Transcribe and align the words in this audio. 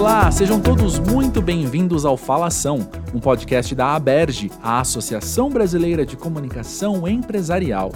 Olá, 0.00 0.30
sejam 0.30 0.58
todos 0.58 0.98
muito 0.98 1.42
bem-vindos 1.42 2.06
ao 2.06 2.16
Falação, 2.16 2.88
um 3.14 3.20
podcast 3.20 3.74
da 3.74 3.94
ABERGE, 3.94 4.50
a 4.62 4.80
Associação 4.80 5.50
Brasileira 5.50 6.06
de 6.06 6.16
Comunicação 6.16 7.06
Empresarial. 7.06 7.92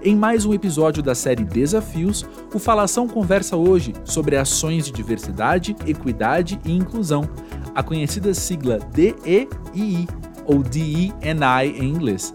Em 0.00 0.14
mais 0.14 0.44
um 0.44 0.54
episódio 0.54 1.02
da 1.02 1.16
série 1.16 1.42
Desafios, 1.42 2.24
o 2.54 2.60
Falação 2.60 3.08
conversa 3.08 3.56
hoje 3.56 3.92
sobre 4.04 4.36
ações 4.36 4.84
de 4.84 4.92
diversidade, 4.92 5.74
equidade 5.84 6.60
e 6.64 6.70
inclusão, 6.70 7.28
a 7.74 7.82
conhecida 7.82 8.32
sigla 8.34 8.78
DEII, 8.92 10.06
ou 10.46 10.62
DEI 10.62 11.12
em 11.20 11.88
inglês. 11.88 12.32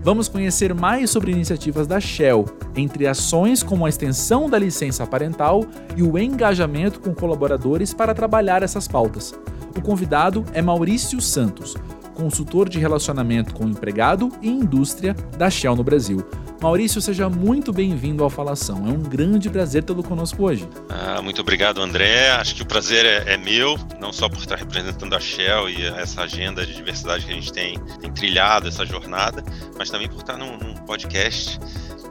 Vamos 0.00 0.28
conhecer 0.28 0.72
mais 0.74 1.10
sobre 1.10 1.32
iniciativas 1.32 1.88
da 1.88 1.98
Shell, 1.98 2.44
entre 2.76 3.06
ações 3.06 3.62
como 3.62 3.86
a 3.86 3.88
extensão 3.88 4.48
da 4.48 4.58
licença 4.58 5.06
parental 5.06 5.64
e 5.96 6.02
o 6.02 6.18
engajamento 6.18 7.00
com 7.00 7.14
colaboradores 7.14 7.92
para 7.92 8.14
trabalhar 8.14 8.62
essas 8.62 8.86
pautas. 8.86 9.34
O 9.76 9.80
convidado 9.80 10.44
é 10.52 10.60
Maurício 10.60 11.20
Santos, 11.20 11.76
consultor 12.14 12.68
de 12.68 12.78
relacionamento 12.78 13.54
com 13.54 13.66
empregado 13.66 14.30
e 14.42 14.48
indústria 14.48 15.14
da 15.36 15.48
Shell 15.48 15.74
no 15.74 15.84
Brasil. 15.84 16.24
Maurício, 16.60 17.00
seja 17.00 17.30
muito 17.30 17.72
bem-vindo 17.72 18.22
ao 18.22 18.28
Falação. 18.28 18.86
É 18.86 18.90
um 18.90 19.02
grande 19.02 19.48
prazer 19.48 19.82
tê-lo 19.82 20.02
conosco 20.02 20.44
hoje. 20.44 20.68
Ah, 20.90 21.22
muito 21.22 21.40
obrigado, 21.40 21.80
André. 21.80 22.32
Acho 22.32 22.54
que 22.54 22.62
o 22.62 22.66
prazer 22.66 23.06
é, 23.06 23.32
é, 23.32 23.36
meu, 23.38 23.78
não 23.98 24.12
só 24.12 24.28
por 24.28 24.36
estar 24.36 24.56
representando 24.56 25.14
a 25.14 25.20
Shell 25.20 25.70
e 25.70 25.86
essa 25.86 26.20
agenda 26.20 26.66
de 26.66 26.74
diversidade 26.74 27.24
que 27.24 27.32
a 27.32 27.34
gente 27.34 27.50
tem, 27.50 27.78
tem 27.98 28.12
trilhado, 28.12 28.68
essa 28.68 28.84
jornada, 28.84 29.42
mas 29.78 29.88
também 29.88 30.06
por 30.06 30.18
estar 30.18 30.36
num, 30.36 30.58
num 30.58 30.74
podcast 30.84 31.58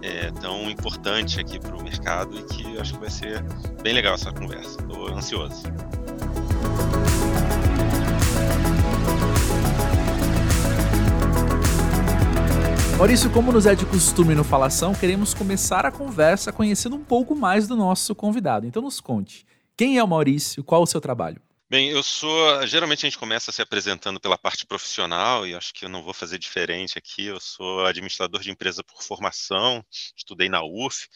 é, 0.02 0.32
tão 0.32 0.70
importante 0.70 1.40
aqui 1.40 1.60
para 1.60 1.76
o 1.76 1.84
mercado 1.84 2.38
e 2.38 2.44
que 2.44 2.78
acho 2.80 2.94
que 2.94 3.00
vai 3.00 3.10
ser 3.10 3.44
bem 3.82 3.94
legal 3.94 4.14
essa 4.14 4.32
conversa. 4.32 4.80
Estou 4.82 5.08
ansioso. 5.10 5.64
Maurício, 12.98 13.30
como 13.30 13.54
nos 13.54 13.66
é 13.66 13.74
de 13.74 13.86
costume 13.86 14.36
no 14.36 14.44
Falação, 14.44 14.94
queremos 14.94 15.34
começar 15.34 15.86
a 15.86 15.92
conversa 15.92 16.52
conhecendo 16.52 16.98
um 16.98 17.04
pouco 17.04 17.34
mais 17.34 17.66
do 17.66 17.74
nosso 17.74 18.14
convidado. 18.14 18.68
Então 18.68 18.82
nos 18.82 19.00
conte, 19.00 19.46
quem 19.78 19.98
é 19.98 20.04
o 20.04 20.08
Maurício, 20.08 20.62
qual 20.66 20.82
o 20.82 20.86
seu 20.86 21.00
trabalho? 21.00 21.42
Bem, 21.72 21.90
eu 21.92 22.02
sou. 22.02 22.66
Geralmente 22.66 23.06
a 23.06 23.10
gente 23.10 23.18
começa 23.20 23.52
se 23.52 23.62
apresentando 23.62 24.20
pela 24.20 24.38
parte 24.40 24.66
profissional 24.66 25.46
e 25.46 25.54
acho 25.54 25.72
que 25.72 25.86
eu 25.86 25.90
não 25.90 26.02
vou 26.02 26.14
fazer 26.16 26.40
diferente 26.40 26.98
aqui. 26.98 27.28
Eu 27.28 27.40
sou 27.40 27.86
administrador 27.86 28.42
de 28.42 28.50
empresa 28.50 28.84
por 28.84 29.04
formação, 29.04 29.86
estudei 30.18 30.50
na 30.50 30.64
UF, 30.64 31.08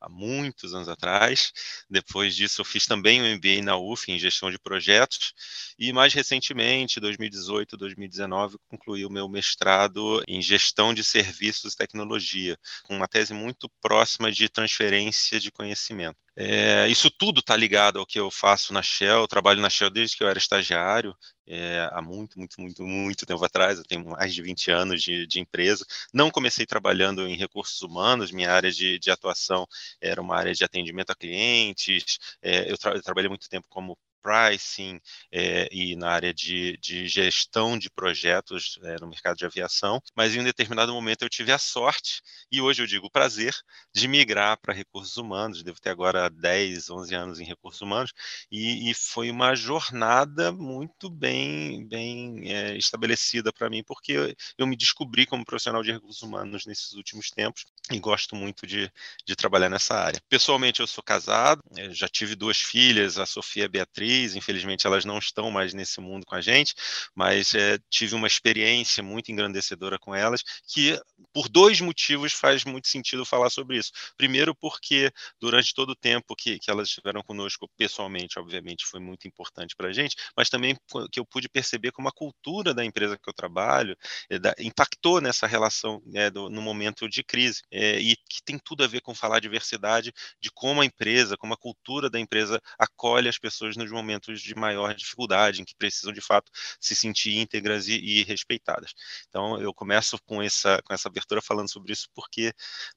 há 0.00 0.08
muitos 0.08 0.74
anos 0.74 0.88
atrás. 0.88 1.52
Depois 1.88 2.34
disso, 2.34 2.60
eu 2.60 2.64
fiz 2.64 2.86
também 2.86 3.20
um 3.20 3.36
MBA 3.36 3.62
na 3.62 3.76
UF 3.76 4.10
em 4.10 4.18
gestão 4.18 4.50
de 4.50 4.58
projetos 4.58 5.34
e 5.78 5.92
mais 5.92 6.12
recentemente, 6.12 7.00
2018, 7.00 7.76
2019, 7.76 8.56
concluí 8.68 9.04
o 9.04 9.10
meu 9.10 9.28
mestrado 9.28 10.22
em 10.26 10.40
gestão 10.42 10.92
de 10.92 11.02
serviços 11.04 11.74
e 11.74 11.76
tecnologia, 11.76 12.56
com 12.84 12.96
uma 12.96 13.08
tese 13.08 13.32
muito 13.34 13.70
próxima 13.80 14.30
de 14.30 14.48
transferência 14.48 15.40
de 15.40 15.50
conhecimento. 15.50 16.18
É, 16.36 16.88
isso 16.88 17.10
tudo 17.10 17.40
está 17.40 17.56
ligado 17.56 17.98
ao 17.98 18.06
que 18.06 18.18
eu 18.18 18.30
faço 18.30 18.72
na 18.72 18.82
Shell. 18.82 19.20
Eu 19.20 19.28
trabalho 19.28 19.60
na 19.60 19.68
Shell 19.68 19.90
desde 19.90 20.16
que 20.16 20.22
eu 20.22 20.28
era 20.28 20.38
estagiário, 20.38 21.14
é, 21.52 21.88
há 21.92 22.00
muito, 22.00 22.38
muito, 22.38 22.60
muito, 22.60 22.82
muito 22.86 23.26
tempo 23.26 23.44
atrás. 23.44 23.78
Eu 23.78 23.84
tenho 23.84 24.04
mais 24.04 24.32
de 24.32 24.40
20 24.40 24.70
anos 24.70 25.02
de, 25.02 25.26
de 25.26 25.40
empresa. 25.40 25.84
Não 26.12 26.30
comecei 26.30 26.64
trabalhando 26.64 27.26
em 27.26 27.36
recursos 27.36 27.82
humanos, 27.82 28.30
minha 28.30 28.52
área 28.52 28.70
de, 28.70 28.98
de 29.00 29.10
atuação 29.10 29.66
era 30.00 30.20
uma 30.20 30.36
área 30.36 30.54
de 30.54 30.64
atendimento 30.64 31.10
a 31.10 31.14
clientes. 31.16 32.18
É, 32.40 32.70
eu, 32.70 32.78
tra 32.78 32.94
eu 32.94 33.02
trabalhei 33.02 33.28
muito 33.28 33.48
tempo 33.48 33.66
como 33.68 33.98
pricing 34.22 35.00
é, 35.32 35.68
e 35.72 35.96
na 35.96 36.10
área 36.10 36.32
de, 36.32 36.76
de 36.78 37.06
gestão 37.08 37.78
de 37.78 37.90
projetos 37.90 38.78
é, 38.82 38.96
no 39.00 39.08
mercado 39.08 39.36
de 39.36 39.44
aviação, 39.44 40.00
mas 40.14 40.34
em 40.34 40.40
um 40.40 40.44
determinado 40.44 40.92
momento 40.92 41.22
eu 41.22 41.28
tive 41.28 41.52
a 41.52 41.58
sorte, 41.58 42.22
e 42.50 42.60
hoje 42.60 42.82
eu 42.82 42.86
digo 42.86 43.10
prazer, 43.10 43.54
de 43.94 44.06
migrar 44.08 44.58
para 44.60 44.74
recursos 44.74 45.16
humanos, 45.16 45.62
devo 45.62 45.80
ter 45.80 45.90
agora 45.90 46.28
10, 46.28 46.90
11 46.90 47.14
anos 47.14 47.40
em 47.40 47.44
recursos 47.44 47.80
humanos, 47.80 48.12
e, 48.50 48.90
e 48.90 48.94
foi 48.94 49.30
uma 49.30 49.54
jornada 49.54 50.52
muito 50.52 51.10
bem, 51.10 51.86
bem 51.86 52.52
é, 52.52 52.76
estabelecida 52.76 53.52
para 53.52 53.70
mim, 53.70 53.82
porque 53.84 54.12
eu, 54.12 54.34
eu 54.58 54.66
me 54.66 54.76
descobri 54.76 55.26
como 55.26 55.44
profissional 55.44 55.82
de 55.82 55.92
recursos 55.92 56.22
humanos 56.22 56.66
nesses 56.66 56.92
últimos 56.92 57.30
tempos, 57.30 57.64
e 57.90 57.98
gosto 57.98 58.36
muito 58.36 58.66
de, 58.66 58.90
de 59.24 59.36
trabalhar 59.36 59.68
nessa 59.68 59.94
área. 59.94 60.20
Pessoalmente 60.28 60.80
eu 60.80 60.86
sou 60.86 61.02
casado, 61.02 61.60
já 61.90 62.08
tive 62.08 62.34
duas 62.34 62.58
filhas, 62.58 63.18
a 63.18 63.26
Sofia 63.26 63.64
e 63.64 63.66
a 63.66 63.68
Beatriz, 63.68 64.09
infelizmente 64.34 64.86
elas 64.86 65.04
não 65.04 65.18
estão 65.18 65.50
mais 65.50 65.74
nesse 65.74 66.00
mundo 66.00 66.24
com 66.26 66.34
a 66.34 66.40
gente, 66.40 66.74
mas 67.14 67.54
é, 67.54 67.78
tive 67.88 68.14
uma 68.14 68.26
experiência 68.26 69.02
muito 69.02 69.30
engrandecedora 69.30 69.98
com 69.98 70.14
elas, 70.14 70.42
que 70.66 71.00
por 71.32 71.48
dois 71.48 71.80
motivos 71.80 72.32
faz 72.32 72.64
muito 72.64 72.88
sentido 72.88 73.24
falar 73.24 73.50
sobre 73.50 73.78
isso. 73.78 73.92
Primeiro, 74.16 74.54
porque 74.54 75.10
durante 75.40 75.74
todo 75.74 75.90
o 75.90 75.96
tempo 75.96 76.34
que, 76.36 76.58
que 76.58 76.70
elas 76.70 76.88
estiveram 76.88 77.22
conosco, 77.22 77.68
pessoalmente, 77.76 78.38
obviamente, 78.38 78.86
foi 78.86 79.00
muito 79.00 79.26
importante 79.26 79.74
para 79.76 79.88
a 79.88 79.92
gente, 79.92 80.16
mas 80.36 80.48
também 80.48 80.76
que 81.10 81.20
eu 81.20 81.26
pude 81.26 81.48
perceber 81.48 81.92
como 81.92 82.08
a 82.08 82.12
cultura 82.12 82.74
da 82.74 82.84
empresa 82.84 83.16
que 83.16 83.28
eu 83.28 83.34
trabalho 83.34 83.96
é, 84.28 84.38
da, 84.38 84.54
impactou 84.58 85.20
nessa 85.20 85.46
relação 85.46 86.02
é, 86.14 86.30
do, 86.30 86.48
no 86.50 86.62
momento 86.62 87.08
de 87.08 87.22
crise, 87.22 87.62
é, 87.70 87.98
e 88.00 88.16
que 88.16 88.42
tem 88.44 88.58
tudo 88.58 88.84
a 88.84 88.86
ver 88.86 89.00
com 89.00 89.14
falar 89.14 89.40
diversidade, 89.40 90.12
de 90.40 90.50
como 90.50 90.80
a 90.80 90.84
empresa, 90.84 91.36
como 91.36 91.54
a 91.54 91.56
cultura 91.56 92.10
da 92.10 92.18
empresa 92.18 92.60
acolhe 92.78 93.28
as 93.28 93.38
pessoas 93.38 93.76
nos 93.76 93.90
momentos 93.90 93.99
de 94.42 94.54
maior 94.54 94.94
dificuldade, 94.94 95.60
em 95.60 95.64
que 95.64 95.74
precisam 95.74 96.12
de 96.12 96.20
fato 96.20 96.50
se 96.80 96.94
sentir 96.94 97.36
íntegras 97.36 97.88
e, 97.88 97.94
e 97.94 98.22
respeitadas. 98.24 98.92
Então, 99.28 99.60
eu 99.60 99.72
começo 99.72 100.18
com 100.24 100.42
essa, 100.42 100.80
com 100.82 100.92
essa 100.92 101.08
abertura 101.08 101.40
falando 101.42 101.70
sobre 101.70 101.92
isso, 101.92 102.08
porque 102.14 102.52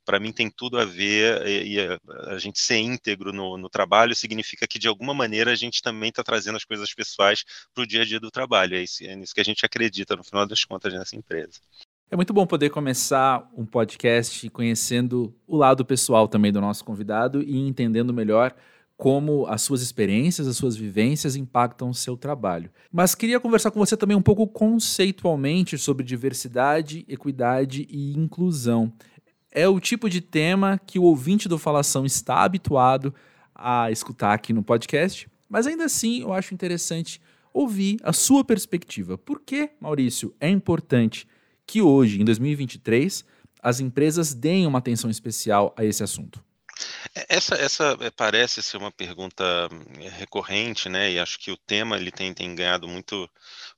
para 0.05 0.19
mim 0.19 0.31
tem 0.31 0.49
tudo 0.49 0.77
a 0.79 0.85
ver, 0.85 1.45
e, 1.47 1.73
e 1.73 1.79
a, 1.79 1.99
a, 2.33 2.37
gente 2.37 2.59
ser 2.59 2.77
íntegro 2.77 3.31
no, 3.33 3.57
no, 3.57 3.69
trabalho 3.69 4.15
significa 4.15 4.67
que 4.67 4.79
de 4.79 4.87
alguma 4.87 5.13
maneira 5.13 5.51
a 5.51 5.55
gente 5.55 5.81
também 5.81 6.09
está 6.09 6.23
trazendo 6.23 6.55
as 6.55 6.65
coisas 6.65 6.93
pessoais 6.93 7.43
para 7.73 7.83
o 7.83 7.87
dia 7.87 8.01
a 8.01 8.05
dia 8.05 8.19
do 8.19 8.31
trabalho. 8.31 8.75
É, 8.75 8.83
isso, 8.83 9.03
é 9.03 9.15
nisso 9.15 9.33
que 9.33 9.41
a 9.41 9.45
gente 9.45 9.65
acredita, 9.65 10.15
no 10.15 10.23
final 10.23 10.45
das 10.45 10.63
contas, 10.63 10.93
nessa 10.93 11.15
empresa. 11.15 11.59
É 12.13 12.15
muito 12.15 12.31
bom 12.31 12.45
poder 12.45 12.69
começar 12.69 13.49
um 13.57 13.65
podcast 13.65 14.47
conhecendo 14.51 15.35
o 15.47 15.57
lado 15.57 15.83
pessoal 15.83 16.27
também 16.27 16.51
do 16.51 16.61
nosso 16.61 16.85
convidado 16.85 17.41
e 17.41 17.57
entendendo 17.67 18.13
melhor 18.13 18.53
como 19.03 19.45
as 19.47 19.61
suas 19.61 19.81
experiências, 19.81 20.47
as 20.47 20.55
suas 20.55 20.77
vivências 20.77 21.35
impactam 21.35 21.89
o 21.89 21.93
seu 21.93 22.15
trabalho. 22.15 22.71
Mas 22.89 23.13
queria 23.13 23.37
conversar 23.37 23.69
com 23.69 23.77
você 23.77 23.97
também 23.97 24.15
um 24.15 24.21
pouco 24.21 24.47
conceitualmente 24.47 25.77
sobre 25.77 26.05
diversidade, 26.05 27.03
equidade 27.05 27.85
e 27.89 28.17
inclusão. 28.17 28.93
É 29.51 29.67
o 29.67 29.77
tipo 29.77 30.09
de 30.09 30.21
tema 30.21 30.79
que 30.87 30.99
o 30.99 31.03
ouvinte 31.03 31.49
do 31.49 31.59
Falação 31.59 32.05
está 32.05 32.43
habituado 32.45 33.13
a 33.53 33.91
escutar 33.91 34.33
aqui 34.33 34.53
no 34.53 34.63
podcast, 34.63 35.27
mas 35.49 35.67
ainda 35.67 35.83
assim 35.83 36.21
eu 36.21 36.31
acho 36.31 36.53
interessante 36.53 37.19
ouvir 37.53 37.97
a 38.03 38.13
sua 38.13 38.41
perspectiva. 38.41 39.17
Por 39.17 39.41
que, 39.41 39.71
Maurício, 39.81 40.33
é 40.39 40.49
importante 40.49 41.27
que 41.67 41.81
hoje, 41.81 42.21
em 42.21 42.23
2023, 42.23 43.25
as 43.61 43.81
empresas 43.81 44.33
deem 44.33 44.65
uma 44.65 44.79
atenção 44.79 45.09
especial 45.09 45.73
a 45.75 45.83
esse 45.83 46.01
assunto? 46.01 46.41
Essa, 47.29 47.56
essa 47.56 47.97
eh, 48.01 48.11
parece 48.11 48.61
ser 48.63 48.78
uma 48.78 48.91
pergunta 48.91 49.44
eh, 50.00 50.09
recorrente, 50.09 50.89
né? 50.89 51.11
E 51.11 51.19
acho 51.19 51.39
que 51.39 51.51
o 51.51 51.57
tema 51.57 51.97
ele 51.97 52.11
tem, 52.11 52.34
tem 52.34 52.56
ganhado 52.56 52.88
muito, 52.88 53.29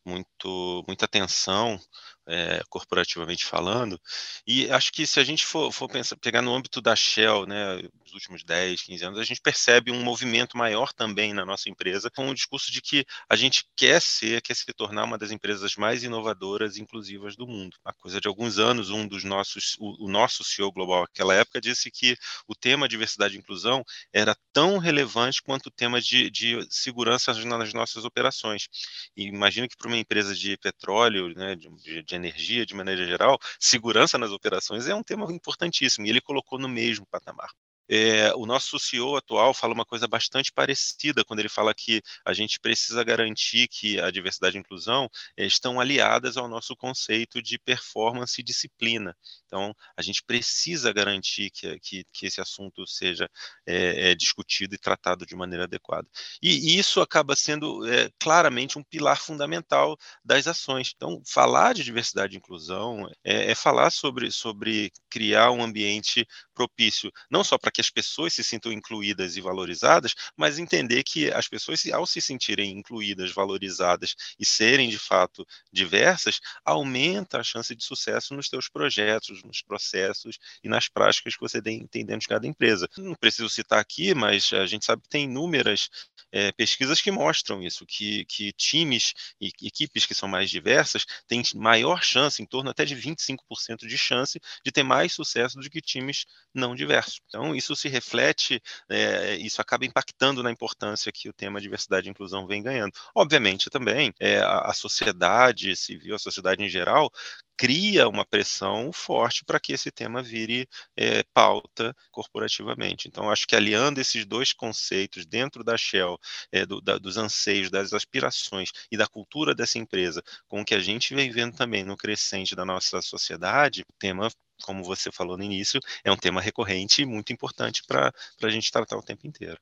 muito, 0.06 0.84
muita 0.88 1.06
atenção 1.06 1.80
é, 2.28 2.62
corporativamente 2.70 3.46
falando. 3.46 4.00
E 4.48 4.70
acho 4.72 4.92
que 4.92 5.06
se 5.06 5.20
a 5.20 5.24
gente 5.24 5.46
for, 5.46 5.72
for 5.72 5.88
pensar, 5.88 6.16
pegar 6.18 6.42
no 6.42 6.54
âmbito 6.56 6.82
da 6.82 6.96
Shell, 6.96 7.46
né, 7.46 7.82
últimos 8.16 8.44
10, 8.44 8.82
15 8.82 9.06
anos, 9.06 9.20
a 9.20 9.24
gente 9.24 9.42
percebe 9.42 9.92
um 9.92 10.04
movimento 10.04 10.58
maior 10.58 10.92
também 10.94 11.34
na 11.34 11.46
nossa 11.46 11.70
empresa, 11.70 12.10
com 12.10 12.30
o 12.30 12.34
discurso 12.34 12.72
de 12.72 12.82
que 12.82 13.06
a 13.30 13.36
gente 13.36 13.66
quer 13.76 14.02
ser, 14.02 14.42
quer 14.42 14.56
se 14.56 14.66
tornar 14.74 15.04
uma 15.04 15.18
das 15.18 15.32
empresas 15.32 15.76
mais 15.76 16.04
inovadoras 16.04 16.78
e 16.78 16.82
inclusivas 16.82 17.36
do 17.36 17.48
mundo. 17.48 17.78
A 17.84 17.94
coisa 17.94 18.20
de 18.20 18.28
alguns 18.28 18.58
anos, 18.58 18.90
um 18.90 19.08
dos 19.08 19.24
nossos, 19.24 19.76
o, 19.80 20.06
o 20.06 20.10
nosso 20.10 20.44
CEO 20.44 20.72
global 20.72 21.02
naquela 21.02 21.34
época 21.36 21.62
disse 21.62 21.92
que 21.92 22.18
o 22.48 22.56
tema 22.56 22.88
diversidade 22.88 23.36
e 23.36 23.40
inclusão 23.40 23.84
era 24.12 24.36
tão 24.52 24.78
relevante 24.78 25.42
quanto 25.42 25.68
o 25.68 25.72
tema 25.72 26.02
de, 26.02 26.30
de 26.30 26.66
segurança 26.70 27.34
nas 27.46 27.74
nossas 27.74 28.06
operações. 28.06 28.68
E 29.16 29.24
imagino 29.28 29.68
que 29.68 29.76
para 29.78 29.88
uma 29.88 29.98
empresa 29.98 30.34
de 30.36 30.58
petróleo, 30.58 31.34
né, 31.36 31.56
de, 31.56 32.04
de 32.04 32.16
energia 32.16 32.66
de 32.66 32.74
maneira 32.74 33.06
geral, 33.06 33.38
segurança 33.60 34.18
nas 34.18 34.32
operações 34.32 34.88
é 34.88 34.96
um 34.96 35.04
tema 35.04 35.32
importantíssimo 35.32 36.06
e 36.06 36.10
ele 36.10 36.22
colocou 36.22 36.58
no 36.60 36.70
mesmo 36.70 37.06
patamar. 37.06 37.50
É, 37.90 38.34
o 38.36 38.46
nosso 38.46 38.80
CEO 38.80 39.16
atual 39.16 39.54
fala 39.54 39.74
uma 39.74 39.86
coisa 39.86 40.08
bastante 40.08 40.52
parecida 40.52 41.24
quando 41.24 41.40
ele 41.40 41.50
fala 41.50 41.74
que 41.74 42.02
a 42.26 42.34
gente 42.34 42.60
precisa 42.60 43.04
garantir 43.04 43.68
que 43.68 44.00
a 44.00 44.10
diversidade 44.10 44.56
e 44.56 44.60
a 44.60 44.62
inclusão 44.62 45.10
é, 45.38 45.46
estão 45.46 45.80
aliadas 45.80 46.38
ao 46.38 46.48
nosso 46.48 46.76
conceito 46.76 47.42
de 47.42 47.60
performance 47.60 48.40
e 48.40 48.44
disciplina. 48.44 49.16
Então, 49.46 49.74
a 49.96 50.02
gente 50.02 50.24
precisa 50.24 50.92
garantir 50.92 51.50
que, 51.52 51.80
que, 51.80 52.06
que 52.12 52.26
esse 52.26 52.42
assunto 52.42 52.86
seja 52.88 53.30
é, 53.66 54.12
é, 54.12 54.16
discutido 54.16 54.76
e 54.76 54.80
tratado 54.80 55.26
de 55.26 55.36
maneira 55.36 55.66
adequada. 55.66 56.08
E, 56.42 56.76
e 56.76 56.80
isso 56.80 57.02
acaba 57.02 57.36
sendo 57.36 57.82
claramente 58.20 58.78
um 58.78 58.84
pilar 58.84 59.20
fundamental 59.20 59.98
das 60.24 60.48
ações. 60.48 60.94
Então, 60.96 61.22
falar 61.26 61.74
de 61.74 61.84
diversidade 61.84 62.36
e 62.36 62.38
inclusão 62.38 63.10
é, 63.24 63.52
é 63.52 63.56
falar 63.56 63.92
sobre, 63.92 64.32
sobre 64.32 64.92
criar 65.10 65.52
um 65.52 65.64
ambiente 65.64 66.26
propício, 66.54 67.12
não 67.30 67.44
só 67.44 67.58
para 67.58 67.72
que 67.76 67.82
as 67.82 67.90
pessoas 67.90 68.34
se 68.34 68.44
sintam 68.44 68.72
incluídas 68.72 69.36
e 69.36 69.42
valorizadas, 69.42 70.16
mas 70.38 70.58
entender 70.58 71.04
que 71.04 71.30
as 71.32 71.48
pessoas, 71.48 71.86
ao 71.88 72.08
se 72.08 72.22
sentirem 72.22 72.72
incluídas, 72.72 73.34
valorizadas 73.34 74.16
e 74.40 74.46
serem 74.46 74.90
de 74.90 74.98
fato 74.98 75.46
diversas, 75.72 76.40
aumenta 76.64 77.40
a 77.40 77.44
chance 77.44 77.76
de 77.76 77.84
sucesso 77.84 78.34
nos 78.34 78.48
seus 78.48 78.70
projetos, 78.70 79.44
nos 79.44 79.62
processos 79.62 80.40
e 80.64 80.70
nas 80.70 80.88
práticas 80.88 81.36
que 81.36 81.42
você 81.42 81.62
tem, 81.62 81.86
dentro 81.92 82.20
de 82.20 82.28
cada 82.28 82.48
empresa. 82.48 82.90
Não 82.98 83.14
preciso 83.14 83.50
citar 83.50 83.80
aqui, 83.80 84.16
mas 84.16 84.54
a 84.54 84.66
gente 84.66 84.86
sabe 84.86 85.02
que 85.02 85.10
tem 85.10 85.26
inúmeras 85.26 85.90
é, 86.32 86.52
pesquisas 86.54 87.02
que 87.02 87.12
mostram 87.12 87.62
isso, 87.62 87.86
que, 87.86 88.24
que 88.26 88.54
times 88.54 89.14
e 89.40 89.52
equipes 89.62 90.06
que 90.06 90.14
são 90.14 90.30
mais 90.30 90.50
diversas 90.50 91.06
têm 91.28 91.42
maior 91.56 92.04
chance, 92.04 92.42
em 92.42 92.46
torno 92.46 92.70
até 92.70 92.86
de 92.86 92.96
25% 92.96 93.88
de 93.88 93.98
chance, 93.98 94.40
de 94.64 94.72
ter 94.72 94.84
mais 94.84 95.14
sucesso 95.14 95.60
do 95.60 95.70
que 95.70 95.82
times 95.82 96.26
não 96.54 96.76
diversos. 96.76 97.20
Então, 97.28 97.56
isso 97.56 97.65
se 97.74 97.88
reflete, 97.88 98.62
é, 98.90 99.36
isso 99.38 99.62
acaba 99.62 99.86
impactando 99.86 100.44
na 100.44 100.52
importância 100.52 101.10
que 101.10 101.30
o 101.30 101.34
tema 101.34 101.62
diversidade 101.62 102.08
e 102.08 102.12
inclusão 102.12 102.46
vem 102.46 102.62
ganhando. 102.62 102.92
Obviamente, 103.16 103.70
também, 103.70 104.14
é, 104.20 104.40
a, 104.40 104.72
a 104.72 104.74
sociedade 104.74 105.74
civil, 105.78 106.16
a 106.16 106.20
sociedade 106.20 106.62
em 106.62 106.68
geral, 106.68 107.10
cria 107.58 108.08
uma 108.08 108.26
pressão 108.26 108.92
forte 108.92 109.46
para 109.46 109.60
que 109.60 109.74
esse 109.74 109.92
tema 109.92 110.22
vire 110.22 110.68
é, 110.96 111.24
pauta 111.34 111.96
corporativamente. 112.12 113.08
Então, 113.08 113.30
acho 113.30 113.48
que 113.48 113.56
aliando 113.56 114.00
esses 114.02 114.26
dois 114.26 114.52
conceitos 114.54 115.26
dentro 115.26 115.64
da 115.64 115.78
Shell, 115.78 116.20
é, 116.52 116.66
do, 116.66 116.82
da, 116.82 116.98
dos 116.98 117.18
anseios, 117.18 117.70
das 117.72 117.94
aspirações 117.94 118.72
e 118.92 118.98
da 118.98 119.08
cultura 119.08 119.56
dessa 119.56 119.78
empresa, 119.80 120.22
com 120.48 120.62
o 120.62 120.66
que 120.66 120.76
a 120.76 120.80
gente 120.80 121.16
vem 121.16 121.32
vendo 121.32 121.56
também 121.56 121.84
no 121.84 121.98
crescente 121.98 122.56
da 122.56 122.66
nossa 122.66 123.02
sociedade, 123.02 123.82
o 123.82 123.94
tema 123.98 124.30
como 124.64 124.84
você 124.84 125.12
falou 125.12 125.38
no 125.38 125.44
início, 125.44 125.80
é 126.04 126.12
um 126.12 126.18
tema 126.18 126.42
recorrente 126.42 127.02
e 127.02 127.06
muito 127.06 127.32
importante 127.34 127.84
para 127.88 128.14
a 128.42 128.50
gente 128.50 128.72
tratar 128.72 128.98
o 128.98 129.04
tempo 129.04 129.28
inteiro. 129.28 129.58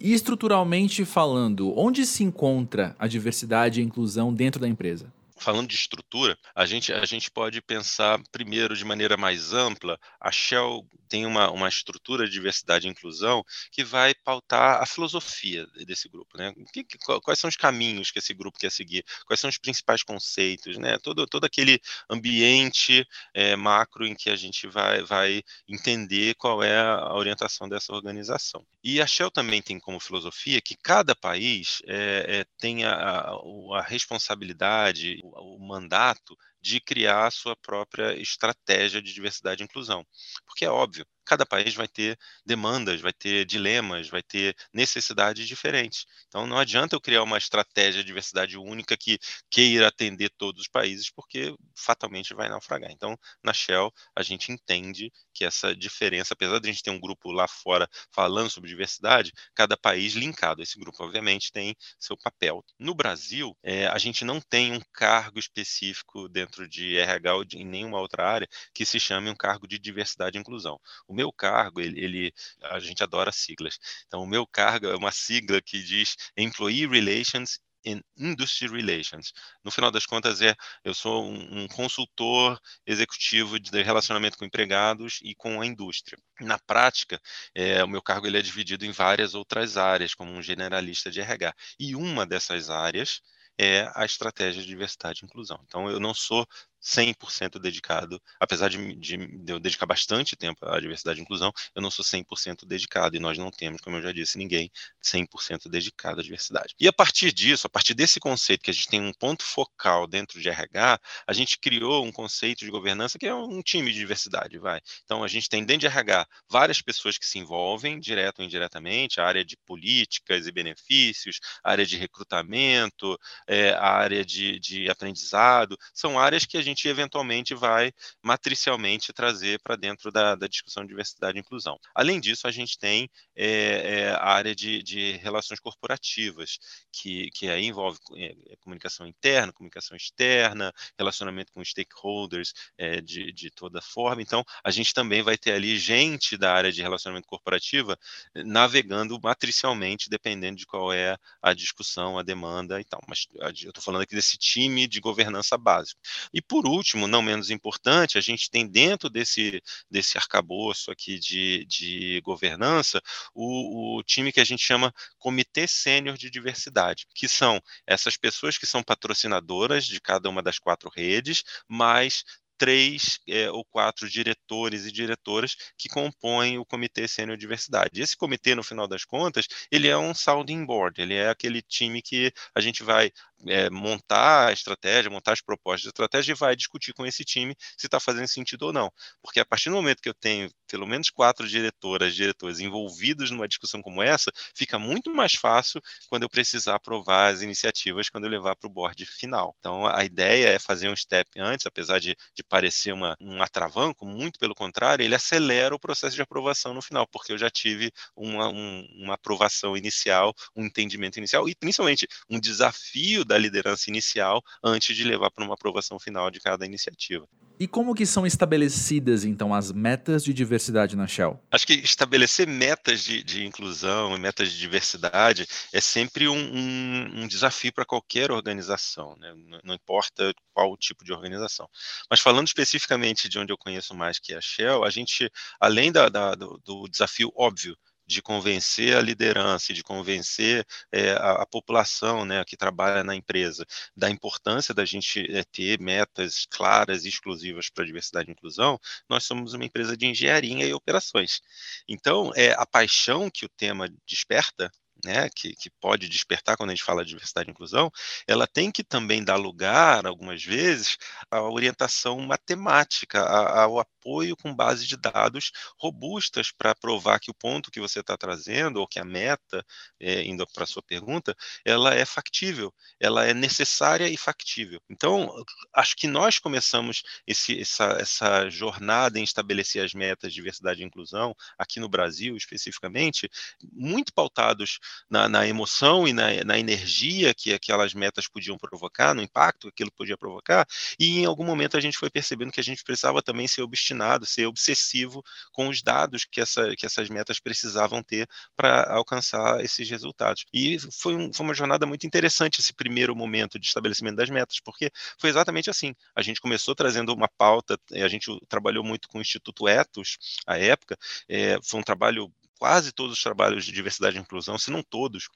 E 0.00 0.12
estruturalmente 0.12 1.04
falando, 1.04 1.76
onde 1.76 2.06
se 2.06 2.22
encontra 2.22 2.94
a 2.98 3.08
diversidade 3.08 3.80
e 3.80 3.82
a 3.82 3.86
inclusão 3.86 4.32
dentro 4.32 4.60
da 4.60 4.68
empresa? 4.68 5.12
Falando 5.38 5.68
de 5.68 5.74
estrutura, 5.74 6.38
a 6.54 6.66
gente, 6.66 6.92
a 6.92 7.04
gente 7.04 7.30
pode 7.30 7.60
pensar 7.62 8.20
primeiro 8.30 8.76
de 8.76 8.84
maneira 8.84 9.16
mais 9.16 9.52
ampla. 9.52 9.98
A 10.20 10.30
Shell 10.30 10.86
tem 11.08 11.26
uma, 11.26 11.50
uma 11.50 11.68
estrutura 11.68 12.26
de 12.26 12.32
diversidade 12.32 12.86
e 12.86 12.90
inclusão 12.90 13.42
que 13.72 13.82
vai 13.82 14.14
pautar 14.14 14.82
a 14.82 14.86
filosofia 14.86 15.66
desse 15.86 16.08
grupo. 16.08 16.36
Né? 16.36 16.54
Que, 16.72 16.84
que, 16.84 16.98
quais 17.22 17.38
são 17.38 17.48
os 17.48 17.56
caminhos 17.56 18.10
que 18.10 18.18
esse 18.18 18.34
grupo 18.34 18.58
quer 18.58 18.70
seguir? 18.70 19.04
Quais 19.26 19.40
são 19.40 19.50
os 19.50 19.58
principais 19.58 20.02
conceitos? 20.02 20.76
Né? 20.78 20.98
Todo, 20.98 21.26
todo 21.26 21.44
aquele 21.44 21.80
ambiente 22.10 23.06
é, 23.34 23.56
macro 23.56 24.06
em 24.06 24.14
que 24.14 24.30
a 24.30 24.36
gente 24.36 24.66
vai, 24.66 25.02
vai 25.02 25.42
entender 25.68 26.34
qual 26.34 26.62
é 26.62 26.78
a 26.78 27.14
orientação 27.14 27.68
dessa 27.68 27.92
organização. 27.92 28.64
E 28.82 29.00
a 29.00 29.06
Shell 29.06 29.30
também 29.30 29.60
tem 29.62 29.78
como 29.78 30.00
filosofia 30.00 30.60
que 30.60 30.76
cada 30.76 31.14
país 31.14 31.82
é, 31.86 32.40
é, 32.40 32.44
tem 32.58 32.84
a, 32.84 33.30
a 33.74 33.82
responsabilidade, 33.82 35.20
o 35.36 35.58
mandato 35.58 36.36
de 36.60 36.80
criar 36.80 37.26
a 37.26 37.30
sua 37.30 37.56
própria 37.56 38.20
estratégia 38.20 39.00
de 39.02 39.12
diversidade 39.12 39.62
e 39.62 39.64
inclusão. 39.64 40.06
Porque 40.46 40.64
é 40.64 40.70
óbvio, 40.70 41.06
cada 41.28 41.44
país 41.44 41.74
vai 41.74 41.86
ter 41.86 42.18
demandas, 42.44 43.00
vai 43.00 43.12
ter 43.12 43.44
dilemas, 43.44 44.08
vai 44.08 44.22
ter 44.22 44.56
necessidades 44.72 45.46
diferentes. 45.46 46.06
Então 46.26 46.46
não 46.46 46.58
adianta 46.58 46.96
eu 46.96 47.00
criar 47.00 47.22
uma 47.22 47.36
estratégia 47.36 48.02
de 48.02 48.06
diversidade 48.06 48.56
única 48.56 48.96
que 48.96 49.18
queira 49.50 49.88
atender 49.88 50.30
todos 50.38 50.62
os 50.62 50.68
países, 50.68 51.10
porque 51.10 51.54
fatalmente 51.76 52.32
vai 52.34 52.48
naufragar. 52.48 52.90
Então, 52.90 53.16
na 53.42 53.52
Shell, 53.52 53.92
a 54.16 54.22
gente 54.22 54.50
entende 54.50 55.12
que 55.34 55.44
essa 55.44 55.76
diferença, 55.76 56.34
apesar 56.34 56.58
de 56.58 56.68
a 56.68 56.72
gente 56.72 56.82
ter 56.82 56.90
um 56.90 56.98
grupo 56.98 57.30
lá 57.30 57.46
fora 57.46 57.88
falando 58.10 58.50
sobre 58.50 58.70
diversidade, 58.70 59.32
cada 59.54 59.76
país 59.76 60.14
linkado. 60.14 60.62
Esse 60.62 60.78
grupo, 60.78 61.04
obviamente, 61.04 61.52
tem 61.52 61.76
seu 61.98 62.16
papel. 62.16 62.64
No 62.78 62.94
Brasil, 62.94 63.56
é, 63.62 63.86
a 63.86 63.98
gente 63.98 64.24
não 64.24 64.40
tem 64.40 64.72
um 64.72 64.80
cargo 64.92 65.38
específico 65.38 66.28
dentro 66.28 66.66
de 66.68 66.96
RH 66.96 67.34
ou 67.34 67.44
de, 67.44 67.58
em 67.58 67.64
nenhuma 67.64 68.00
outra 68.00 68.26
área 68.26 68.48
que 68.74 68.86
se 68.86 68.98
chame 68.98 69.30
um 69.30 69.36
cargo 69.36 69.68
de 69.68 69.78
diversidade 69.78 70.36
e 70.36 70.40
inclusão. 70.40 70.80
O 71.06 71.14
meu 71.18 71.32
cargo, 71.32 71.80
ele, 71.80 72.00
ele, 72.00 72.34
a 72.62 72.78
gente 72.78 73.02
adora 73.02 73.32
siglas. 73.32 73.78
Então, 74.06 74.22
o 74.22 74.26
meu 74.26 74.46
cargo 74.46 74.86
é 74.86 74.96
uma 74.96 75.10
sigla 75.10 75.60
que 75.60 75.82
diz 75.82 76.16
Employee 76.36 76.86
Relations 76.86 77.58
in 77.84 78.00
Industry 78.16 78.68
Relations. 78.68 79.32
No 79.64 79.70
final 79.70 79.90
das 79.90 80.06
contas, 80.06 80.40
é 80.40 80.54
eu 80.84 80.94
sou 80.94 81.24
um, 81.24 81.62
um, 81.62 81.68
consultor 81.68 82.60
executivo 82.86 83.58
de 83.58 83.82
relacionamento 83.82 84.38
com 84.38 84.44
empregados 84.44 85.18
e 85.22 85.34
com 85.34 85.60
a 85.60 85.66
indústria. 85.66 86.18
Na 86.40 86.58
prática, 86.58 87.20
é, 87.54 87.82
o 87.82 87.88
meu 87.88 88.02
cargo 88.02 88.26
ele 88.26 88.38
é 88.38 88.42
dividido 88.42 88.84
em 88.86 88.92
várias 88.92 89.34
outras 89.34 89.76
áreas, 89.76 90.14
como 90.14 90.32
um 90.32 90.42
generalista 90.42 91.10
de 91.10 91.20
RH. 91.20 91.52
E 91.80 91.96
uma 91.96 92.24
dessas 92.26 92.70
áreas 92.70 93.20
é 93.58 93.90
a 93.94 94.04
estratégia 94.04 94.62
de 94.62 94.68
diversidade 94.68 95.20
e 95.22 95.26
inclusão. 95.26 95.60
Então, 95.66 95.90
eu 95.90 95.98
não 95.98 96.14
sou 96.14 96.46
100% 96.82 97.58
dedicado, 97.60 98.20
apesar 98.38 98.68
de, 98.68 98.94
de, 98.94 99.16
de, 99.16 99.52
eu 99.52 99.58
dedicar 99.58 99.86
bastante 99.86 100.36
tempo 100.36 100.64
à 100.66 100.80
diversidade 100.80 101.18
e 101.18 101.22
inclusão, 101.22 101.52
eu 101.74 101.82
não 101.82 101.90
sou 101.90 102.04
100% 102.04 102.66
dedicado 102.66 103.16
e 103.16 103.20
nós 103.20 103.36
não 103.36 103.50
temos, 103.50 103.80
como 103.80 103.96
eu 103.96 104.02
já 104.02 104.12
disse, 104.12 104.38
ninguém 104.38 104.70
100% 105.02 105.68
dedicado 105.68 106.20
à 106.20 106.22
diversidade. 106.22 106.74
E 106.78 106.86
a 106.86 106.92
partir 106.92 107.32
disso, 107.32 107.66
a 107.66 107.70
partir 107.70 107.94
desse 107.94 108.20
conceito 108.20 108.62
que 108.62 108.70
a 108.70 108.74
gente 108.74 108.88
tem 108.88 109.00
um 109.00 109.12
ponto 109.12 109.42
focal 109.42 110.06
dentro 110.06 110.40
de 110.40 110.48
RH, 110.48 111.00
a 111.26 111.32
gente 111.32 111.58
criou 111.58 112.04
um 112.04 112.12
conceito 112.12 112.64
de 112.64 112.70
governança 112.70 113.18
que 113.18 113.26
é 113.26 113.34
um 113.34 113.62
time 113.62 113.92
de 113.92 113.98
diversidade, 113.98 114.58
vai. 114.58 114.80
Então 115.04 115.24
a 115.24 115.28
gente 115.28 115.48
tem 115.48 115.64
dentro 115.64 115.80
de 115.80 115.86
RH 115.86 116.26
várias 116.48 116.80
pessoas 116.80 117.18
que 117.18 117.26
se 117.26 117.38
envolvem, 117.38 117.98
direto 117.98 118.40
ou 118.40 118.44
indiretamente, 118.44 119.20
a 119.20 119.26
área 119.26 119.44
de 119.44 119.56
políticas 119.66 120.46
e 120.46 120.52
benefícios, 120.52 121.40
a 121.62 121.70
área 121.70 121.86
de 121.86 121.96
recrutamento, 121.96 123.18
é, 123.46 123.70
a 123.70 123.90
área 123.90 124.24
de, 124.24 124.58
de 124.58 124.88
aprendizado, 124.88 125.76
são 125.92 126.18
áreas 126.18 126.44
que 126.44 126.56
a 126.56 126.62
gente 126.62 126.67
eventualmente 126.88 127.54
vai 127.54 127.92
matricialmente 128.22 129.12
trazer 129.12 129.60
para 129.62 129.76
dentro 129.76 130.10
da, 130.10 130.34
da, 130.34 130.46
discussão 130.46 130.82
de 130.82 130.88
diversidade 130.88 131.38
e 131.38 131.40
inclusão. 131.40 131.78
Além 131.94 132.20
disso, 132.20 132.46
a 132.46 132.50
gente 132.50 132.78
tem 132.78 133.08
é, 133.36 133.46
é, 133.46 134.10
a 134.10 134.24
área 134.24 134.54
de, 134.54 134.82
de, 134.82 135.12
relações 135.18 135.60
corporativas, 135.60 136.58
que, 136.92 137.30
que 137.30 137.48
aí 137.48 137.64
envolve 137.64 137.98
é, 138.16 138.34
é 138.52 138.56
comunicação 138.56 139.06
interna, 139.06 139.52
comunicação 139.52 139.96
externa, 139.96 140.72
relacionamento 140.98 141.52
com 141.52 141.64
stakeholders 141.64 142.52
é, 142.76 143.00
de, 143.00 143.32
de 143.32 143.50
toda 143.50 143.80
forma. 143.80 144.22
Então, 144.22 144.44
a 144.64 144.70
gente 144.70 144.92
também 144.92 145.22
vai 145.22 145.36
ter 145.38 145.52
ali 145.52 145.78
gente 145.78 146.36
da 146.36 146.52
área 146.52 146.72
de 146.72 146.82
relacionamento 146.82 147.28
corporativa 147.28 147.98
navegando 148.34 149.18
matricialmente, 149.22 150.10
dependendo 150.10 150.56
de 150.56 150.66
qual 150.66 150.92
é 150.92 151.16
a 151.42 151.54
discussão, 151.54 152.18
a 152.18 152.22
demanda 152.22 152.80
e 152.80 152.84
tal. 152.84 153.00
Mas 153.08 153.26
eu 153.62 153.70
estou 153.70 153.82
falando 153.82 154.02
aqui 154.02 154.14
desse 154.14 154.36
time 154.36 154.86
de 154.86 155.00
governança 155.00 155.56
básico. 155.56 156.00
E 156.32 156.40
por 156.42 156.57
último, 156.66 157.06
não 157.06 157.22
menos 157.22 157.50
importante, 157.50 158.18
a 158.18 158.20
gente 158.20 158.50
tem 158.50 158.66
dentro 158.66 159.08
desse, 159.08 159.62
desse 159.90 160.16
arcabouço 160.18 160.90
aqui 160.90 161.18
de, 161.18 161.64
de 161.66 162.20
governança 162.22 163.00
o, 163.34 163.98
o 163.98 164.02
time 164.02 164.32
que 164.32 164.40
a 164.40 164.44
gente 164.44 164.62
chama 164.62 164.92
Comitê 165.18 165.66
Sênior 165.66 166.16
de 166.16 166.30
Diversidade, 166.30 167.06
que 167.14 167.28
são 167.28 167.60
essas 167.86 168.16
pessoas 168.16 168.58
que 168.58 168.66
são 168.66 168.82
patrocinadoras 168.82 169.84
de 169.84 170.00
cada 170.00 170.28
uma 170.28 170.42
das 170.42 170.58
quatro 170.58 170.90
redes, 170.90 171.42
mas 171.68 172.24
três 172.58 173.20
é, 173.28 173.50
ou 173.50 173.64
quatro 173.64 174.10
diretores 174.10 174.84
e 174.84 174.92
diretoras 174.92 175.56
que 175.78 175.88
compõem 175.88 176.58
o 176.58 176.66
Comitê 176.66 177.06
Sênior 177.06 177.38
Diversidade. 177.38 178.02
Esse 178.02 178.16
comitê, 178.16 178.54
no 178.54 178.64
final 178.64 178.88
das 178.88 179.04
contas, 179.04 179.46
ele 179.70 179.86
é 179.86 179.96
um 179.96 180.12
sounding 180.12 180.66
board, 180.66 181.00
ele 181.00 181.14
é 181.14 181.30
aquele 181.30 181.62
time 181.62 182.02
que 182.02 182.32
a 182.54 182.60
gente 182.60 182.82
vai 182.82 183.12
é, 183.46 183.70
montar 183.70 184.48
a 184.48 184.52
estratégia, 184.52 185.10
montar 185.10 185.32
as 185.32 185.40
propostas 185.40 185.82
de 185.82 185.88
estratégia 185.88 186.32
e 186.32 186.34
vai 186.34 186.56
discutir 186.56 186.92
com 186.92 187.06
esse 187.06 187.24
time 187.24 187.54
se 187.76 187.86
está 187.86 188.00
fazendo 188.00 188.28
sentido 188.28 188.62
ou 188.62 188.72
não. 188.72 188.90
Porque 189.22 189.40
a 189.40 189.44
partir 189.44 189.70
do 189.70 189.76
momento 189.76 190.02
que 190.02 190.08
eu 190.08 190.14
tenho 190.14 190.50
pelo 190.68 190.86
menos 190.86 191.10
quatro 191.10 191.48
diretoras, 191.48 192.14
diretores 192.14 192.60
envolvidos 192.60 193.30
numa 193.30 193.48
discussão 193.48 193.80
como 193.82 194.02
essa, 194.02 194.30
fica 194.54 194.78
muito 194.78 195.12
mais 195.14 195.34
fácil 195.34 195.80
quando 196.08 196.24
eu 196.24 196.28
precisar 196.28 196.74
aprovar 196.74 197.32
as 197.32 197.42
iniciativas, 197.42 198.08
quando 198.08 198.24
eu 198.24 198.30
levar 198.30 198.54
para 198.56 198.68
o 198.68 198.72
board 198.72 199.04
final. 199.06 199.54
Então, 199.58 199.86
a 199.86 200.04
ideia 200.04 200.48
é 200.50 200.58
fazer 200.58 200.88
um 200.88 200.96
step 200.96 201.30
antes, 201.40 201.66
apesar 201.66 201.98
de, 201.98 202.16
de 202.34 202.42
parecer 202.44 202.92
uma, 202.92 203.16
um 203.20 203.42
atravanco, 203.42 204.04
muito 204.06 204.38
pelo 204.38 204.54
contrário, 204.54 205.04
ele 205.04 205.14
acelera 205.14 205.74
o 205.74 205.78
processo 205.78 206.14
de 206.14 206.22
aprovação 206.22 206.74
no 206.74 206.82
final, 206.82 207.06
porque 207.06 207.32
eu 207.32 207.38
já 207.38 207.50
tive 207.50 207.90
uma, 208.14 208.48
um, 208.48 208.86
uma 208.98 209.14
aprovação 209.14 209.76
inicial, 209.76 210.34
um 210.54 210.66
entendimento 210.66 211.18
inicial 211.18 211.48
e 211.48 211.54
principalmente 211.54 212.06
um 212.28 212.38
desafio 212.38 213.24
da 213.28 213.38
liderança 213.38 213.88
inicial 213.88 214.42
antes 214.64 214.96
de 214.96 215.04
levar 215.04 215.30
para 215.30 215.44
uma 215.44 215.54
aprovação 215.54 215.98
final 216.00 216.30
de 216.30 216.40
cada 216.40 216.66
iniciativa. 216.66 217.28
E 217.60 217.66
como 217.66 217.92
que 217.92 218.06
são 218.06 218.24
estabelecidas, 218.24 219.24
então, 219.24 219.52
as 219.52 219.72
metas 219.72 220.22
de 220.22 220.32
diversidade 220.32 220.94
na 220.94 221.08
Shell? 221.08 221.42
Acho 221.50 221.66
que 221.66 221.72
estabelecer 221.72 222.46
metas 222.46 223.02
de, 223.02 223.20
de 223.24 223.44
inclusão 223.44 224.14
e 224.14 224.20
metas 224.20 224.52
de 224.52 224.58
diversidade 224.58 225.44
é 225.72 225.80
sempre 225.80 226.28
um, 226.28 226.36
um, 226.36 227.22
um 227.22 227.26
desafio 227.26 227.72
para 227.72 227.84
qualquer 227.84 228.30
organização, 228.30 229.16
né? 229.16 229.34
não, 229.34 229.60
não, 229.64 229.74
importa 229.74 230.32
qual 230.54 230.76
tipo 230.76 231.04
de 231.04 231.12
organização. 231.12 231.68
Mas 232.08 232.20
falando 232.20 232.46
especificamente 232.46 233.28
de 233.28 233.40
onde 233.40 233.52
eu 233.52 233.58
conheço 233.58 233.92
mais, 233.92 234.20
que 234.20 234.32
é 234.32 234.36
a 234.36 234.40
Shell, 234.40 234.84
a 234.84 234.90
gente, 234.90 235.28
além 235.58 235.90
da, 235.90 236.08
da, 236.08 236.36
do, 236.36 236.62
do 236.64 236.88
desafio 236.88 237.32
óbvio 237.34 237.76
de 238.08 238.22
convencer 238.22 238.96
a 238.96 239.02
liderança, 239.02 239.74
de 239.74 239.82
convencer 239.82 240.66
é, 240.90 241.12
a, 241.12 241.42
a, 241.42 241.46
população 241.46 242.24
né, 242.24 242.42
que 242.44 242.56
trabalha 242.56 243.04
na 243.04 243.14
empresa 243.14 243.66
da 243.94 244.08
importância 244.08 244.72
da 244.72 244.84
gente 244.84 245.20
é, 245.30 245.44
ter 245.44 245.78
metas 245.78 246.46
claras 246.50 247.04
e 247.04 247.08
exclusivas 247.08 247.68
para 247.68 247.84
diversidade 247.84 248.30
e 248.30 248.32
inclusão, 248.32 248.80
nós 249.08 249.24
somos 249.24 249.52
uma 249.52 249.64
empresa 249.64 249.96
de 249.96 250.06
engenharia 250.06 250.66
e 250.66 250.72
operações. 250.72 251.42
Então, 251.86 252.32
é, 252.34 252.52
a 252.52 252.64
paixão 252.64 253.30
que 253.30 253.44
o 253.44 253.48
tema 253.50 253.88
desperta 254.06 254.72
né, 255.04 255.28
que, 255.34 255.54
que, 255.54 255.70
pode 255.70 256.08
despertar 256.08 256.56
quando 256.56 256.70
a 256.70 256.74
gente 256.74 256.84
fala 256.84 257.04
de 257.04 257.10
diversidade 257.10 257.48
e 257.48 257.52
inclusão, 257.52 257.90
ela 258.26 258.46
tem 258.46 258.70
que 258.70 258.82
também 258.82 259.22
dar 259.22 259.36
lugar, 259.36 260.06
algumas 260.06 260.42
vezes, 260.42 260.96
à 261.30 261.40
orientação 261.42 262.18
matemática, 262.20 263.22
ao 263.22 263.78
apoio 263.78 264.36
com 264.36 264.54
base 264.54 264.86
de 264.86 264.96
dados 264.96 265.52
robustas 265.78 266.50
para 266.50 266.74
provar 266.74 267.20
que 267.20 267.30
o 267.30 267.34
ponto 267.34 267.70
que 267.70 267.80
você 267.80 268.00
está 268.00 268.16
trazendo, 268.16 268.80
ou 268.80 268.88
que 268.88 268.98
a 268.98 269.04
meta, 269.04 269.64
é, 270.00 270.22
indo 270.24 270.46
para 270.52 270.64
a 270.64 270.66
sua 270.66 270.82
pergunta, 270.82 271.36
ela 271.64 271.94
é 271.94 272.04
factível, 272.04 272.74
ela 272.98 273.24
é 273.24 273.32
necessária 273.32 274.08
e 274.08 274.16
factível. 274.16 274.80
Então, 274.90 275.32
acho 275.74 275.96
que 275.96 276.06
nós 276.08 276.38
começamos 276.38 277.02
esse, 277.26 277.60
essa, 277.60 277.96
essa 278.00 278.50
jornada 278.50 279.18
em 279.18 279.22
estabelecer 279.22 279.84
as 279.84 279.94
metas 279.94 280.32
de 280.32 280.36
diversidade 280.36 280.82
e 280.82 280.84
inclusão, 280.84 281.34
aqui 281.58 281.78
no 281.78 281.88
Brasil 281.88 282.36
especificamente, 282.36 283.28
muito 283.72 284.12
pautados 284.12 284.78
na, 285.08 285.28
na 285.28 285.46
emoção 285.46 286.06
e 286.06 286.12
na, 286.12 286.44
na, 286.44 286.58
energia 286.58 287.34
que 287.34 287.52
aquelas 287.52 287.94
metas 287.94 288.28
podiam 288.28 288.58
provocar, 288.58 289.14
no 289.14 289.22
impacto 289.22 289.68
que 289.68 289.82
aquilo 289.82 289.92
podia 289.92 290.16
provocar, 290.16 290.66
e 290.98 291.20
em 291.20 291.24
algum 291.24 291.44
momento 291.44 291.76
a 291.76 291.80
gente 291.80 291.98
foi 291.98 292.10
percebendo 292.10 292.52
que 292.52 292.60
a 292.60 292.64
gente 292.64 292.82
precisava 292.84 293.22
também 293.22 293.48
ser 293.48 293.62
obstinado, 293.62 294.26
ser 294.26 294.46
obsessivo 294.46 295.22
com 295.52 295.68
os 295.68 295.82
dados 295.82 296.24
que, 296.24 296.40
essa, 296.40 296.74
que 296.76 296.86
essas 296.86 297.08
metas 297.08 297.40
precisavam 297.40 298.02
ter 298.02 298.28
para 298.56 298.92
alcançar 298.92 299.62
esses 299.64 299.88
resultados. 299.88 300.44
E 300.52 300.78
foi, 300.92 301.14
um, 301.14 301.32
foi 301.32 301.44
uma 301.44 301.54
jornada 301.54 301.86
muito 301.86 302.06
interessante 302.06 302.60
esse 302.60 302.72
primeiro 302.72 303.14
momento 303.14 303.58
de 303.58 303.66
estabelecimento 303.66 304.16
das 304.16 304.30
metas, 304.30 304.60
porque 304.60 304.90
foi 305.18 305.30
exatamente 305.30 305.70
assim. 305.70 305.94
A 306.14 306.22
gente 306.22 306.40
começou 306.40 306.74
trazendo 306.74 307.12
uma 307.12 307.28
pauta, 307.28 307.78
a 307.92 308.08
gente 308.08 308.30
trabalhou 308.48 308.84
muito 308.84 309.08
com 309.08 309.18
o 309.18 309.20
Instituto 309.20 309.68
Etos, 309.68 310.18
à 310.46 310.58
época, 310.58 310.96
é, 311.28 311.58
foi 311.62 311.80
um 311.80 311.82
trabalho 311.82 312.32
quase 312.58 312.92
todos 312.92 313.14
os 313.16 313.22
trabalhos 313.22 313.64
de 313.64 313.72
diversidade 313.72 314.16
e 314.16 314.20
inclusão, 314.20 314.58
se 314.58 314.70
não 314.70 314.82
todos, 314.82 315.28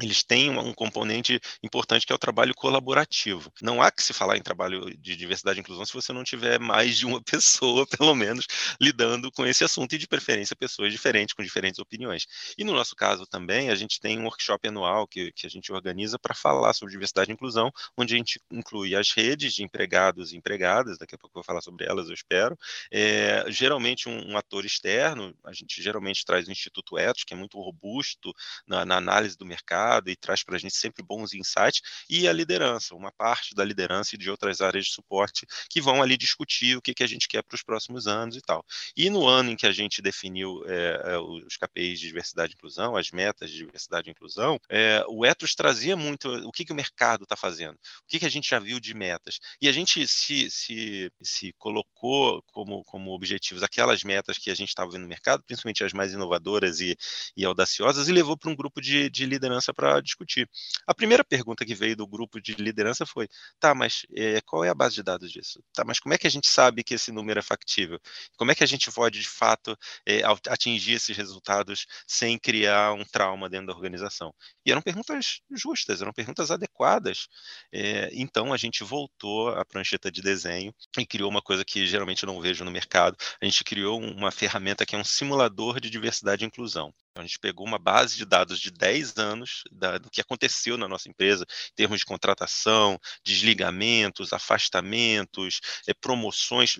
eles 0.00 0.24
têm 0.24 0.50
um 0.50 0.74
componente 0.74 1.40
importante 1.62 2.04
que 2.04 2.12
é 2.12 2.16
o 2.16 2.18
trabalho 2.18 2.52
colaborativo. 2.54 3.52
Não 3.62 3.80
há 3.80 3.92
que 3.92 4.02
se 4.02 4.12
falar 4.12 4.36
em 4.36 4.42
trabalho 4.42 4.90
de 4.98 5.14
diversidade 5.14 5.58
e 5.58 5.60
inclusão 5.60 5.84
se 5.84 5.92
você 5.92 6.12
não 6.12 6.24
tiver 6.24 6.58
mais 6.58 6.98
de 6.98 7.06
uma 7.06 7.22
pessoa, 7.22 7.86
pelo 7.86 8.14
menos, 8.14 8.46
lidando 8.80 9.30
com 9.30 9.46
esse 9.46 9.62
assunto 9.62 9.94
e, 9.94 9.98
de 9.98 10.08
preferência, 10.08 10.56
pessoas 10.56 10.90
diferentes, 10.92 11.32
com 11.32 11.44
diferentes 11.44 11.78
opiniões. 11.78 12.26
E 12.58 12.64
no 12.64 12.72
nosso 12.72 12.96
caso 12.96 13.24
também, 13.24 13.70
a 13.70 13.74
gente 13.76 14.00
tem 14.00 14.18
um 14.18 14.24
workshop 14.24 14.66
anual 14.66 15.06
que, 15.06 15.30
que 15.32 15.46
a 15.46 15.50
gente 15.50 15.72
organiza 15.72 16.18
para 16.18 16.34
falar 16.34 16.72
sobre 16.74 16.92
diversidade 16.92 17.30
e 17.30 17.34
inclusão, 17.34 17.70
onde 17.96 18.14
a 18.14 18.18
gente 18.18 18.40
inclui 18.50 18.96
as 18.96 19.12
redes 19.12 19.54
de 19.54 19.62
empregados 19.62 20.32
e 20.32 20.36
empregadas, 20.36 20.98
daqui 20.98 21.14
a 21.14 21.18
pouco 21.18 21.38
eu 21.38 21.42
vou 21.42 21.44
falar 21.44 21.60
sobre 21.60 21.86
elas, 21.86 22.08
eu 22.08 22.14
espero. 22.14 22.58
É, 22.90 23.44
geralmente, 23.48 24.08
um, 24.08 24.32
um, 24.32 24.36
ator 24.36 24.64
externo, 24.64 25.32
a 25.44 25.52
gente 25.52 25.80
geralmente 25.80 26.24
traz 26.24 26.48
o 26.48 26.50
Instituto 26.50 26.98
Etos, 26.98 27.22
que 27.22 27.32
é 27.32 27.36
muito 27.36 27.60
robusto 27.60 28.34
na, 28.66 28.84
na 28.84 28.96
análise 28.96 29.36
do 29.36 29.46
mercado 29.46 29.83
mercado 29.84 30.10
e 30.10 30.16
traz 30.16 30.42
para 30.42 30.56
a 30.56 30.58
gente 30.58 30.74
sempre 30.74 31.04
bons 31.04 31.34
insights, 31.34 31.80
e 32.08 32.26
a 32.26 32.32
liderança, 32.32 32.94
uma 32.94 33.12
parte 33.12 33.54
da 33.54 33.64
liderança 33.64 34.14
e 34.14 34.18
de 34.18 34.30
outras 34.30 34.60
áreas 34.60 34.86
de 34.86 34.92
suporte 34.92 35.46
que 35.68 35.80
vão 35.80 36.02
ali 36.02 36.16
discutir 36.16 36.76
o 36.76 36.82
que, 36.82 36.94
que 36.94 37.02
a 37.02 37.06
gente 37.06 37.28
quer 37.28 37.42
para 37.42 37.54
os 37.54 37.62
próximos 37.62 38.06
anos 38.06 38.36
e 38.36 38.40
tal. 38.40 38.64
E 38.96 39.10
no 39.10 39.26
ano 39.26 39.50
em 39.50 39.56
que 39.56 39.66
a 39.66 39.72
gente 39.72 40.00
definiu 40.00 40.62
é, 40.66 41.18
os 41.18 41.56
KPIs 41.56 42.00
de 42.00 42.06
diversidade 42.06 42.52
e 42.52 42.54
inclusão, 42.54 42.96
as 42.96 43.10
metas 43.10 43.50
de 43.50 43.56
diversidade 43.56 44.08
e 44.08 44.12
inclusão, 44.12 44.58
é, 44.68 45.04
o 45.08 45.24
Etos 45.24 45.54
trazia 45.54 45.96
muito 45.96 46.28
o 46.28 46.52
que, 46.52 46.64
que 46.64 46.72
o 46.72 46.76
mercado 46.76 47.24
está 47.24 47.36
fazendo, 47.36 47.74
o 47.74 48.06
que, 48.08 48.18
que 48.18 48.26
a 48.26 48.30
gente 48.30 48.48
já 48.48 48.58
viu 48.58 48.80
de 48.80 48.94
metas. 48.94 49.38
E 49.60 49.68
a 49.68 49.72
gente 49.72 50.06
se, 50.06 50.50
se, 50.50 51.10
se 51.22 51.52
colocou 51.58 52.42
como, 52.52 52.82
como 52.84 53.12
objetivos 53.12 53.62
aquelas 53.62 54.02
metas 54.02 54.38
que 54.38 54.50
a 54.50 54.54
gente 54.54 54.68
estava 54.68 54.90
vendo 54.90 55.02
no 55.02 55.08
mercado, 55.08 55.42
principalmente 55.44 55.84
as 55.84 55.92
mais 55.92 56.12
inovadoras 56.12 56.80
e, 56.80 56.96
e 57.36 57.44
audaciosas, 57.44 58.08
e 58.08 58.12
levou 58.12 58.36
para 58.36 58.50
um 58.50 58.56
grupo 58.56 58.80
de, 58.80 59.10
de 59.10 59.26
liderança 59.26 59.73
para 59.74 60.00
discutir. 60.00 60.48
A 60.86 60.94
primeira 60.94 61.24
pergunta 61.24 61.64
que 61.64 61.74
veio 61.74 61.96
do 61.96 62.06
grupo 62.06 62.40
de 62.40 62.54
liderança 62.54 63.04
foi: 63.06 63.28
tá, 63.58 63.74
mas 63.74 64.06
é, 64.16 64.40
qual 64.42 64.64
é 64.64 64.68
a 64.68 64.74
base 64.74 64.94
de 64.94 65.02
dados 65.02 65.30
disso? 65.30 65.62
Tá, 65.72 65.84
mas 65.84 65.98
como 66.00 66.14
é 66.14 66.18
que 66.18 66.26
a 66.26 66.30
gente 66.30 66.48
sabe 66.48 66.84
que 66.84 66.94
esse 66.94 67.12
número 67.12 67.38
é 67.38 67.42
factível? 67.42 67.98
Como 68.36 68.50
é 68.50 68.54
que 68.54 68.64
a 68.64 68.66
gente 68.66 68.90
pode, 68.90 69.20
de 69.20 69.28
fato, 69.28 69.76
é, 70.06 70.22
atingir 70.48 70.94
esses 70.94 71.16
resultados 71.16 71.86
sem 72.06 72.38
criar 72.38 72.92
um 72.92 73.04
trauma 73.04 73.48
dentro 73.48 73.68
da 73.68 73.72
organização? 73.72 74.34
E 74.64 74.70
eram 74.70 74.82
perguntas 74.82 75.40
justas, 75.50 76.00
eram 76.00 76.12
perguntas 76.12 76.50
adequadas. 76.50 77.28
É, 77.72 78.10
então 78.12 78.52
a 78.52 78.56
gente 78.56 78.84
voltou 78.84 79.48
à 79.50 79.64
prancheta 79.64 80.10
de 80.10 80.22
desenho 80.22 80.74
e 80.98 81.06
criou 81.06 81.30
uma 81.30 81.42
coisa 81.42 81.64
que 81.64 81.86
geralmente 81.86 82.22
eu 82.22 82.26
não 82.26 82.40
vejo 82.40 82.64
no 82.64 82.70
mercado. 82.70 83.16
A 83.40 83.44
gente 83.44 83.64
criou 83.64 84.00
uma 84.00 84.30
ferramenta 84.30 84.86
que 84.86 84.94
é 84.94 84.98
um 84.98 85.04
simulador 85.04 85.80
de 85.80 85.90
diversidade 85.90 86.44
e 86.44 86.46
inclusão. 86.46 86.92
Então, 87.14 87.22
a 87.22 87.26
gente 87.28 87.38
pegou 87.38 87.64
uma 87.64 87.78
base 87.78 88.16
de 88.16 88.24
dados 88.24 88.58
de 88.58 88.72
10 88.72 89.16
anos 89.18 89.62
da, 89.70 89.98
do 89.98 90.10
que 90.10 90.20
aconteceu 90.20 90.76
na 90.76 90.88
nossa 90.88 91.08
empresa, 91.08 91.44
em 91.70 91.74
termos 91.76 92.00
de 92.00 92.04
contratação, 92.04 92.98
desligamentos, 93.24 94.32
afastamentos, 94.32 95.60
é, 95.86 95.94
promoções, 95.94 96.76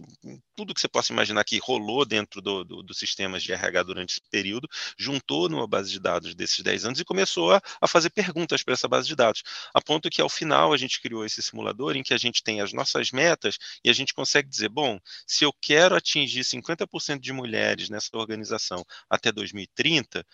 tudo 0.54 0.75
que 0.75 0.80
você 0.80 0.88
possa 0.88 1.12
imaginar 1.12 1.44
que 1.44 1.58
rolou 1.58 2.04
dentro 2.04 2.40
do, 2.40 2.64
do, 2.64 2.82
dos 2.82 2.99
sistemas 2.99 3.42
de 3.42 3.52
RH 3.52 3.82
durante 3.82 4.11
esse 4.12 4.20
período, 4.30 4.68
juntou 4.96 5.49
numa 5.49 5.66
base 5.66 5.90
de 5.90 6.00
dados 6.00 6.34
desses 6.34 6.61
10 6.61 6.84
anos 6.87 7.00
e 7.00 7.04
começou 7.04 7.52
a, 7.52 7.62
a 7.80 7.87
fazer 7.87 8.11
perguntas 8.11 8.62
para 8.62 8.75
essa 8.75 8.88
base 8.88 9.08
de 9.08 9.16
dados. 9.16 9.42
A 9.73 9.80
ponto 9.80 10.11
que, 10.11 10.20
ao 10.20 10.28
final, 10.28 10.73
a 10.73 10.76
gente 10.76 11.00
criou 11.00 11.25
esse 11.25 11.42
simulador 11.42 11.96
em 11.96 12.02
que 12.02 12.14
a 12.14 12.18
gente 12.18 12.42
tem 12.42 12.61
as 12.61 12.73
nossas 12.73 13.11
metas 13.11 13.58
e 13.84 13.90
a 13.90 13.92
gente 13.92 14.14
consegue 14.14 14.49
dizer: 14.49 14.68
bom, 14.68 14.99
se 15.26 15.44
eu 15.44 15.52
quero 15.61 15.96
atingir 15.96 16.44
50% 16.44 17.20
de 17.20 17.32
mulheres 17.32 17.88
nessa 17.88 18.16
organização 18.16 18.84
até 19.08 19.32
2030, 19.32 20.25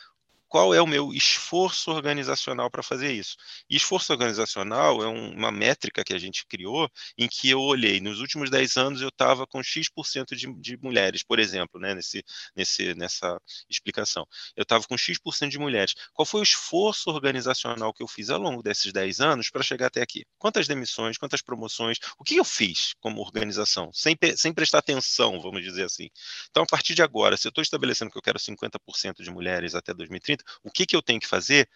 qual 0.50 0.74
é 0.74 0.82
o 0.82 0.86
meu 0.86 1.14
esforço 1.14 1.92
organizacional 1.92 2.68
para 2.68 2.82
fazer 2.82 3.12
isso. 3.12 3.36
E 3.70 3.76
esforço 3.76 4.12
organizacional 4.12 5.00
é 5.00 5.06
um, 5.06 5.32
uma 5.32 5.52
métrica 5.52 6.02
que 6.02 6.12
a 6.12 6.18
gente 6.18 6.44
criou 6.44 6.90
em 7.16 7.28
que 7.28 7.48
eu 7.48 7.60
olhei, 7.60 8.00
nos 8.00 8.18
últimos 8.20 8.50
10 8.50 8.76
anos 8.76 9.00
eu 9.00 9.10
estava 9.10 9.46
com 9.46 9.62
X% 9.62 10.34
de, 10.34 10.52
de 10.54 10.76
mulheres, 10.78 11.22
por 11.22 11.38
exemplo, 11.38 11.80
né, 11.80 11.94
nesse, 11.94 12.24
nesse, 12.56 12.94
nessa 12.96 13.40
explicação. 13.70 14.26
Eu 14.56 14.64
estava 14.64 14.84
com 14.88 14.98
X% 14.98 15.48
de 15.48 15.58
mulheres. 15.58 15.94
Qual 16.12 16.26
foi 16.26 16.40
o 16.40 16.42
esforço 16.42 17.10
organizacional 17.10 17.94
que 17.94 18.02
eu 18.02 18.08
fiz 18.08 18.28
ao 18.28 18.40
longo 18.40 18.60
desses 18.60 18.92
10 18.92 19.20
anos 19.20 19.50
para 19.50 19.62
chegar 19.62 19.86
até 19.86 20.02
aqui? 20.02 20.24
Quantas 20.36 20.66
demissões, 20.66 21.16
quantas 21.16 21.42
promoções, 21.42 21.98
o 22.18 22.24
que 22.24 22.34
eu 22.34 22.44
fiz 22.44 22.92
como 22.98 23.22
organização, 23.22 23.92
sem, 23.92 24.18
sem 24.36 24.52
prestar 24.52 24.78
atenção, 24.78 25.40
vamos 25.40 25.62
dizer 25.62 25.84
assim. 25.84 26.10
Então, 26.50 26.64
a 26.64 26.66
partir 26.66 26.96
de 26.96 27.02
agora, 27.02 27.36
se 27.36 27.46
eu 27.46 27.50
estou 27.50 27.62
estabelecendo 27.62 28.10
que 28.10 28.18
eu 28.18 28.22
quero 28.22 28.38
50% 28.40 29.22
de 29.22 29.30
mulheres 29.30 29.76
até 29.76 29.94
2030, 29.94 30.39
o 30.62 30.70
que, 30.70 30.86
que 30.86 30.96
eu 30.96 31.02
tenho 31.02 31.20
que 31.20 31.26
fazer 31.26 31.68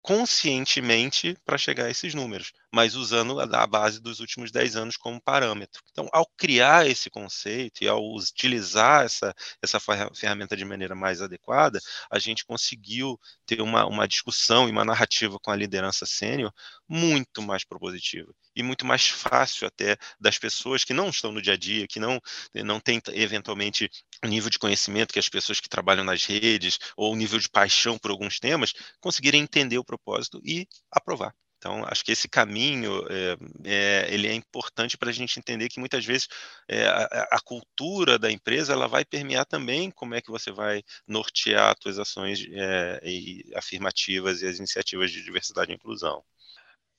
conscientemente 0.00 1.36
para 1.44 1.58
chegar 1.58 1.86
a 1.86 1.90
esses 1.90 2.14
números, 2.14 2.52
mas 2.72 2.94
usando 2.94 3.40
a 3.40 3.66
base 3.66 4.00
dos 4.00 4.20
últimos 4.20 4.50
10 4.50 4.76
anos 4.76 4.96
como 4.96 5.20
parâmetro. 5.20 5.82
Então, 5.90 6.08
ao 6.12 6.26
criar 6.36 6.86
esse 6.86 7.10
conceito 7.10 7.82
e 7.82 7.88
ao 7.88 8.02
utilizar 8.14 9.04
essa, 9.04 9.34
essa 9.62 9.80
ferramenta 10.14 10.56
de 10.56 10.64
maneira 10.64 10.94
mais 10.94 11.22
adequada, 11.22 11.80
a 12.10 12.18
gente 12.18 12.44
conseguiu 12.44 13.18
ter 13.46 13.60
uma, 13.62 13.86
uma 13.86 14.06
discussão 14.06 14.68
e 14.68 14.70
uma 14.72 14.84
narrativa 14.84 15.38
com 15.40 15.50
a 15.50 15.56
liderança 15.56 16.04
sênior 16.04 16.52
muito 16.88 17.42
mais 17.42 17.64
propositiva 17.64 18.32
e 18.54 18.62
muito 18.62 18.84
mais 18.84 19.08
fácil 19.08 19.66
até 19.66 19.96
das 20.20 20.38
pessoas 20.38 20.84
que 20.84 20.92
não 20.92 21.08
estão 21.08 21.32
no 21.32 21.40
dia 21.40 21.54
a 21.54 21.56
dia, 21.56 21.86
que 21.86 22.00
não, 22.00 22.20
não 22.54 22.80
têm 22.80 23.00
eventualmente 23.12 23.90
o 24.24 24.26
nível 24.26 24.50
de 24.50 24.58
conhecimento 24.58 25.12
que 25.12 25.18
as 25.18 25.28
pessoas 25.28 25.60
que 25.60 25.68
trabalham 25.68 26.04
nas 26.04 26.24
redes 26.24 26.78
ou 26.96 27.12
o 27.12 27.16
nível 27.16 27.38
de 27.38 27.48
paixão 27.48 27.98
por 27.98 28.10
alguns 28.10 28.38
temas 28.38 28.72
conseguirem 29.00 29.42
entender 29.42 29.78
o 29.78 29.84
propósito 29.84 30.40
e 30.44 30.66
aprovar. 30.90 31.34
Então, 31.58 31.84
acho 31.88 32.04
que 32.04 32.12
esse 32.12 32.28
caminho 32.28 33.04
é, 33.10 33.36
é, 33.64 34.14
ele 34.14 34.28
é 34.28 34.34
importante 34.34 34.96
para 34.96 35.10
a 35.10 35.12
gente 35.12 35.38
entender 35.38 35.68
que 35.68 35.80
muitas 35.80 36.04
vezes 36.04 36.28
é, 36.68 36.86
a, 36.86 37.28
a, 37.32 37.40
cultura 37.40 38.16
da 38.18 38.30
empresa 38.30 38.72
ela 38.72 38.86
vai 38.86 39.04
permear 39.04 39.44
também 39.44 39.90
como 39.90 40.14
é 40.14 40.20
que 40.20 40.30
você 40.30 40.52
vai 40.52 40.82
nortear 41.06 41.72
as 41.72 41.76
suas 41.82 41.98
ações 41.98 42.40
e 42.40 43.44
afirmativas 43.56 44.40
e 44.40 44.46
as 44.46 44.58
iniciativas 44.58 45.10
de 45.10 45.22
diversidade 45.24 45.72
e 45.72 45.74
inclusão. 45.74 46.22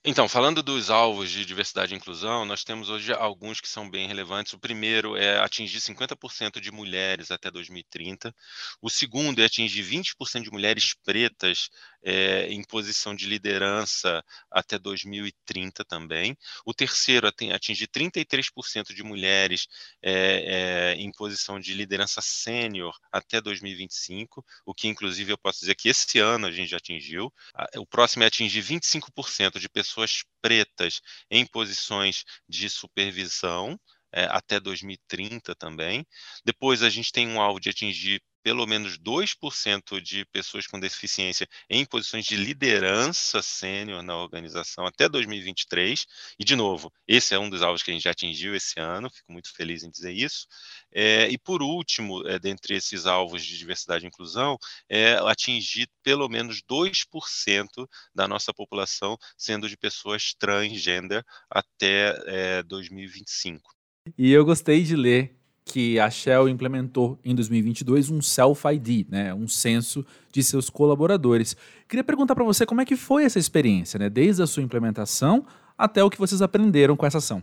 Então, 0.02 0.26
falando 0.26 0.62
dos 0.62 0.88
alvos 0.88 1.30
de 1.30 1.44
diversidade 1.44 1.92
e 1.92 1.96
inclusão, 1.96 2.46
nós 2.46 2.64
temos 2.64 2.88
hoje 2.88 3.12
alguns 3.12 3.60
que 3.60 3.68
são 3.68 3.88
bem 3.88 4.08
relevantes. 4.08 4.54
O 4.54 4.58
primeiro 4.58 5.14
é 5.14 5.38
atingir 5.38 5.78
50% 5.78 6.58
de 6.58 6.72
mulheres 6.72 7.30
até 7.30 7.50
2030. 7.50 8.34
O 8.80 8.88
segundo 8.88 9.42
é 9.42 9.44
atingir 9.44 9.82
20% 9.82 10.42
de 10.44 10.50
mulheres 10.50 10.94
pretas 11.04 11.68
é, 12.02 12.46
em 12.52 12.62
posição 12.64 13.14
de 13.14 13.26
liderança 13.26 14.22
até 14.50 14.78
2030 14.78 15.84
também. 15.84 16.36
O 16.64 16.74
terceiro 16.74 17.28
atingir 17.28 17.88
33% 17.88 18.94
de 18.94 19.02
mulheres 19.02 19.66
é, 20.02 20.92
é, 20.92 20.94
em 20.94 21.12
posição 21.12 21.60
de 21.60 21.74
liderança 21.74 22.20
sênior 22.22 22.96
até 23.12 23.40
2025, 23.40 24.44
o 24.66 24.74
que 24.74 24.88
inclusive 24.88 25.32
eu 25.32 25.38
posso 25.38 25.60
dizer 25.60 25.74
que 25.74 25.88
esse 25.88 26.18
ano 26.18 26.46
a 26.46 26.50
gente 26.50 26.70
já 26.70 26.78
atingiu. 26.78 27.32
O 27.76 27.86
próximo 27.86 28.22
é 28.22 28.26
atingir 28.26 28.62
25% 28.62 29.58
de 29.58 29.68
pessoas 29.68 29.90
pessoas 29.90 30.24
pretas 30.40 31.00
em 31.30 31.46
posições 31.46 32.24
de 32.48 32.68
supervisão 32.68 33.78
é, 34.12 34.24
até 34.24 34.58
2030 34.58 35.54
também. 35.54 36.04
Depois 36.44 36.82
a 36.82 36.90
gente 36.90 37.12
tem 37.12 37.28
um 37.28 37.40
alvo 37.40 37.60
de 37.60 37.70
atingir 37.70 38.20
pelo 38.42 38.66
menos 38.66 38.98
2% 38.98 40.00
de 40.00 40.24
pessoas 40.26 40.66
com 40.66 40.78
deficiência 40.78 41.46
em 41.68 41.84
posições 41.84 42.24
de 42.24 42.36
liderança 42.36 43.42
sênior 43.42 44.02
na 44.02 44.16
organização 44.16 44.86
até 44.86 45.08
2023. 45.08 46.06
E, 46.38 46.44
de 46.44 46.56
novo, 46.56 46.92
esse 47.06 47.34
é 47.34 47.38
um 47.38 47.50
dos 47.50 47.62
alvos 47.62 47.82
que 47.82 47.90
a 47.90 47.94
gente 47.94 48.04
já 48.04 48.10
atingiu 48.10 48.54
esse 48.54 48.78
ano, 48.78 49.10
fico 49.10 49.32
muito 49.32 49.52
feliz 49.54 49.82
em 49.82 49.90
dizer 49.90 50.12
isso. 50.12 50.46
É, 50.92 51.28
e, 51.28 51.38
por 51.38 51.62
último, 51.62 52.26
é, 52.26 52.38
dentre 52.38 52.74
esses 52.74 53.06
alvos 53.06 53.44
de 53.44 53.56
diversidade 53.56 54.04
e 54.04 54.08
inclusão, 54.08 54.58
é 54.88 55.14
atingir 55.26 55.88
pelo 56.02 56.28
menos 56.28 56.62
2% 56.62 57.88
da 58.14 58.26
nossa 58.26 58.52
população 58.52 59.16
sendo 59.36 59.68
de 59.68 59.76
pessoas 59.76 60.34
transgênero 60.34 61.24
até 61.50 62.18
é, 62.26 62.62
2025. 62.62 63.74
E 64.16 64.32
eu 64.32 64.44
gostei 64.44 64.82
de 64.82 64.96
ler 64.96 65.39
que 65.70 65.98
a 65.98 66.10
Shell 66.10 66.48
implementou 66.48 67.18
em 67.24 67.34
2022 67.34 68.10
um 68.10 68.20
Self-ID, 68.20 69.06
né, 69.08 69.32
um 69.32 69.46
censo 69.46 70.04
de 70.32 70.42
seus 70.42 70.68
colaboradores. 70.68 71.56
Queria 71.88 72.04
perguntar 72.04 72.34
para 72.34 72.44
você 72.44 72.66
como 72.66 72.80
é 72.80 72.84
que 72.84 72.96
foi 72.96 73.24
essa 73.24 73.38
experiência, 73.38 73.98
né, 73.98 74.10
desde 74.10 74.42
a 74.42 74.46
sua 74.46 74.62
implementação 74.62 75.46
até 75.76 76.04
o 76.04 76.10
que 76.10 76.18
vocês 76.18 76.42
aprenderam 76.42 76.96
com 76.96 77.06
essa 77.06 77.18
ação. 77.18 77.42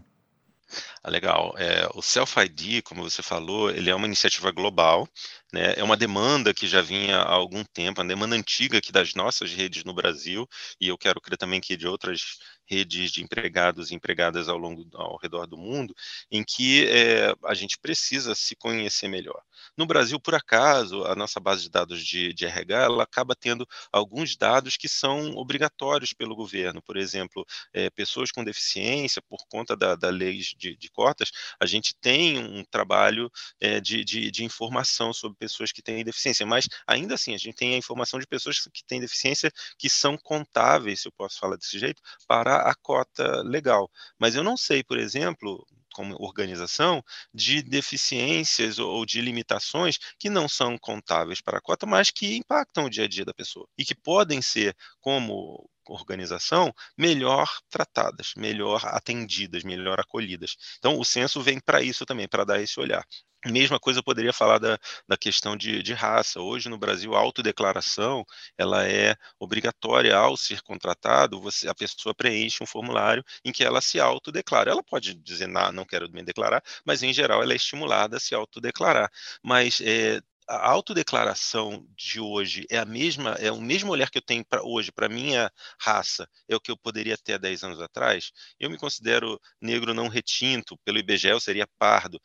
Ah, 1.01 1.09
legal. 1.09 1.55
É, 1.57 1.87
o 1.93 2.01
Self-ID, 2.01 2.81
como 2.83 3.09
você 3.09 3.23
falou, 3.23 3.69
ele 3.69 3.89
é 3.89 3.95
uma 3.95 4.05
iniciativa 4.05 4.51
global, 4.51 5.07
né? 5.53 5.73
é 5.77 5.83
uma 5.83 5.95
demanda 5.95 6.53
que 6.53 6.67
já 6.67 6.81
vinha 6.81 7.17
há 7.17 7.33
algum 7.33 7.63
tempo, 7.63 8.01
uma 8.01 8.07
demanda 8.07 8.35
antiga 8.35 8.77
aqui 8.77 8.91
das 8.91 9.13
nossas 9.13 9.53
redes 9.53 9.85
no 9.85 9.93
Brasil, 9.93 10.47
e 10.79 10.89
eu 10.89 10.97
quero 10.97 11.21
crer 11.21 11.37
também 11.37 11.61
que 11.61 11.77
de 11.77 11.87
outras 11.87 12.37
redes 12.67 13.11
de 13.11 13.23
empregados 13.23 13.91
e 13.91 13.95
empregadas 13.95 14.49
ao 14.49 14.57
longo 14.57 14.85
ao 14.93 15.17
redor 15.17 15.47
do 15.47 15.57
mundo, 15.57 15.95
em 16.29 16.43
que 16.43 16.87
é, 16.87 17.33
a 17.45 17.53
gente 17.53 17.77
precisa 17.79 18.35
se 18.35 18.55
conhecer 18.55 19.07
melhor. 19.07 19.41
No 19.77 19.85
Brasil, 19.85 20.19
por 20.19 20.33
acaso, 20.33 21.03
a 21.05 21.15
nossa 21.15 21.39
base 21.39 21.61
de 21.61 21.69
dados 21.69 22.03
de, 22.03 22.33
de 22.33 22.45
RH 22.45 22.83
ela 22.85 23.03
acaba 23.03 23.35
tendo 23.35 23.67
alguns 23.91 24.35
dados 24.35 24.75
que 24.75 24.89
são 24.89 25.35
obrigatórios 25.35 26.13
pelo 26.13 26.35
governo. 26.35 26.81
Por 26.81 26.97
exemplo, 26.97 27.45
é, 27.71 27.87
pessoas 27.91 28.31
com 28.31 28.43
deficiência, 28.43 29.21
por 29.21 29.37
conta 29.47 29.77
da, 29.77 29.95
da 29.95 30.09
lei 30.09 30.39
de, 30.57 30.75
de 30.75 30.89
cotas, 30.89 31.29
a 31.59 31.67
gente 31.67 31.95
tem 32.01 32.39
um 32.39 32.63
trabalho 32.65 33.31
é, 33.61 33.79
de, 33.79 34.03
de, 34.03 34.31
de 34.31 34.43
informação 34.43 35.13
sobre 35.13 35.37
pessoas 35.37 35.71
que 35.71 35.83
têm 35.83 36.03
deficiência, 36.03 36.43
mas 36.43 36.67
ainda 36.87 37.13
assim 37.13 37.35
a 37.35 37.37
gente 37.37 37.55
tem 37.55 37.75
a 37.75 37.77
informação 37.77 38.19
de 38.19 38.25
pessoas 38.25 38.59
que 38.73 38.83
têm 38.83 38.99
deficiência 38.99 39.51
que 39.77 39.89
são 39.89 40.17
contáveis, 40.17 41.01
se 41.01 41.07
eu 41.07 41.11
posso 41.11 41.37
falar 41.37 41.55
desse 41.55 41.77
jeito, 41.77 42.01
para 42.27 42.61
a 42.67 42.73
cota 42.73 43.43
legal. 43.43 43.91
Mas 44.17 44.33
eu 44.35 44.43
não 44.43 44.57
sei, 44.57 44.83
por 44.83 44.97
exemplo, 44.97 45.67
como 45.97 46.15
organização, 46.19 47.03
de 47.33 47.63
deficiências 47.63 48.77
ou 48.77 49.03
de 49.03 49.19
limitações 49.19 49.97
que 50.19 50.29
não 50.29 50.47
são 50.47 50.77
contáveis 50.77 51.41
para 51.41 51.57
a 51.57 51.61
cota, 51.61 51.87
mas 51.87 52.11
que 52.11 52.35
impactam 52.37 52.85
o 52.85 52.89
dia 52.89 53.05
a 53.05 53.07
dia 53.07 53.25
da 53.25 53.33
pessoa 53.33 53.67
e 53.75 53.83
que 53.83 53.95
podem 53.95 54.39
ser, 54.39 54.75
como 55.01 55.67
organização, 55.93 56.73
melhor 56.97 57.49
tratadas, 57.69 58.33
melhor 58.35 58.81
atendidas, 58.85 59.63
melhor 59.63 59.99
acolhidas. 59.99 60.55
Então, 60.79 60.99
o 60.99 61.05
censo 61.05 61.41
vem 61.41 61.59
para 61.59 61.81
isso 61.81 62.05
também, 62.05 62.27
para 62.27 62.43
dar 62.43 62.61
esse 62.61 62.79
olhar. 62.79 63.05
Mesma 63.45 63.79
coisa 63.79 63.99
eu 63.99 64.03
poderia 64.03 64.33
falar 64.33 64.57
da, 64.57 64.79
da 65.07 65.15
questão 65.15 65.55
de, 65.55 65.81
de, 65.83 65.93
raça. 65.93 66.41
Hoje 66.41 66.69
no 66.69 66.77
Brasil, 66.77 67.15
a 67.15 67.19
autodeclaração 67.19 68.25
ela 68.57 68.85
é 68.87 69.15
obrigatória 69.39 70.15
ao 70.15 70.35
ser 70.35 70.61
contratado, 70.61 71.39
você, 71.39 71.69
a 71.69 71.75
pessoa 71.75 72.15
preenche 72.15 72.63
um 72.63 72.67
formulário 72.67 73.23
em 73.45 73.51
que 73.51 73.63
ela 73.63 73.79
se 73.79 73.99
autodeclara. 73.99 74.71
Ela 74.71 74.83
pode 74.83 75.13
dizer, 75.13 75.47
não, 75.47 75.71
não 75.71 75.85
quero 75.85 76.11
me 76.11 76.23
declarar, 76.23 76.63
mas 76.85 77.03
em 77.03 77.13
geral 77.13 77.41
ela 77.43 77.53
é 77.53 77.55
estimulada 77.55 78.17
a 78.17 78.19
se 78.19 78.33
autodeclarar. 78.33 79.09
Mas 79.43 79.79
é, 79.81 80.19
a 80.47 80.69
autodeclaração 80.69 81.85
de 81.95 82.19
hoje 82.19 82.65
é 82.69 82.77
a 82.77 82.85
mesma, 82.85 83.31
é 83.31 83.51
o 83.51 83.59
mesmo 83.59 83.91
olhar 83.91 84.09
que 84.09 84.17
eu 84.17 84.21
tenho 84.21 84.45
para 84.45 84.63
hoje 84.63 84.91
para 84.91 85.09
minha 85.09 85.51
raça, 85.79 86.27
é 86.47 86.55
o 86.55 86.59
que 86.59 86.71
eu 86.71 86.77
poderia 86.77 87.17
ter 87.17 87.33
há 87.33 87.37
10 87.37 87.63
anos 87.63 87.81
atrás. 87.81 88.31
Eu 88.59 88.69
me 88.69 88.77
considero 88.77 89.39
negro 89.61 89.93
não 89.93 90.07
retinto, 90.07 90.77
pelo 90.85 90.97
IBGE 90.99 91.27
eu 91.29 91.39
seria 91.39 91.67
pardo 91.77 92.19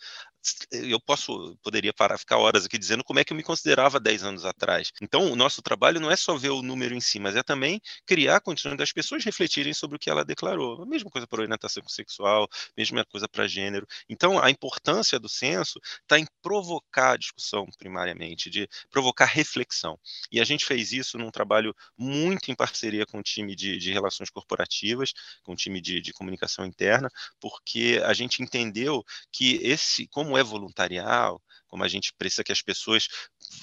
eu 0.71 1.01
posso 1.01 1.57
poderia 1.63 1.93
parar 1.93 2.19
ficar 2.19 2.39
horas 2.39 2.65
aqui 2.65 2.79
dizendo 2.79 3.05
como 3.05 3.19
é 3.21 3.25
que 3.25 3.33
eu 3.33 3.37
me 3.37 3.43
considerava 3.43 4.01
10 4.01 4.25
anos 4.25 4.45
atrás. 4.45 4.93
Então, 5.01 5.31
o 5.31 5.37
nosso 5.37 5.63
trabalho 5.63 6.01
não 6.01 6.11
é 6.11 6.17
só 6.17 6.37
ver 6.37 6.51
o 6.51 6.63
número 6.63 6.95
em 6.95 7.01
si, 7.01 7.19
mas 7.19 7.37
é 7.37 7.43
também 7.43 7.81
criar 8.07 8.41
condições 8.41 8.77
das 8.77 8.93
pessoas 8.93 9.25
refletirem 9.25 9.73
sobre 9.73 9.97
o 9.97 9.99
que 9.99 10.11
ela 10.11 10.25
declarou. 10.25 10.83
A 10.83 10.87
mesma 10.87 11.11
coisa 11.11 11.27
para 11.27 11.43
orientação 11.43 11.83
sexual, 11.89 12.49
mesma 12.77 13.05
coisa 13.05 13.29
para 13.29 13.47
gênero. 13.47 13.87
Então, 14.09 14.43
a 14.43 14.51
importância 14.51 15.19
do 15.19 15.29
censo 15.29 15.81
está 16.03 16.19
em 16.19 16.27
provocar 16.43 17.13
a 17.13 17.17
discussão 17.17 17.67
primariamente, 17.79 18.51
de 18.51 18.69
provocar 18.91 19.27
reflexão. 19.27 19.99
E 20.31 20.41
a 20.41 20.45
gente 20.45 20.65
fez 20.65 20.93
isso 20.93 21.19
num 21.19 21.31
trabalho 21.31 21.75
muito 21.97 22.51
em 22.51 22.55
parceria 22.55 23.07
com 23.07 23.19
o 23.19 23.23
time 23.23 23.55
de, 23.55 23.79
de 23.79 23.93
relações 23.93 24.31
corporativas, 24.31 25.13
com 25.43 25.53
o 25.53 25.57
time 25.57 25.81
de, 25.81 26.01
de 26.01 26.13
comunicação 26.13 26.65
interna, 26.65 27.11
porque 27.41 28.01
a 28.05 28.13
gente 28.13 28.43
entendeu 28.43 29.05
que 29.31 29.57
esse, 29.63 30.07
como 30.09 30.32
como 30.33 30.39
é 30.39 30.43
voluntarial, 30.43 31.43
como 31.67 31.85
a 31.85 31.89
gente 31.89 32.15
precisa 32.17 32.43
que 32.43 32.53
as 32.53 32.63
pessoas 32.63 33.07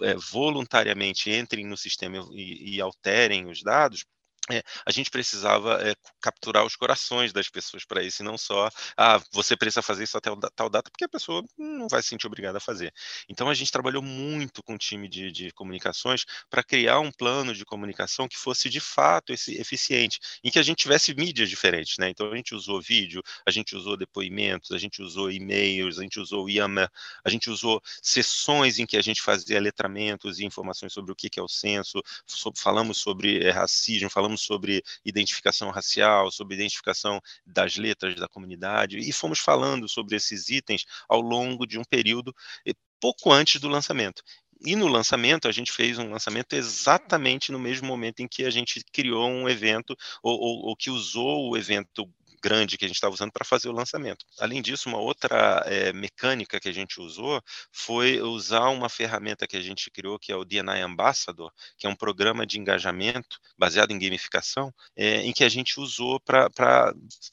é, 0.03 0.13
voluntariamente 0.31 1.31
entrem 1.31 1.65
no 1.65 1.75
sistema 1.75 2.17
e, 2.31 2.75
e 2.75 2.81
alterem 2.81 3.49
os 3.49 3.63
dados, 3.63 4.05
é, 4.51 4.63
a 4.85 4.91
gente 4.91 5.09
precisava 5.09 5.81
é, 5.81 5.95
capturar 6.21 6.65
os 6.65 6.75
corações 6.75 7.31
das 7.31 7.49
pessoas 7.49 7.85
para 7.85 8.03
isso, 8.03 8.21
e 8.21 8.25
não 8.25 8.37
só, 8.37 8.69
ah, 8.97 9.21
você 9.31 9.55
precisa 9.55 9.81
fazer 9.81 10.03
isso 10.03 10.17
até 10.17 10.29
tal 10.55 10.69
data, 10.69 10.89
porque 10.89 11.03
a 11.03 11.09
pessoa 11.09 11.43
não 11.57 11.87
vai 11.87 12.01
se 12.01 12.09
sentir 12.09 12.27
obrigada 12.27 12.57
a 12.57 12.61
fazer. 12.61 12.93
Então, 13.27 13.49
a 13.49 13.53
gente 13.53 13.71
trabalhou 13.71 14.01
muito 14.01 14.63
com 14.63 14.75
o 14.75 14.77
time 14.77 15.07
de, 15.07 15.31
de 15.31 15.51
comunicações 15.51 16.25
para 16.49 16.63
criar 16.63 16.99
um 16.99 17.11
plano 17.11 17.53
de 17.53 17.65
comunicação 17.65 18.27
que 18.27 18.37
fosse 18.37 18.69
de 18.69 18.79
fato 18.79 19.33
esse, 19.33 19.59
eficiente, 19.59 20.19
em 20.43 20.49
que 20.49 20.59
a 20.59 20.63
gente 20.63 20.79
tivesse 20.79 21.13
mídias 21.13 21.49
diferentes. 21.49 21.97
Né? 21.97 22.09
Então, 22.09 22.31
a 22.31 22.35
gente 22.35 22.55
usou 22.55 22.81
vídeo, 22.81 23.21
a 23.45 23.51
gente 23.51 23.75
usou 23.75 23.97
depoimentos, 23.97 24.71
a 24.71 24.77
gente 24.77 25.01
usou 25.01 25.31
e-mails, 25.31 25.99
a 25.99 26.03
gente 26.03 26.19
usou 26.19 26.49
IAMA, 26.49 26.91
a 27.23 27.29
gente 27.29 27.49
usou 27.49 27.81
sessões 28.01 28.79
em 28.79 28.85
que 28.85 28.97
a 28.97 29.01
gente 29.01 29.21
fazia 29.21 29.59
letramentos 29.59 30.39
e 30.39 30.45
informações 30.45 30.93
sobre 30.93 31.11
o 31.11 31.15
que, 31.15 31.29
que 31.29 31.39
é 31.39 31.43
o 31.43 31.47
censo, 31.47 32.01
sobre, 32.25 32.59
falamos 32.59 32.97
sobre 32.97 33.43
é, 33.43 33.51
racismo, 33.51 34.09
falamos 34.09 34.38
sobre 34.39 34.83
identificação 35.05 35.69
racial, 35.69 36.31
sobre 36.31 36.55
identificação 36.55 37.19
das 37.45 37.77
letras 37.77 38.15
da 38.15 38.27
comunidade, 38.27 38.97
e 38.97 39.11
fomos 39.11 39.39
falando 39.39 39.87
sobre 39.87 40.15
esses 40.15 40.49
itens 40.49 40.85
ao 41.07 41.21
longo 41.21 41.65
de 41.65 41.77
um 41.77 41.83
período 41.83 42.33
eh, 42.65 42.73
pouco 42.99 43.31
antes 43.31 43.59
do 43.61 43.67
lançamento. 43.67 44.23
E 44.61 44.75
no 44.75 44.87
lançamento, 44.87 45.47
a 45.47 45.51
gente 45.51 45.71
fez 45.71 45.97
um 45.97 46.11
lançamento 46.11 46.53
exatamente 46.53 47.51
no 47.51 47.59
mesmo 47.59 47.87
momento 47.87 48.19
em 48.19 48.27
que 48.27 48.43
a 48.43 48.49
gente 48.49 48.83
criou 48.91 49.29
um 49.29 49.47
evento, 49.47 49.95
ou, 50.21 50.37
ou, 50.37 50.65
ou 50.67 50.75
que 50.75 50.89
usou 50.89 51.49
o 51.49 51.55
evento 51.55 52.11
grande 52.41 52.77
que 52.77 52.85
a 52.85 52.87
gente 52.87 52.97
estava 52.97 53.13
usando 53.13 53.31
para 53.31 53.45
fazer 53.45 53.69
o 53.69 53.73
lançamento. 53.73 54.25
Além 54.39 54.61
disso, 54.61 54.89
uma 54.89 54.97
outra 54.97 55.63
é, 55.65 55.93
mecânica 55.93 56.59
que 56.59 56.69
a 56.69 56.73
gente 56.73 56.99
usou 56.99 57.41
foi 57.71 58.21
usar 58.21 58.69
uma 58.69 58.89
ferramenta 58.89 59.47
que 59.47 59.57
a 59.57 59.61
gente 59.61 59.89
criou, 59.91 60.19
que 60.19 60.31
é 60.31 60.35
o 60.35 60.45
DNI 60.45 60.81
Ambassador, 60.81 61.51
que 61.77 61.85
é 61.85 61.89
um 61.89 61.95
programa 61.95 62.45
de 62.45 62.59
engajamento 62.59 63.39
baseado 63.57 63.91
em 63.91 63.99
gamificação, 63.99 64.73
é, 64.95 65.21
em 65.21 65.33
que 65.33 65.43
a 65.43 65.49
gente 65.49 65.79
usou 65.79 66.19
para 66.19 66.49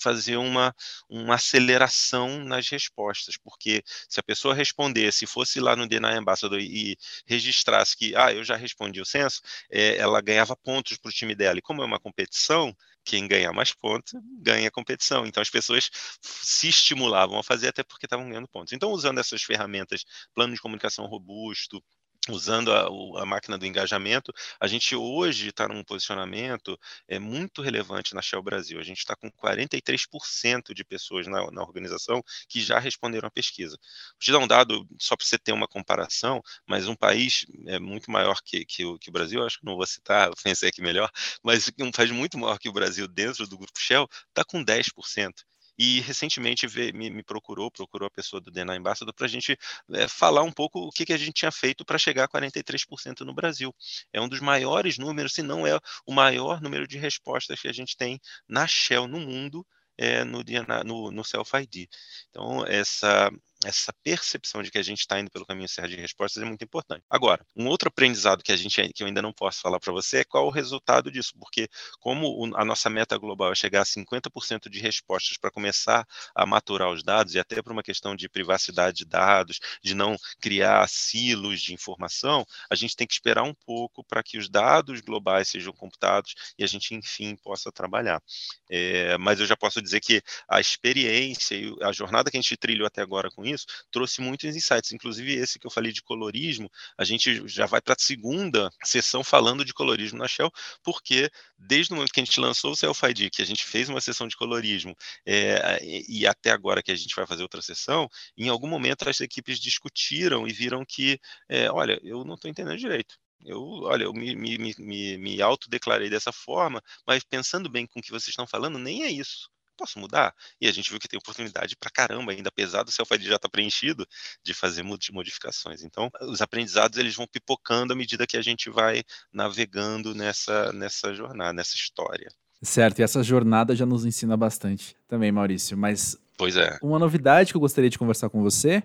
fazer 0.01 0.37
uma, 0.37 0.75
uma 1.09 1.35
aceleração 1.35 2.45
nas 2.45 2.69
respostas, 2.69 3.37
porque 3.37 3.83
se 4.09 4.21
a 4.21 4.23
pessoa 4.23 4.55
respondesse, 4.55 5.27
fosse 5.27 5.61
lá 5.61 5.77
no 5.77 5.87
DNI 5.87 6.19
Ambassador 6.19 6.59
e, 6.59 6.93
e 6.93 6.97
registrasse 7.27 7.97
que, 7.97 8.15
ah, 8.17 8.33
eu 8.33 8.45
já 8.45 8.57
respondi 8.57 9.01
o 9.01 9.05
censo, 9.05 9.41
é, 9.71 9.97
ela 9.97 10.21
ganhava 10.21 10.57
pontos 10.57 10.97
para 10.97 11.09
o 11.09 11.13
time 11.13 11.35
dela. 11.35 11.59
E 11.59 11.63
como 11.63 11.83
é 11.83 11.85
uma 11.85 12.01
competição, 12.01 12.77
quem 13.07 13.29
ganhar 13.29 13.53
mais 13.53 13.73
pontos 13.73 14.13
ganha 14.43 14.69
a 14.69 14.71
competição. 14.71 15.25
Então 15.25 15.41
as 15.41 15.49
pessoas 15.49 15.89
se 16.21 16.69
estimulavam 16.69 17.39
a 17.39 17.43
fazer 17.43 17.69
até 17.69 17.83
porque 17.85 18.05
estavam 18.07 18.29
ganhando 18.29 18.49
pontos. 18.49 18.73
Então, 18.73 18.91
usando 18.91 19.19
essas 19.19 19.43
ferramentas, 19.43 20.05
plano 20.35 20.53
de 20.53 20.61
comunicação 20.61 21.07
robusto, 21.07 21.83
usando 22.29 22.73
a, 22.73 22.87
a, 23.23 23.27
máquina 23.27 23.57
do 23.59 23.67
engajamento, 23.67 24.33
a 24.61 24.67
gente 24.67 24.95
hoje 24.95 25.49
está 25.49 25.69
num 25.69 25.83
posicionamento 25.85 26.79
é, 27.09 27.19
muito 27.19 27.63
relevante 27.63 28.15
na 28.15 28.23
Shell 28.23 28.43
Brasil. 28.43 28.79
A 28.79 28.83
gente 28.83 28.99
está 28.99 29.15
com 29.15 29.31
43% 29.31 30.75
de 30.75 30.85
pessoas 30.85 31.27
na, 31.27 31.51
na, 31.51 31.63
organização 31.63 32.23
que 32.49 32.61
já 32.61 32.79
responderam 32.79 33.29
à 33.29 33.31
pesquisa. 33.31 33.77
Vou 34.13 34.21
te 34.21 34.33
dar 34.33 34.39
um 34.39 34.47
dado 34.47 34.87
só 34.99 35.17
para 35.17 35.27
você 35.27 35.39
ter 35.39 35.53
uma 35.53 35.69
comparação, 35.69 36.43
mas 36.67 36.89
um 36.89 36.95
país 36.95 37.47
é 37.67 37.79
muito 37.79 38.11
maior 38.11 38.41
que, 38.43 38.65
que, 38.65 38.85
o, 38.85 38.99
que 38.99 39.09
o 39.09 39.13
Brasil, 39.13 39.45
acho 39.45 39.61
que 39.61 39.67
não 39.67 39.77
vou 39.77 39.87
citar, 39.87 40.31
pensei 40.43 40.69
aqui 40.69 40.83
melhor, 40.83 41.11
mas 41.43 41.71
um 41.81 41.91
país 41.91 42.11
muito 42.11 42.39
maior 42.39 42.59
que 42.59 42.69
o 42.69 42.73
Brasil 42.73 43.07
dentro 43.09 43.47
do 43.47 43.59
grupo 43.59 43.79
Shell 43.79 44.09
está 44.29 44.45
com 44.45 44.65
10%. 44.65 45.33
E 45.79 46.01
recentemente 46.01 46.67
me, 46.93 47.11
me, 47.11 47.23
procurou, 47.23 47.71
procurou 47.71 48.07
a 48.07 48.11
pessoa 48.11 48.41
do 48.41 48.51
DNA 48.51 48.77
Ambassador 48.77 49.15
para 49.15 49.27
a 49.27 49.29
gente 49.29 49.59
é, 49.93 50.09
falar 50.09 50.43
um 50.43 50.53
pouco 50.53 50.81
o 50.81 50.91
que, 50.91 51.05
que 51.05 51.13
a 51.13 51.17
gente 51.17 51.33
tinha 51.33 51.53
feito 51.53 51.85
para 51.85 51.99
chegar 51.99 52.25
a 52.25 52.29
43% 52.29 53.21
no 53.21 53.35
Brasil. 53.35 53.75
É 54.13 54.21
um 54.21 54.29
dos 54.29 54.41
maiores 54.41 54.99
números, 54.99 55.35
se 55.35 55.43
não 55.43 55.67
é 55.67 55.79
o 56.07 56.13
maior 56.13 56.61
número 56.61 56.87
de 56.87 56.99
respostas 56.99 57.61
que 57.61 57.69
a 57.69 57.73
gente 57.73 57.97
tem 57.97 58.21
na 58.49 58.67
Shell 58.67 59.07
no 59.07 59.21
mundo 59.21 59.67
é, 59.99 60.25
no, 60.25 60.43
no, 60.85 61.11
no 61.11 61.25
Self-ID. 61.25 61.89
Então, 62.31 62.65
essa, 62.67 63.31
essa 63.67 63.93
percepção 64.05 64.63
de 64.63 64.71
que 64.71 64.79
a 64.79 64.83
gente 64.83 65.01
está 65.01 65.19
indo 65.19 65.31
pelo 65.31 65.45
caminho 65.45 65.69
certo 65.69 65.91
de 65.91 65.97
respostas 65.97 66.43
é 66.43 66.47
muito 66.47 66.63
importante. 66.65 67.03
Agora, 67.11 67.45
um 67.55 67.67
outro 67.67 67.89
aprendizado 67.89 68.43
que 68.43 68.53
a 68.53 68.57
gente 68.57 68.77
que 68.93 69.03
eu 69.03 69.07
ainda 69.07 69.21
não 69.21 69.33
posso 69.33 69.61
falar 69.61 69.81
para 69.81 69.93
você 69.93 70.19
é 70.19 70.25
qual 70.25 70.47
o 70.47 70.51
resultado 70.51 71.11
disso, 71.11 71.33
porque 71.39 71.69
como 71.99 72.55
a 72.57 72.65
nossa 72.65 72.89
meta 72.89 73.19
global 73.19 73.53
é 73.53 73.55
chegar 73.55 73.83
a 73.83 73.85
50% 73.85 74.69
de 74.69 74.79
respostas 74.79 75.37
para 75.37 75.51
começar 75.51 76.07
a 76.35 76.47
maturar 76.47 76.91
os 76.91 77.03
dados 77.03 77.35
e 77.35 77.39
até 77.39 77.61
por 77.61 77.73
uma 77.73 77.83
questão 77.83 78.15
de 78.15 78.29
privacidade 78.29 78.99
de 78.99 79.05
dados, 79.05 79.59
de 79.83 79.95
não 79.95 80.17
criar 80.41 80.89
silos 80.89 81.61
de 81.61 81.75
informação, 81.75 82.45
a 82.71 82.75
gente 82.75 82.95
tem 82.95 83.07
que 83.07 83.15
esperar 83.15 83.43
um 83.43 83.55
pouco 83.55 84.05
para 84.05 84.23
que 84.23 84.39
os 84.39 84.49
dados 84.49 85.01
globais 85.01 85.49
sejam 85.49 85.73
computados 85.73 86.35
e 86.59 86.65
a 86.65 86.67
gente 86.67 86.95
enfim 86.95 87.35
possa 87.37 87.73
trabalhar. 87.73 88.23
É, 88.71 89.17
mas 89.19 89.41
eu 89.41 89.47
já 89.47 89.57
posso 89.57 89.81
dizer 89.83 90.01
que 90.01 90.23
a 90.49 90.61
experiência 90.61 91.55
e 91.57 91.75
a 91.83 91.93
jornada 91.93 92.31
que 92.31 92.37
a 92.37 92.41
gente 92.41 92.57
trilhou 92.57 92.87
até 92.87 93.03
agora 93.03 93.31
com 93.31 93.45
isso, 93.45 93.56
trouxe 93.91 94.21
muitos 94.21 94.55
insights, 94.55 94.93
inclusive 94.93 95.35
esse 95.35 95.59
que 95.59 95.67
eu 95.67 95.71
falei 95.71 95.93
de 95.93 96.03
colorismo, 96.03 96.71
a 96.99 97.05
gente 97.05 97.47
já 97.49 97.67
vai 97.67 97.81
para 97.81 97.95
a 97.95 97.99
segunda 97.99 98.71
sessão 98.85 99.23
falando 99.25 99.65
de 99.65 99.73
colorismo 99.73 100.19
na 100.19 100.29
Shell, 100.29 100.51
porque 100.83 101.31
desde 101.59 101.93
o 101.93 101.97
momento 101.97 102.13
que 102.13 102.21
a 102.21 102.25
gente 102.25 102.41
lançou 102.41 102.73
o 102.73 102.77
Self-ID, 102.77 103.31
que 103.31 103.43
a 103.43 103.47
gente 103.47 103.65
fez 103.65 103.89
uma 103.89 104.01
sessão 104.01 104.29
de 104.29 104.37
colorismo, 104.37 104.97
é, 105.25 105.79
e 106.09 106.27
até 106.27 106.51
agora 106.51 106.83
que 106.83 106.93
a 106.93 106.97
gente 106.97 107.15
vai 107.15 107.27
fazer 107.27 107.43
outra 107.43 107.63
sessão, 107.63 108.09
em 108.37 108.49
algum 108.49 108.69
momento 108.69 109.09
as 109.09 109.21
equipes 109.21 109.59
discutiram 109.59 110.47
e 110.47 110.53
viram 110.53 110.85
que, 110.85 111.19
é, 111.49 111.71
olha, 111.71 111.99
eu 112.03 112.25
não 112.25 112.35
estou 112.35 112.51
entendendo 112.51 112.79
direito. 112.79 113.17
Eu, 113.45 113.61
olha, 113.85 114.05
eu 114.05 114.13
me, 114.13 114.35
me, 114.35 114.59
me, 114.79 115.19
me 115.19 115.43
autodeclarei 115.43 116.11
dessa 116.11 116.33
forma, 116.33 116.83
mas 117.07 117.23
pensando 117.23 117.69
bem 117.69 117.87
com 117.87 118.01
o 118.01 118.03
que 118.03 118.11
vocês 118.11 118.29
estão 118.29 118.47
falando, 118.47 118.79
nem 118.79 119.05
é 119.05 119.11
isso 119.11 119.49
posso 119.77 119.99
mudar? 119.99 120.35
E 120.61 120.67
a 120.67 120.73
gente 120.73 120.91
viu 120.91 120.99
que 120.99 121.09
tem 121.09 121.19
oportunidade 121.19 121.77
para 121.77 121.91
caramba, 121.91 122.33
ainda 122.33 122.49
apesar 122.49 122.83
do 122.83 122.91
self-ID 122.91 123.23
já 123.23 123.37
estar 123.37 123.41
tá 123.41 123.49
preenchido, 123.49 124.07
de 124.43 124.55
fazer 124.55 124.83
modificações. 124.83 125.83
Então, 125.83 126.11
os 126.23 126.41
aprendizados 126.41 126.99
eles 126.99 127.15
vão 127.15 127.27
pipocando 127.27 127.93
à 127.93 127.97
medida 127.97 128.27
que 128.27 128.37
a 128.37 128.43
gente 128.43 128.71
vai 128.71 129.03
navegando 129.33 130.15
nessa, 130.15 130.73
nessa 130.73 131.15
jornada, 131.15 131.53
nessa 131.53 131.75
história. 131.77 132.29
Certo, 132.63 132.99
e 132.99 133.03
essa 133.03 133.23
jornada 133.23 133.77
já 133.77 133.85
nos 133.85 134.05
ensina 134.05 134.37
bastante 134.37 134.97
também, 135.07 135.31
Maurício. 135.31 135.77
Mas 135.77 136.17
pois 136.37 136.57
é. 136.57 136.79
uma 136.83 136.99
novidade 136.99 137.53
que 137.53 137.57
eu 137.57 137.61
gostaria 137.61 137.91
de 137.91 137.99
conversar 137.99 138.31
com 138.31 138.43
você 138.43 138.83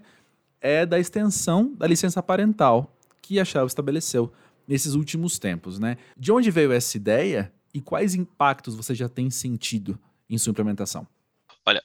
é 0.60 0.86
da 0.86 1.00
extensão 1.00 1.74
da 1.74 1.88
licença 1.88 2.22
parental 2.22 2.96
que 3.22 3.40
a 3.40 3.46
Shell 3.46 3.66
estabeleceu 3.66 4.32
nesses 4.68 4.94
últimos 4.94 5.40
tempos, 5.40 5.80
né? 5.80 5.98
De 6.18 6.32
onde 6.32 6.52
veio 6.52 6.72
essa 6.72 6.98
ideia 6.98 7.52
e 7.74 7.82
quais 7.82 8.14
impactos 8.14 8.76
você 8.76 8.94
já 8.94 9.10
tem 9.10 9.30
sentido 9.30 10.00
em 10.32 10.38
sua 10.38 10.52
implementação? 10.52 11.08
Olha, 11.64 11.84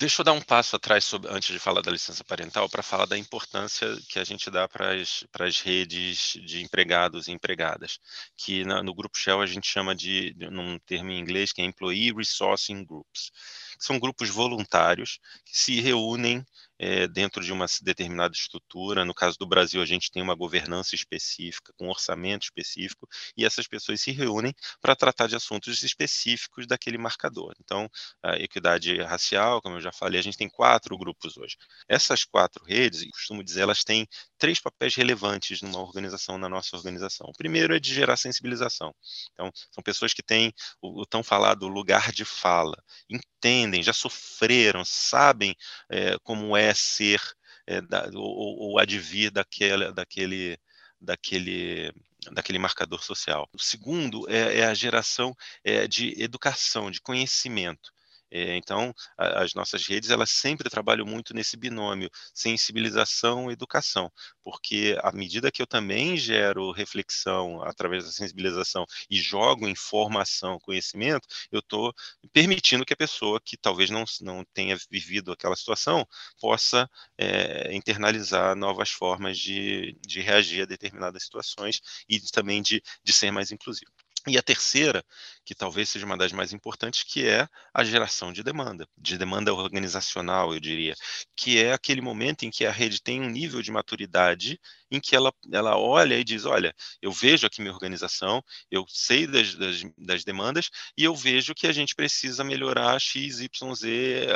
deixa 0.00 0.20
eu 0.20 0.24
dar 0.24 0.32
um 0.32 0.40
passo 0.40 0.74
atrás 0.74 1.04
sobre, 1.04 1.30
antes 1.30 1.52
de 1.52 1.60
falar 1.60 1.80
da 1.80 1.92
licença 1.92 2.24
parental 2.24 2.68
para 2.68 2.82
falar 2.82 3.06
da 3.06 3.16
importância 3.16 3.86
que 4.08 4.18
a 4.18 4.24
gente 4.24 4.50
dá 4.50 4.66
para 4.66 4.94
as 4.94 5.60
redes 5.60 6.32
de 6.44 6.60
empregados 6.60 7.28
e 7.28 7.32
empregadas, 7.32 8.00
que 8.36 8.64
na, 8.64 8.82
no 8.82 8.92
grupo 8.92 9.16
Shell 9.16 9.40
a 9.40 9.46
gente 9.46 9.68
chama 9.68 9.94
de, 9.94 10.34
num 10.50 10.76
termo 10.80 11.12
em 11.12 11.20
inglês, 11.20 11.52
que 11.52 11.62
é 11.62 11.64
Employee 11.64 12.12
Resourcing 12.12 12.84
Groups. 12.84 13.30
São 13.78 14.00
grupos 14.00 14.28
voluntários 14.28 15.20
que 15.44 15.56
se 15.56 15.80
reúnem 15.80 16.44
é, 16.80 17.06
dentro 17.06 17.44
de 17.44 17.52
uma 17.52 17.66
determinada 17.82 18.34
estrutura. 18.34 19.04
No 19.04 19.12
caso 19.12 19.36
do 19.38 19.46
Brasil, 19.46 19.82
a 19.82 19.84
gente 19.84 20.10
tem 20.10 20.22
uma 20.22 20.34
governança 20.34 20.94
específica, 20.94 21.74
com 21.76 21.86
um 21.86 21.90
orçamento 21.90 22.44
específico, 22.44 23.06
e 23.36 23.44
essas 23.44 23.68
pessoas 23.68 24.00
se 24.00 24.10
reúnem 24.10 24.54
para 24.80 24.96
tratar 24.96 25.26
de 25.26 25.36
assuntos 25.36 25.82
específicos 25.82 26.66
daquele 26.66 26.96
marcador. 26.96 27.54
Então, 27.60 27.86
a 28.22 28.36
equidade 28.36 28.96
racial, 29.02 29.60
como 29.60 29.76
eu 29.76 29.80
já 29.80 29.92
falei, 29.92 30.18
a 30.18 30.22
gente 30.22 30.38
tem 30.38 30.48
quatro 30.48 30.96
grupos 30.96 31.36
hoje. 31.36 31.56
Essas 31.86 32.24
quatro 32.24 32.64
redes, 32.64 33.04
costumo 33.10 33.44
dizer, 33.44 33.60
elas 33.60 33.84
têm 33.84 34.08
três 34.38 34.58
papéis 34.58 34.94
relevantes 34.94 35.60
numa 35.60 35.80
organização, 35.80 36.38
na 36.38 36.48
nossa 36.48 36.74
organização. 36.74 37.26
O 37.28 37.36
primeiro 37.36 37.74
é 37.74 37.78
de 37.78 37.92
gerar 37.92 38.16
sensibilização. 38.16 38.94
Então, 39.34 39.52
são 39.70 39.82
pessoas 39.84 40.14
que 40.14 40.22
têm 40.22 40.50
o, 40.80 41.02
o 41.02 41.06
tão 41.06 41.22
falado 41.22 41.68
lugar 41.68 42.10
de 42.10 42.24
fala, 42.24 42.76
entendem, 43.08 43.82
já 43.82 43.92
sofreram, 43.92 44.82
sabem 44.84 45.54
é, 45.90 46.16
como 46.22 46.56
é 46.56 46.69
ser 46.74 47.20
é, 47.66 47.80
da, 47.80 48.10
ou, 48.14 48.58
ou 48.58 48.78
advir 48.78 49.30
daquele, 49.30 49.92
daquele, 49.92 50.58
daquele 51.00 51.92
daquele 52.32 52.58
marcador 52.58 53.02
social. 53.02 53.48
O 53.52 53.58
segundo 53.58 54.28
é, 54.28 54.58
é 54.58 54.64
a 54.66 54.74
geração 54.74 55.34
é, 55.64 55.86
de 55.86 56.20
educação, 56.22 56.90
de 56.90 57.00
conhecimento. 57.00 57.90
É, 58.30 58.56
então, 58.56 58.94
a, 59.18 59.42
as 59.42 59.54
nossas 59.54 59.86
redes 59.86 60.10
elas 60.10 60.30
sempre 60.30 60.70
trabalham 60.70 61.06
muito 61.06 61.34
nesse 61.34 61.56
binômio 61.56 62.10
sensibilização 62.34 63.50
educação, 63.50 64.10
porque 64.42 64.96
à 65.02 65.12
medida 65.12 65.50
que 65.50 65.62
eu 65.62 65.66
também 65.66 66.16
gero 66.16 66.70
reflexão 66.72 67.62
através 67.62 68.04
da 68.04 68.10
sensibilização 68.12 68.84
e 69.08 69.16
jogo 69.20 69.68
informação, 69.68 70.58
conhecimento, 70.60 71.26
eu 71.50 71.60
estou 71.60 71.92
permitindo 72.32 72.84
que 72.84 72.92
a 72.92 72.96
pessoa 72.96 73.40
que 73.40 73.56
talvez 73.56 73.90
não, 73.90 74.04
não 74.20 74.44
tenha 74.52 74.76
vivido 74.90 75.32
aquela 75.32 75.56
situação 75.56 76.06
possa 76.40 76.88
é, 77.18 77.74
internalizar 77.74 78.56
novas 78.56 78.90
formas 78.90 79.38
de, 79.38 79.96
de 80.06 80.20
reagir 80.20 80.62
a 80.62 80.66
determinadas 80.66 81.24
situações 81.24 81.80
e 82.08 82.20
também 82.32 82.62
de, 82.62 82.82
de 83.02 83.12
ser 83.12 83.30
mais 83.30 83.50
inclusivo. 83.50 83.90
E 84.26 84.36
a 84.36 84.42
terceira, 84.42 85.02
que 85.46 85.54
talvez 85.54 85.88
seja 85.88 86.04
uma 86.04 86.16
das 86.16 86.30
mais 86.30 86.52
importantes, 86.52 87.02
que 87.02 87.26
é 87.26 87.48
a 87.72 87.82
geração 87.82 88.32
de 88.32 88.42
demanda, 88.42 88.86
de 88.98 89.16
demanda 89.16 89.54
organizacional, 89.54 90.52
eu 90.52 90.60
diria, 90.60 90.94
que 91.34 91.58
é 91.58 91.72
aquele 91.72 92.02
momento 92.02 92.44
em 92.44 92.50
que 92.50 92.66
a 92.66 92.70
rede 92.70 93.00
tem 93.02 93.20
um 93.20 93.30
nível 93.30 93.62
de 93.62 93.72
maturidade 93.72 94.60
em 94.90 95.00
que 95.00 95.16
ela, 95.16 95.32
ela 95.52 95.78
olha 95.78 96.18
e 96.18 96.24
diz, 96.24 96.44
olha, 96.44 96.74
eu 97.00 97.12
vejo 97.12 97.46
aqui 97.46 97.62
minha 97.62 97.72
organização, 97.72 98.42
eu 98.70 98.84
sei 98.88 99.26
das, 99.26 99.54
das, 99.54 99.82
das 99.96 100.24
demandas 100.24 100.68
e 100.98 101.04
eu 101.04 101.14
vejo 101.14 101.54
que 101.54 101.66
a 101.66 101.72
gente 101.72 101.94
precisa 101.94 102.44
melhorar 102.44 103.00
X, 103.00 103.40
Y, 103.40 103.74
Z, 103.74 104.26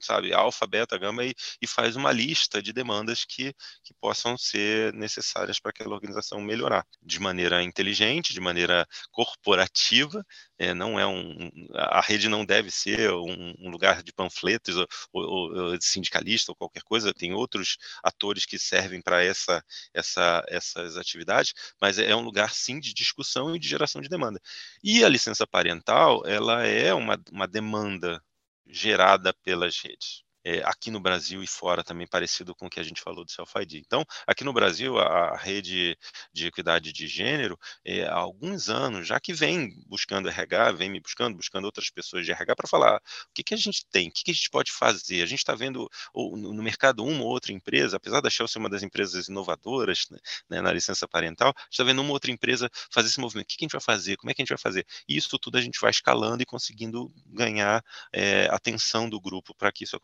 sabe, 0.00 0.34
alfa, 0.34 0.66
beta, 0.66 0.98
gama, 0.98 1.24
e, 1.24 1.34
e 1.62 1.66
faz 1.66 1.96
uma 1.96 2.12
lista 2.12 2.60
de 2.60 2.72
demandas 2.72 3.24
que, 3.24 3.54
que 3.82 3.94
possam 4.00 4.36
ser 4.36 4.92
necessárias 4.92 5.58
para 5.58 5.70
aquela 5.70 5.94
organização 5.94 6.40
melhorar, 6.40 6.84
de 7.02 7.18
maneira 7.20 7.62
inteligente, 7.62 8.32
de 8.32 8.40
maneira 8.40 8.86
corporativa, 9.14 10.26
é, 10.58 10.74
não 10.74 10.98
é 10.98 11.06
um, 11.06 11.50
a 11.72 12.00
rede 12.00 12.28
não 12.28 12.44
deve 12.44 12.68
ser 12.70 13.12
um, 13.12 13.54
um 13.60 13.70
lugar 13.70 14.02
de 14.02 14.12
panfletos 14.12 14.76
ou, 14.76 14.86
ou, 15.12 15.56
ou, 15.72 15.80
sindicalista 15.80 16.50
ou 16.50 16.56
qualquer 16.56 16.82
coisa, 16.82 17.14
tem 17.14 17.32
outros 17.32 17.78
atores 18.02 18.44
que 18.44 18.58
servem 18.58 19.00
para 19.00 19.22
essa, 19.22 19.64
essa, 19.94 20.44
essas 20.48 20.96
atividades, 20.96 21.54
mas 21.80 21.98
é 21.98 22.14
um 22.16 22.22
lugar 22.22 22.52
sim 22.52 22.80
de 22.80 22.92
discussão 22.92 23.54
e 23.54 23.58
de 23.58 23.68
geração 23.68 24.02
de 24.02 24.08
demanda. 24.08 24.40
E 24.82 25.04
a 25.04 25.08
licença 25.08 25.46
parental, 25.46 26.26
ela 26.26 26.66
é 26.66 26.92
uma, 26.92 27.16
uma 27.30 27.46
demanda 27.46 28.20
gerada 28.66 29.32
pelas 29.32 29.78
redes. 29.78 30.23
É, 30.44 30.62
aqui 30.64 30.90
no 30.90 31.00
Brasil 31.00 31.42
e 31.42 31.46
fora 31.46 31.82
também 31.82 32.06
parecido 32.06 32.54
com 32.54 32.66
o 32.66 32.70
que 32.70 32.78
a 32.78 32.82
gente 32.82 33.00
falou 33.00 33.24
do 33.24 33.30
Self-ID. 33.30 33.74
Então, 33.74 34.04
aqui 34.26 34.44
no 34.44 34.52
Brasil, 34.52 34.98
a, 34.98 35.36
rede 35.36 35.96
de 36.32 36.46
equidade 36.46 36.92
de 36.92 37.06
gênero, 37.06 37.58
é, 37.84 38.04
há 38.04 38.14
alguns 38.14 38.68
anos, 38.68 39.06
já 39.06 39.18
que 39.18 39.32
vem 39.32 39.82
buscando 39.86 40.28
RH, 40.28 40.72
vem 40.72 40.90
me 40.90 41.00
buscando, 41.00 41.36
buscando 41.36 41.64
outras 41.64 41.90
pessoas 41.90 42.24
de 42.24 42.32
RH 42.32 42.56
para 42.56 42.68
falar 42.68 42.96
o 42.96 43.00
que, 43.34 43.42
que 43.42 43.54
a 43.54 43.56
gente 43.56 43.86
tem, 43.90 44.08
o 44.08 44.12
que, 44.12 44.24
que 44.24 44.30
a 44.30 44.34
gente 44.34 44.50
pode 44.50 44.72
fazer. 44.72 45.22
A 45.22 45.26
gente 45.26 45.38
está 45.38 45.54
vendo 45.54 45.88
ou, 46.12 46.36
no 46.36 46.62
mercado 46.62 47.04
uma 47.04 47.22
ou 47.22 47.30
outra 47.30 47.52
empresa, 47.52 47.96
apesar 47.96 48.20
da 48.20 48.30
Shell 48.30 48.48
ser 48.48 48.58
uma 48.58 48.68
das 48.68 48.82
empresas 48.82 49.28
inovadoras 49.28 50.06
né, 50.10 50.18
né 50.50 50.60
na 50.60 50.72
licença 50.72 51.08
parental, 51.08 51.48
a 51.56 51.60
gente 51.62 51.72
está 51.72 51.84
vendo 51.84 52.02
uma 52.02 52.12
outra 52.12 52.30
empresa 52.30 52.70
fazer 52.90 53.08
esse 53.08 53.20
movimento. 53.20 53.46
O 53.46 53.48
que, 53.48 53.56
que 53.56 53.64
a 53.64 53.66
gente 53.66 53.72
vai 53.72 53.80
fazer? 53.80 54.16
Como 54.16 54.30
é 54.30 54.34
que 54.34 54.42
a 54.42 54.44
gente 54.44 54.50
vai 54.50 54.58
fazer? 54.58 54.86
E 55.08 55.16
isso 55.16 55.38
tudo 55.38 55.58
a 55.58 55.60
gente 55.60 55.80
vai 55.80 55.90
escalando 55.90 56.42
e 56.42 56.46
conseguindo 56.46 57.12
ganhar 57.26 57.82
é, 58.12 58.46
atenção 58.50 59.08
do 59.08 59.20
grupo 59.20 59.54
para 59.54 59.72
que 59.72 59.84
isso 59.84 59.96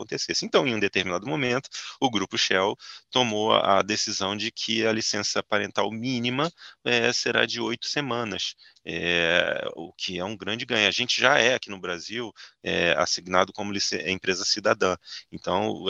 Então, 0.43 0.66
em 0.66 0.75
um 0.75 0.81
determinado 0.81 1.27
momento, 1.27 1.69
o 2.01 2.11
grupo 2.11 2.38
Shell 2.38 2.77
tomou 3.11 3.53
a 3.53 3.83
decisão 3.83 4.37
de 4.37 4.51
que 4.51 4.87
a 4.87 4.93
licença 4.93 5.43
parental 5.43 5.90
mínima 5.90 6.51
é, 6.85 7.12
será 7.12 7.47
de 7.47 7.61
oito 7.61 7.87
semanas. 7.87 8.55
É, 8.85 9.62
o 9.75 9.93
que 9.93 10.19
é 10.19 10.25
um 10.25 10.37
grande 10.37 10.64
ganho. 10.64 10.88
A 10.88 10.90
gente 10.90 11.21
já 11.21 11.38
é 11.38 11.55
aqui 11.55 11.71
no 11.71 11.81
Brasil 11.81 12.33
é, 12.62 12.93
assignado 12.93 13.53
como 13.53 13.73
empresa 14.07 14.45
cidadã. 14.45 14.97
Então, 15.31 15.85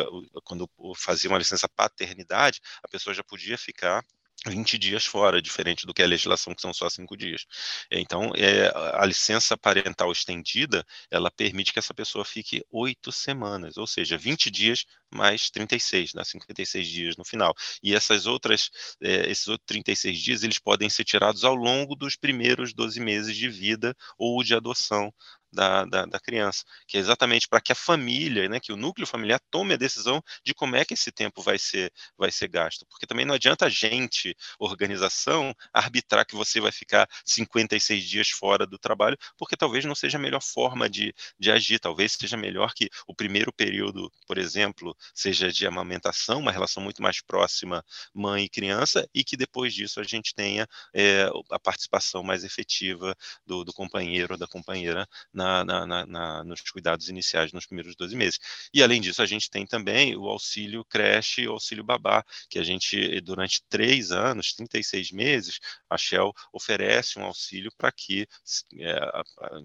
quando 0.45 0.69
fazia 0.97 1.31
uma 1.31 1.39
licença 1.39 1.69
paternidade, 1.69 2.61
a 2.83 2.89
pessoa 2.89 3.15
já 3.15 3.23
podia 3.23 3.57
ficar 3.59 4.05
20 4.47 4.79
dias 4.79 5.05
fora, 5.05 5.43
diferente 5.43 5.87
do 5.87 5.93
que 5.93 6.03
a 6.03 6.07
legislação, 6.07 6.55
que 6.55 6.63
são 6.63 6.73
só 6.73 6.89
cinco 6.89 7.17
dias. 7.17 7.45
Então, 7.91 8.33
é, 8.35 8.73
a 8.95 9.05
licença 9.05 9.57
parental 9.57 10.11
estendida, 10.11 10.85
ela 11.11 11.31
permite 11.31 11.73
que 11.73 11.79
essa 11.79 11.93
pessoa 11.93 12.25
fique 12.25 12.65
oito 12.71 13.13
semanas, 13.13 13.77
ou 13.77 13.87
seja, 13.87 14.17
20 14.17 14.51
dias 14.51 14.87
mais 15.13 15.51
36, 15.51 16.13
dá 16.15 16.25
56 16.25 16.87
dias 16.87 17.17
no 17.17 17.25
final. 17.25 17.55
E 17.83 17.95
essas 17.95 18.27
outras, 18.27 18.71
é, 19.03 19.31
esses 19.31 19.49
outros 19.49 19.67
36 19.67 20.19
dias, 20.19 20.43
eles 20.43 20.59
podem 20.59 20.89
ser 20.89 21.05
tirados 21.05 21.45
ao 21.45 21.55
longo 21.55 21.95
dos 21.95 22.17
primeiros 22.17 22.73
12 22.73 22.99
meses 23.01 23.37
de 23.37 23.49
vida 23.49 23.95
ou 24.17 24.43
de 24.43 24.55
adoção 24.55 25.13
da, 25.53 25.85
da, 25.85 26.07
da, 26.07 26.21
criança, 26.21 26.65
que 26.87 26.97
é 26.97 27.01
exatamente 27.01 27.49
para 27.49 27.61
que 27.61 27.73
a 27.73 27.75
família, 27.75 28.49
né, 28.49 28.61
que 28.61 28.73
o 28.73 28.77
núcleo 28.77 29.07
familiar 29.07 29.41
tome 29.51 29.75
a 29.75 29.77
decisão 29.77 30.23
de 30.45 30.55
como 30.55 30.77
é 30.77 30.85
que 30.85 30.95
esse 30.95 31.11
tempo 31.11 31.43
vai 31.43 31.59
ser, 31.59 31.93
vai 32.17 32.31
ser 32.31 32.49
gasto. 32.49 32.87
Porque 32.89 33.07
também 33.07 33.25
não 33.25 33.35
adianta 33.35 33.67
a 33.67 33.69
gente, 33.69 34.37
organização, 34.59 35.55
arbitrar 35.73 36.27
que 36.27 36.35
você 36.35 36.61
vai 36.61 36.73
ficar 36.73 37.09
56 37.25 38.05
dias 38.05 38.29
fora 38.31 38.67
do 38.67 38.79
trabalho, 38.79 39.17
porque 39.37 39.57
talvez 39.57 39.85
não 39.85 39.95
seja 39.95 40.19
a 40.19 40.21
melhor 40.21 40.43
forma 40.43 40.89
de, 40.89 41.15
de 41.39 41.51
agir, 41.51 41.79
talvez 41.79 42.13
seja 42.13 42.37
melhor 42.37 42.73
que 42.75 42.89
o 43.07 43.15
primeiro 43.15 43.53
período, 43.53 44.11
por 44.27 44.39
exemplo, 44.39 44.97
seja 45.15 45.51
de 45.51 45.67
amamentação, 45.67 46.39
uma 46.41 46.53
relação 46.53 46.83
muito 46.83 47.03
mais 47.03 47.21
próxima 47.21 47.85
mãe 48.15 48.45
e 48.45 48.49
criança, 48.49 49.09
e 49.15 49.25
que 49.25 49.37
depois 49.37 49.75
disso 49.75 50.01
a 50.01 50.05
gente 50.05 50.35
tenha 50.35 50.67
é, 50.95 51.29
a 51.51 51.59
participação 51.59 52.23
mais 52.23 52.45
efetiva 52.45 53.17
do, 53.47 53.65
do 53.65 53.73
companheiro 53.73 54.35
ou 54.35 54.39
da 54.39 54.47
companheira 54.47 55.09
na, 55.41 55.87
na, 55.87 56.07
na, 56.07 56.45
nos 56.45 56.61
cuidados 56.63 57.09
iniciais 57.09 57.53
nos 57.53 57.67
primeiros 57.67 57.95
12 57.97 58.15
meses. 58.17 58.39
E 58.73 58.83
além 58.83 59.01
disso, 59.01 59.23
a 59.23 59.27
gente 59.27 59.51
tem 59.51 59.67
também 59.67 60.17
o 60.17 60.27
auxílio 60.29 60.85
creche 60.85 61.47
o 61.49 61.53
auxílio 61.53 61.85
babá, 61.85 62.25
que 62.49 62.59
a 62.59 62.63
gente, 62.63 63.21
durante 63.21 63.63
três 63.69 64.13
anos, 64.13 64.53
36 64.55 65.11
meses, 65.13 65.61
a 65.89 65.97
Shell 65.97 66.33
oferece 66.53 67.19
um 67.19 67.25
auxílio 67.25 67.73
para 67.77 67.91
que 67.91 68.27
é, 68.79 69.01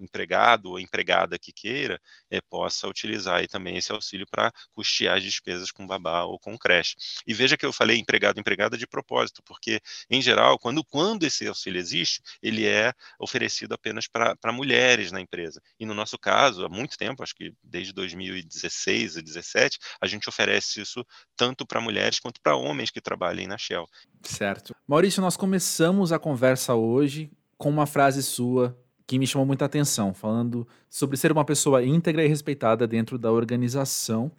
empregado 0.00 0.70
ou 0.70 0.80
empregada 0.80 1.38
que 1.38 1.52
queira 1.52 2.00
é, 2.30 2.40
possa 2.40 2.88
utilizar 2.88 3.36
aí 3.36 3.48
também 3.48 3.76
esse 3.76 3.92
auxílio 3.92 4.26
para 4.26 4.52
custear 4.72 5.16
as 5.16 5.22
despesas 5.22 5.70
com 5.70 5.86
babá 5.86 6.24
ou 6.24 6.38
com 6.38 6.58
creche. 6.58 6.96
E 7.26 7.34
veja 7.34 7.56
que 7.56 7.66
eu 7.66 7.72
falei 7.72 7.98
empregado 7.98 8.40
empregada 8.40 8.76
de 8.76 8.86
propósito, 8.86 9.42
porque 9.42 9.80
em 10.10 10.22
geral, 10.22 10.58
quando, 10.58 10.84
quando 10.84 11.24
esse 11.24 11.46
auxílio 11.46 11.78
existe, 11.78 12.22
ele 12.42 12.66
é 12.66 12.92
oferecido 13.18 13.74
apenas 13.74 14.06
para 14.06 14.52
mulheres 14.52 15.12
na 15.12 15.20
empresa. 15.20 15.62
E 15.78 15.84
no 15.84 15.94
nosso 15.94 16.18
caso, 16.18 16.64
há 16.64 16.68
muito 16.68 16.96
tempo, 16.96 17.22
acho 17.22 17.34
que 17.34 17.52
desde 17.62 17.92
2016 17.92 19.16
e 19.16 19.22
2017, 19.22 19.78
a 20.00 20.06
gente 20.06 20.28
oferece 20.28 20.80
isso 20.80 21.04
tanto 21.36 21.66
para 21.66 21.80
mulheres 21.80 22.18
quanto 22.18 22.40
para 22.40 22.56
homens 22.56 22.90
que 22.90 23.00
trabalhem 23.00 23.46
na 23.46 23.58
Shell. 23.58 23.86
Certo. 24.22 24.74
Maurício, 24.86 25.20
nós 25.20 25.36
começamos 25.36 26.12
a 26.12 26.18
conversa 26.18 26.74
hoje 26.74 27.30
com 27.58 27.68
uma 27.68 27.86
frase 27.86 28.22
sua 28.22 28.78
que 29.06 29.18
me 29.18 29.26
chamou 29.26 29.46
muita 29.46 29.64
atenção, 29.64 30.12
falando 30.12 30.66
sobre 30.90 31.16
ser 31.16 31.30
uma 31.30 31.44
pessoa 31.44 31.84
íntegra 31.84 32.24
e 32.24 32.28
respeitada 32.28 32.86
dentro 32.86 33.18
da 33.18 33.30
organização, 33.30 34.32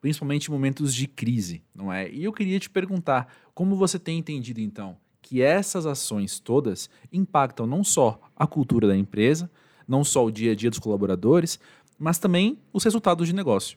principalmente 0.00 0.48
em 0.48 0.52
momentos 0.52 0.94
de 0.94 1.06
crise, 1.06 1.62
não 1.74 1.90
é? 1.90 2.10
E 2.10 2.24
eu 2.24 2.32
queria 2.32 2.60
te 2.60 2.68
perguntar, 2.68 3.32
como 3.54 3.76
você 3.76 3.98
tem 3.98 4.18
entendido 4.18 4.60
então 4.60 4.98
que 5.22 5.42
essas 5.42 5.86
ações 5.86 6.40
todas 6.40 6.90
impactam 7.12 7.66
não 7.66 7.84
só 7.84 8.20
a 8.34 8.46
cultura 8.46 8.88
da 8.88 8.96
empresa, 8.96 9.50
não 9.90 10.04
só 10.04 10.24
o 10.24 10.30
dia 10.30 10.52
a 10.52 10.54
dia 10.54 10.70
dos 10.70 10.78
colaboradores, 10.78 11.58
mas 11.98 12.18
também 12.18 12.56
os 12.72 12.84
resultados 12.84 13.26
de 13.26 13.34
negócio. 13.34 13.76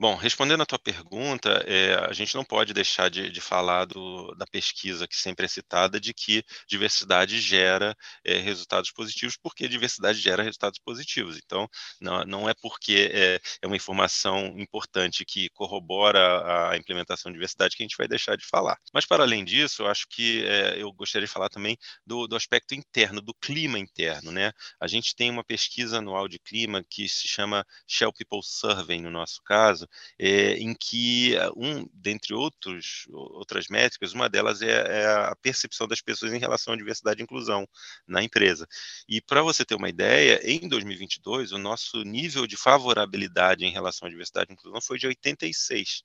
Bom, 0.00 0.14
respondendo 0.14 0.62
à 0.62 0.66
tua 0.66 0.78
pergunta, 0.78 1.62
é, 1.66 1.92
a 2.08 2.12
gente 2.14 2.34
não 2.34 2.42
pode 2.42 2.72
deixar 2.72 3.10
de, 3.10 3.30
de 3.30 3.38
falar 3.38 3.84
do, 3.84 4.34
da 4.34 4.46
pesquisa 4.46 5.06
que 5.06 5.14
sempre 5.14 5.44
é 5.44 5.48
citada 5.48 6.00
de 6.00 6.14
que 6.14 6.42
diversidade 6.66 7.38
gera 7.38 7.94
é, 8.24 8.38
resultados 8.38 8.90
positivos, 8.90 9.36
porque 9.36 9.68
diversidade 9.68 10.18
gera 10.18 10.42
resultados 10.42 10.78
positivos. 10.82 11.36
Então, 11.36 11.68
não, 12.00 12.24
não 12.24 12.48
é 12.48 12.54
porque 12.62 13.10
é, 13.12 13.40
é, 13.60 13.66
uma 13.66 13.76
informação 13.76 14.58
importante 14.58 15.22
que 15.22 15.50
corrobora 15.50 16.70
a 16.70 16.78
implementação 16.78 17.30
de 17.30 17.36
diversidade 17.36 17.76
que 17.76 17.82
a 17.82 17.84
gente 17.84 17.98
vai 17.98 18.08
deixar 18.08 18.36
de 18.38 18.46
falar. 18.46 18.78
Mas, 18.94 19.04
para 19.04 19.22
além 19.22 19.44
disso, 19.44 19.82
eu 19.82 19.86
acho 19.86 20.06
que 20.08 20.42
eu 20.78 20.90
gostaria 20.94 21.26
de 21.26 21.32
falar 21.32 21.50
também 21.50 21.76
do, 22.06 22.26
do 22.26 22.36
aspecto 22.36 22.74
interno, 22.74 23.20
do 23.20 23.34
clima 23.34 23.78
interno. 23.78 24.32
Né? 24.32 24.50
A 24.80 24.86
gente 24.86 25.14
tem 25.14 25.30
uma 25.30 25.44
pesquisa 25.44 25.98
anual 25.98 26.26
de 26.26 26.38
clima 26.38 26.82
que 26.88 27.06
se 27.06 27.28
chama 27.28 27.66
Shell 27.86 28.14
People 28.14 28.40
Survey, 28.42 28.98
no 29.02 29.10
nosso 29.10 29.42
caso, 29.44 29.89
é, 30.18 30.54
em 30.54 30.74
que, 30.74 31.36
eh, 31.36 31.50
um, 31.56 31.86
dentre 31.92 32.34
outros, 32.34 33.06
outras 33.10 33.68
métricas, 33.68 34.12
uma 34.12 34.28
delas 34.28 34.62
é, 34.62 35.02
é, 35.02 35.06
a 35.06 35.36
percepção 35.36 35.86
das 35.88 36.00
pessoas 36.00 36.32
em 36.32 36.38
relação 36.38 36.74
à 36.74 36.76
diversidade 36.76 37.20
e 37.20 37.24
inclusão 37.24 37.68
na 38.06 38.22
empresa. 38.22 38.66
E 39.08 39.20
para 39.20 39.42
você 39.42 39.64
ter 39.64 39.74
uma 39.74 39.88
ideia, 39.88 40.40
em 40.44 40.68
2022, 40.68 41.52
o 41.52 41.58
nosso 41.58 42.02
nível 42.02 42.46
de 42.46 42.56
favorabilidade 42.56 43.64
em 43.64 43.70
relação 43.70 44.06
à 44.06 44.10
diversidade 44.10 44.50
e 44.50 44.54
inclusão 44.54 44.80
foi 44.80 44.98
de 44.98 45.06
86. 45.06 46.02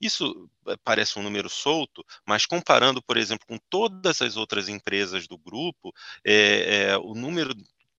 Isso 0.00 0.50
eh, 0.68 0.76
parece 0.84 1.18
um 1.18 1.22
número 1.22 1.48
solto, 1.48 2.04
mas 2.26 2.46
comparando, 2.46 3.02
por 3.02 3.16
exemplo, 3.16 3.46
com 3.46 3.58
todas 3.70 4.20
as 4.22 4.36
outras 4.36 4.68
empresas 4.68 5.26
do 5.26 5.38
grupo, 5.38 5.92
é, 6.24 6.90
é, 6.90 6.98
o 6.98 7.14
número 7.14 7.54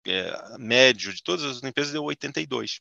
é, 0.06 0.58
médio 0.58 1.14
de 1.14 1.22
todas 1.22 1.44
as 1.46 1.64
empresas 1.64 1.92
deu 1.94 2.04
82. 2.04 2.80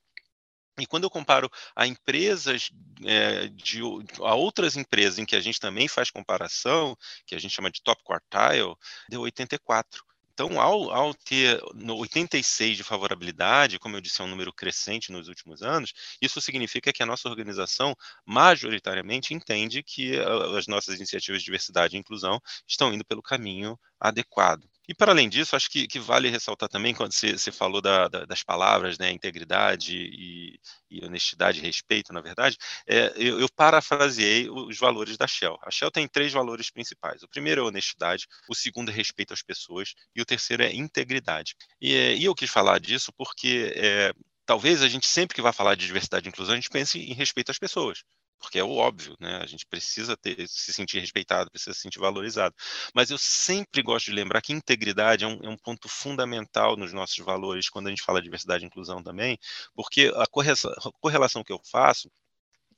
E 0.79 0.87
quando 0.87 1.05
eu 1.05 1.11
comparo 1.11 1.51
a 1.75 1.87
empresas, 1.87 2.71
é, 3.05 3.49
de, 3.49 3.81
a 4.21 4.35
outras 4.35 4.77
empresas 4.77 5.19
em 5.19 5.25
que 5.25 5.37
a 5.37 5.41
gente 5.41 5.61
também 5.61 5.89
faz 5.89 6.11
comparação, 6.11 6.97
que 7.27 7.35
a 7.35 7.39
gente 7.39 7.55
chama 7.55 7.71
de 7.71 7.83
top 7.83 8.03
quartile, 8.05 8.75
deu 9.09 9.23
84. 9.23 10.05
Então, 10.37 10.61
ao, 10.61 10.91
ao 10.91 11.15
ter 11.15 11.59
86 11.75 12.77
de 12.77 12.85
favorabilidade, 12.85 13.79
como 13.79 13.97
eu 13.97 14.03
disse, 14.03 14.21
é 14.21 14.25
um 14.25 14.29
número 14.29 14.53
crescente 14.53 15.11
nos 15.11 15.29
últimos 15.29 15.63
anos, 15.63 15.95
isso 16.21 16.43
significa 16.43 16.93
que 16.93 17.03
a 17.03 17.07
nossa 17.07 17.27
organização 17.27 17.97
majoritariamente 18.27 19.33
entende 19.33 19.83
que 19.83 20.13
as 20.55 20.67
nossas 20.67 20.97
iniciativas 20.97 21.41
de 21.41 21.47
diversidade 21.47 21.97
e 21.97 21.99
inclusão 21.99 22.39
estão 22.69 22.93
indo 22.93 23.03
pelo 23.03 23.23
caminho 23.23 23.79
adequado. 23.99 24.69
E 24.89 24.95
para 24.95 25.11
além 25.13 25.29
disso, 25.29 25.57
acho 25.57 25.69
que, 25.69 25.87
que 25.87 25.99
vale 25.99 26.29
ressaltar 26.29 26.69
também, 26.69 26.95
quando 26.95 27.13
você, 27.13 27.37
você 27.37 27.51
falou 27.51 27.81
da, 27.81 28.07
da, 28.07 28.25
das 28.25 28.43
palavras, 28.43 28.99
né, 28.99 29.11
integridade 29.11 29.97
e, 29.97 30.61
e, 30.91 31.05
honestidade 31.05 31.61
respeito, 31.61 32.13
na 32.13 32.21
verdade, 32.21 32.57
é, 32.87 33.13
eu, 33.17 33.41
eu, 33.41 33.49
parafraseei 33.49 34.49
os 34.49 34.79
valores 34.79 35.17
da 35.17 35.27
Shell. 35.27 35.59
A 35.63 35.71
Shell 35.71 35.91
tem 35.91 36.07
três 36.07 36.33
valores 36.33 36.71
principais. 36.71 37.23
O 37.23 37.29
primeiro 37.29 37.63
é 37.63 37.65
honestidade, 37.65 38.27
o 38.49 38.55
segundo 38.55 38.91
é 38.91 38.95
respeito 38.95 39.35
às 39.35 39.43
pessoas 39.43 39.95
e 40.15 40.23
o 40.23 40.27
terceiro 40.27 40.63
é 40.63 40.73
integridade. 40.73 41.57
E, 41.81 41.93
e 42.15 42.25
eu 42.25 42.35
quis 42.35 42.51
falar 42.51 42.79
disso 42.79 43.13
porque 43.17 43.73
é, 43.75 44.13
talvez 44.45 44.83
a 44.83 44.89
gente 44.89 45.07
sempre 45.07 45.35
que 45.35 45.43
vai 45.43 45.53
falar 45.53 45.75
de 45.75 45.87
diversidade 45.87 46.27
e 46.27 46.31
inclusão, 46.31 46.53
a 46.53 46.57
gente 46.57 46.71
pense 46.71 46.99
em 46.99 47.13
respeito 47.13 47.51
às 47.51 47.59
pessoas 47.59 48.05
porque 48.39 48.59
é 48.59 48.65
o 48.65 48.73
óbvio, 48.73 49.17
né? 49.21 49.37
A 49.43 49.47
gente 49.47 49.67
precisa 49.67 50.17
ter, 50.17 50.49
se 50.49 50.73
sentir 50.73 51.01
respeitado, 51.01 51.51
precisa 51.51 51.75
se 51.75 51.81
sentir 51.81 51.99
valorizado. 51.99 52.55
Mas 52.95 53.11
eu 53.11 53.19
sempre 53.19 53.83
gosto 53.83 54.07
de 54.07 54.13
lembrar 54.13 54.41
que 54.43 54.53
integridade 54.53 55.25
é 55.25 55.27
um, 55.27 55.39
é 55.43 55.49
um 55.49 55.57
ponto 55.57 55.89
fundamental 55.89 56.77
nos 56.77 56.93
nossos 56.93 57.19
valores 57.25 57.69
quando 57.69 57.87
a 57.89 57.91
gente 57.91 58.03
fala 58.03 58.21
de 58.21 58.25
diversidade 58.25 58.65
e 58.65 58.67
inclusão 58.67 59.03
também, 59.03 59.39
porque 59.75 60.13
a 60.17 60.27
correlação, 60.27 60.71
a 60.73 60.91
correlação 61.01 61.45
que 61.45 61.53
eu 61.53 61.61
faço 61.71 62.11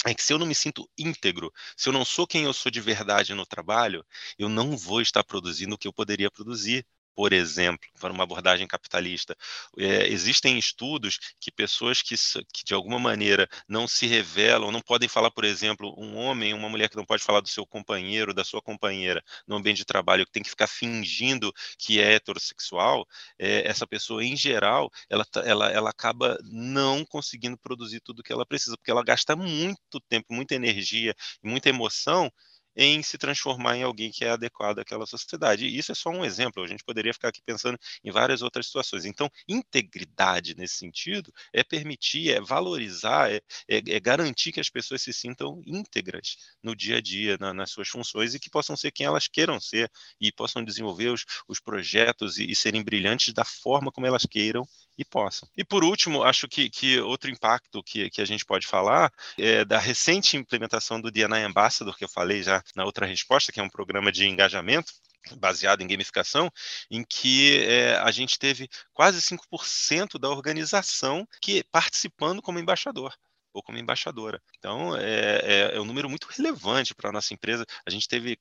é 0.06 0.14
que 0.14 0.22
se 0.22 0.32
eu 0.32 0.38
não 0.38 0.46
me 0.46 0.54
sinto 0.54 0.88
íntegro, 0.96 1.52
se 1.76 1.88
eu 1.88 1.92
não 1.92 2.04
sou 2.04 2.26
quem 2.26 2.44
eu 2.44 2.52
sou 2.52 2.70
de 2.70 2.80
verdade 2.80 3.34
no 3.34 3.44
trabalho, 3.44 4.04
eu 4.38 4.48
não 4.48 4.76
vou 4.76 5.00
estar 5.00 5.24
produzindo 5.24 5.74
o 5.74 5.78
que 5.78 5.88
eu 5.88 5.92
poderia 5.92 6.30
produzir, 6.30 6.86
por 7.18 7.32
exemplo, 7.32 7.84
para 7.98 8.12
uma 8.12 8.22
abordagem 8.22 8.64
capitalista. 8.64 9.36
É, 9.76 10.06
existem 10.06 10.56
estudos 10.56 11.18
que 11.40 11.50
pessoas 11.50 12.00
que, 12.00 12.14
que, 12.52 12.64
de 12.64 12.72
alguma 12.72 12.96
maneira, 12.96 13.48
não 13.68 13.88
se 13.88 14.06
revelam, 14.06 14.70
não 14.70 14.80
podem 14.80 15.08
falar, 15.08 15.32
por 15.32 15.44
exemplo, 15.44 15.92
um 15.98 16.16
homem, 16.16 16.54
uma 16.54 16.68
mulher 16.68 16.88
que 16.88 16.96
não 16.96 17.04
pode 17.04 17.24
falar 17.24 17.40
do 17.40 17.48
seu 17.48 17.66
companheiro, 17.66 18.32
da 18.32 18.44
sua 18.44 18.62
companheira 18.62 19.20
no 19.48 19.56
ambiente 19.56 19.78
de 19.78 19.84
trabalho, 19.84 20.24
que 20.24 20.30
tem 20.30 20.44
que 20.44 20.50
ficar 20.50 20.68
fingindo 20.68 21.52
que 21.76 22.00
é 22.00 22.12
heterossexual, 22.14 23.04
é, 23.36 23.66
essa 23.66 23.84
pessoa, 23.84 24.24
em 24.24 24.36
geral, 24.36 24.88
ela, 25.10 25.24
tá, 25.24 25.40
ela, 25.44 25.72
ela 25.72 25.90
acaba 25.90 26.38
não 26.44 27.04
conseguindo 27.04 27.58
produzir 27.58 27.98
tudo 27.98 28.20
o 28.20 28.22
que 28.22 28.32
ela 28.32 28.46
precisa, 28.46 28.76
porque 28.76 28.92
ela 28.92 29.02
gasta 29.02 29.34
muito 29.34 29.98
tempo, 30.08 30.32
muita 30.32 30.54
energia 30.54 31.16
muita 31.42 31.68
emoção 31.68 32.30
em 32.76 33.02
se 33.02 33.18
transformar 33.18 33.76
em 33.76 33.82
alguém 33.82 34.10
que 34.10 34.24
é 34.24 34.30
adequado 34.30 34.78
àquela 34.78 35.06
sociedade. 35.06 35.66
E 35.66 35.78
isso 35.78 35.92
é 35.92 35.94
só 35.94 36.10
um 36.10 36.24
exemplo, 36.24 36.62
a 36.62 36.66
gente 36.66 36.84
poderia 36.84 37.12
ficar 37.12 37.28
aqui 37.28 37.42
pensando 37.42 37.78
em 38.04 38.10
várias 38.10 38.42
outras 38.42 38.66
situações. 38.66 39.04
Então, 39.04 39.30
integridade 39.48 40.54
nesse 40.56 40.76
sentido 40.76 41.32
é 41.52 41.64
permitir, 41.64 42.30
é 42.30 42.40
valorizar, 42.40 43.30
é, 43.30 43.40
é, 43.68 43.78
é 43.78 44.00
garantir 44.00 44.52
que 44.52 44.60
as 44.60 44.70
pessoas 44.70 45.02
se 45.02 45.12
sintam 45.12 45.62
íntegras 45.66 46.36
no 46.62 46.74
dia 46.74 46.98
a 46.98 47.00
dia, 47.00 47.36
na, 47.38 47.52
nas 47.52 47.70
suas 47.70 47.88
funções 47.88 48.34
e 48.34 48.40
que 48.40 48.50
possam 48.50 48.76
ser 48.76 48.92
quem 48.92 49.06
elas 49.06 49.28
queiram 49.28 49.60
ser 49.60 49.90
e 50.20 50.32
possam 50.32 50.64
desenvolver 50.64 51.08
os, 51.08 51.24
os 51.46 51.60
projetos 51.60 52.38
e, 52.38 52.50
e 52.50 52.56
serem 52.56 52.82
brilhantes 52.82 53.32
da 53.32 53.44
forma 53.44 53.90
como 53.92 54.06
elas 54.06 54.24
queiram 54.24 54.66
e 54.98 55.04
possam. 55.04 55.48
E 55.56 55.64
por 55.64 55.84
último, 55.84 56.24
acho 56.24 56.48
que, 56.48 56.68
que 56.68 56.98
outro 57.00 57.30
impacto 57.30 57.82
que, 57.82 58.10
que 58.10 58.20
a 58.20 58.24
gente 58.24 58.44
pode 58.44 58.66
falar 58.66 59.12
é 59.38 59.64
da 59.64 59.78
recente 59.78 60.36
implementação 60.36 61.00
do 61.00 61.10
DNI 61.10 61.44
Ambassador, 61.44 61.96
que 61.96 62.04
eu 62.04 62.08
falei 62.08 62.42
já 62.42 62.62
na 62.74 62.84
outra 62.84 63.06
resposta, 63.06 63.52
que 63.52 63.60
é 63.60 63.62
um 63.62 63.70
programa 63.70 64.10
de 64.10 64.26
engajamento, 64.26 64.92
baseado 65.36 65.82
em 65.82 65.86
gamificação, 65.86 66.50
em 66.90 67.04
que 67.04 67.62
é, 67.64 67.96
a 67.98 68.10
gente 68.10 68.38
teve 68.38 68.68
quase 68.92 69.20
5% 69.20 70.18
da 70.18 70.28
organização 70.28 71.26
que 71.40 71.62
participando 71.70 72.42
como 72.42 72.58
embaixador 72.58 73.14
ou 73.52 73.62
como 73.62 73.78
embaixadora. 73.78 74.40
Então, 74.58 74.96
é, 74.96 75.40
é, 75.42 75.76
é 75.76 75.80
um 75.80 75.84
número 75.84 76.08
muito 76.08 76.28
relevante 76.28 76.94
para 76.94 77.10
a 77.10 77.12
nossa 77.12 77.32
empresa. 77.34 77.64
A 77.86 77.90
gente 77.90 78.08
teve 78.08 78.38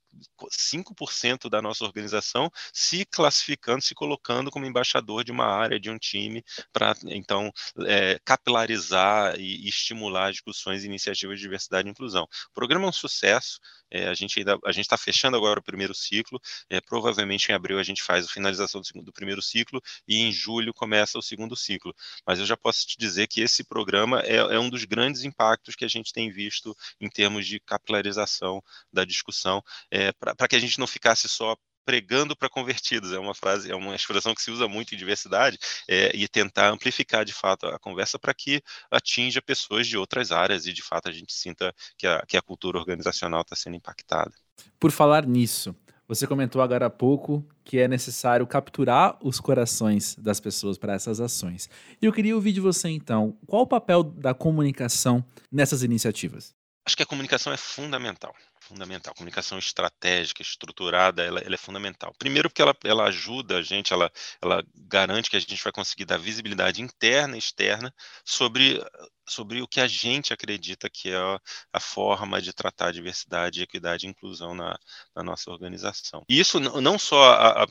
5% 0.51 1.49
da 1.49 1.61
nossa 1.61 1.83
organização 1.85 2.49
se 2.73 3.05
classificando, 3.05 3.81
se 3.81 3.95
colocando 3.95 4.51
como 4.51 4.65
embaixador 4.65 5.23
de 5.23 5.31
uma 5.31 5.45
área, 5.45 5.79
de 5.79 5.89
um 5.89 5.97
time, 5.97 6.43
para, 6.71 6.95
então, 7.05 7.51
é, 7.85 8.19
capilarizar 8.25 9.39
e, 9.39 9.65
e 9.65 9.69
estimular 9.69 10.31
discussões 10.31 10.83
e 10.83 10.87
iniciativas 10.87 11.37
de 11.37 11.43
diversidade 11.43 11.87
e 11.87 11.91
inclusão. 11.91 12.23
O 12.49 12.53
programa 12.53 12.85
é 12.85 12.89
um 12.89 12.93
sucesso, 12.93 13.59
é, 13.91 14.07
a 14.07 14.13
gente 14.13 14.39
ainda 14.39 14.57
a 14.65 14.71
gente 14.71 14.85
está 14.85 14.97
fechando 14.97 15.37
agora 15.37 15.59
o 15.59 15.63
primeiro 15.63 15.93
ciclo. 15.93 16.39
É, 16.69 16.81
provavelmente 16.81 17.49
em 17.49 17.55
abril 17.55 17.79
a 17.79 17.83
gente 17.83 18.03
faz 18.03 18.25
a 18.25 18.29
finalização 18.29 18.81
do, 18.81 19.03
do, 19.03 19.13
primeiro 19.13 19.41
ciclo 19.41 19.81
e 20.07 20.17
em 20.17 20.31
julho 20.31 20.73
começa 20.73 21.17
o 21.17 21.21
segundo 21.21 21.55
ciclo. 21.55 21.93
Mas 22.25 22.39
eu 22.39 22.45
já 22.45 22.57
posso 22.57 22.85
te 22.85 22.97
dizer 22.97 23.27
que 23.27 23.41
esse 23.41 23.63
programa 23.63 24.21
é, 24.21 24.35
é 24.35 24.59
um 24.59 24.69
dos 24.69 24.83
grandes 24.85 25.23
impactos 25.23 25.75
que 25.75 25.85
a 25.85 25.87
gente 25.87 26.13
tem 26.13 26.31
visto 26.31 26.75
em 26.99 27.09
termos 27.09 27.45
de 27.47 27.59
capilarização 27.59 28.61
da 28.91 29.05
discussão, 29.05 29.63
é, 29.91 30.11
para 30.11 30.47
que 30.47 30.55
a 30.55 30.59
gente 30.59 30.79
não 30.79 30.87
ficasse 30.87 31.27
só 31.29 31.55
pregando 31.87 32.35
para 32.35 32.49
convertidos. 32.49 33.13
É 33.13 33.17
uma 33.17 33.33
frase, 33.33 33.71
é 33.71 33.75
uma 33.75 33.95
expressão 33.95 34.35
que 34.35 34.41
se 34.41 34.51
usa 34.51 34.67
muito 34.67 34.93
em 34.93 34.97
diversidade 34.97 35.57
é, 35.87 36.13
e 36.13 36.27
tentar 36.27 36.69
amplificar 36.69 37.23
de 37.23 37.31
fato 37.31 37.65
a 37.65 37.79
conversa 37.79 38.19
para 38.19 38.33
que 38.33 38.61
atinja 38.91 39.41
pessoas 39.41 39.87
de 39.87 39.95
outras 39.95 40.33
áreas 40.33 40.65
e 40.65 40.73
de 40.73 40.83
fato 40.83 41.07
a 41.07 41.13
gente 41.13 41.33
sinta 41.33 41.73
que 41.97 42.05
a, 42.05 42.25
que 42.27 42.35
a 42.35 42.41
cultura 42.41 42.77
organizacional 42.77 43.39
está 43.39 43.55
sendo 43.55 43.77
impactada. 43.77 44.33
Por 44.77 44.91
falar 44.91 45.25
nisso, 45.25 45.73
você 46.05 46.27
comentou 46.27 46.61
agora 46.61 46.87
há 46.87 46.89
pouco 46.89 47.47
que 47.63 47.79
é 47.79 47.87
necessário 47.87 48.45
capturar 48.45 49.17
os 49.23 49.39
corações 49.39 50.13
das 50.15 50.41
pessoas 50.41 50.77
para 50.77 50.93
essas 50.93 51.21
ações. 51.21 51.69
E 52.01 52.05
eu 52.05 52.11
queria 52.11 52.35
ouvir 52.35 52.51
de 52.51 52.59
você 52.59 52.89
então, 52.89 53.37
qual 53.47 53.61
o 53.61 53.67
papel 53.67 54.03
da 54.03 54.33
comunicação 54.33 55.23
nessas 55.49 55.83
iniciativas? 55.83 56.53
Acho 56.85 56.97
que 56.97 57.03
a 57.03 57.05
comunicação 57.05 57.53
é 57.53 57.57
fundamental 57.57 58.35
fundamental. 58.67 59.13
Comunicação 59.13 59.57
estratégica, 59.57 60.41
estruturada, 60.41 61.23
ela, 61.23 61.39
ela, 61.39 61.55
é 61.55 61.57
fundamental. 61.57 62.13
Primeiro 62.19 62.49
porque 62.49 62.61
ela, 62.61 62.75
ela 62.83 63.05
ajuda 63.05 63.57
a 63.57 63.61
gente, 63.61 63.93
ela, 63.93 64.11
ela 64.41 64.63
garante 64.75 65.29
que 65.29 65.37
a 65.37 65.39
gente 65.39 65.63
vai 65.63 65.71
conseguir 65.71 66.05
dar 66.05 66.17
visibilidade 66.17 66.81
interna 66.81 67.35
e 67.35 67.39
externa 67.39 67.93
sobre, 68.25 68.83
sobre 69.27 69.61
o 69.61 69.67
que 69.67 69.79
a 69.79 69.87
gente 69.87 70.33
acredita 70.33 70.89
que 70.89 71.09
é 71.09 71.15
a, 71.15 71.39
a 71.73 71.79
forma 71.79 72.41
de 72.41 72.53
tratar 72.53 72.91
diversidade, 72.91 73.61
equidade 73.61 74.05
e 74.05 74.09
inclusão 74.09 74.53
na, 74.53 74.77
na 75.15 75.23
nossa 75.23 75.49
organização. 75.49 76.23
E 76.27 76.39
isso 76.39 76.59
não 76.59 76.99
só 76.99 77.31
a, 77.31 77.63
a, 77.63 77.67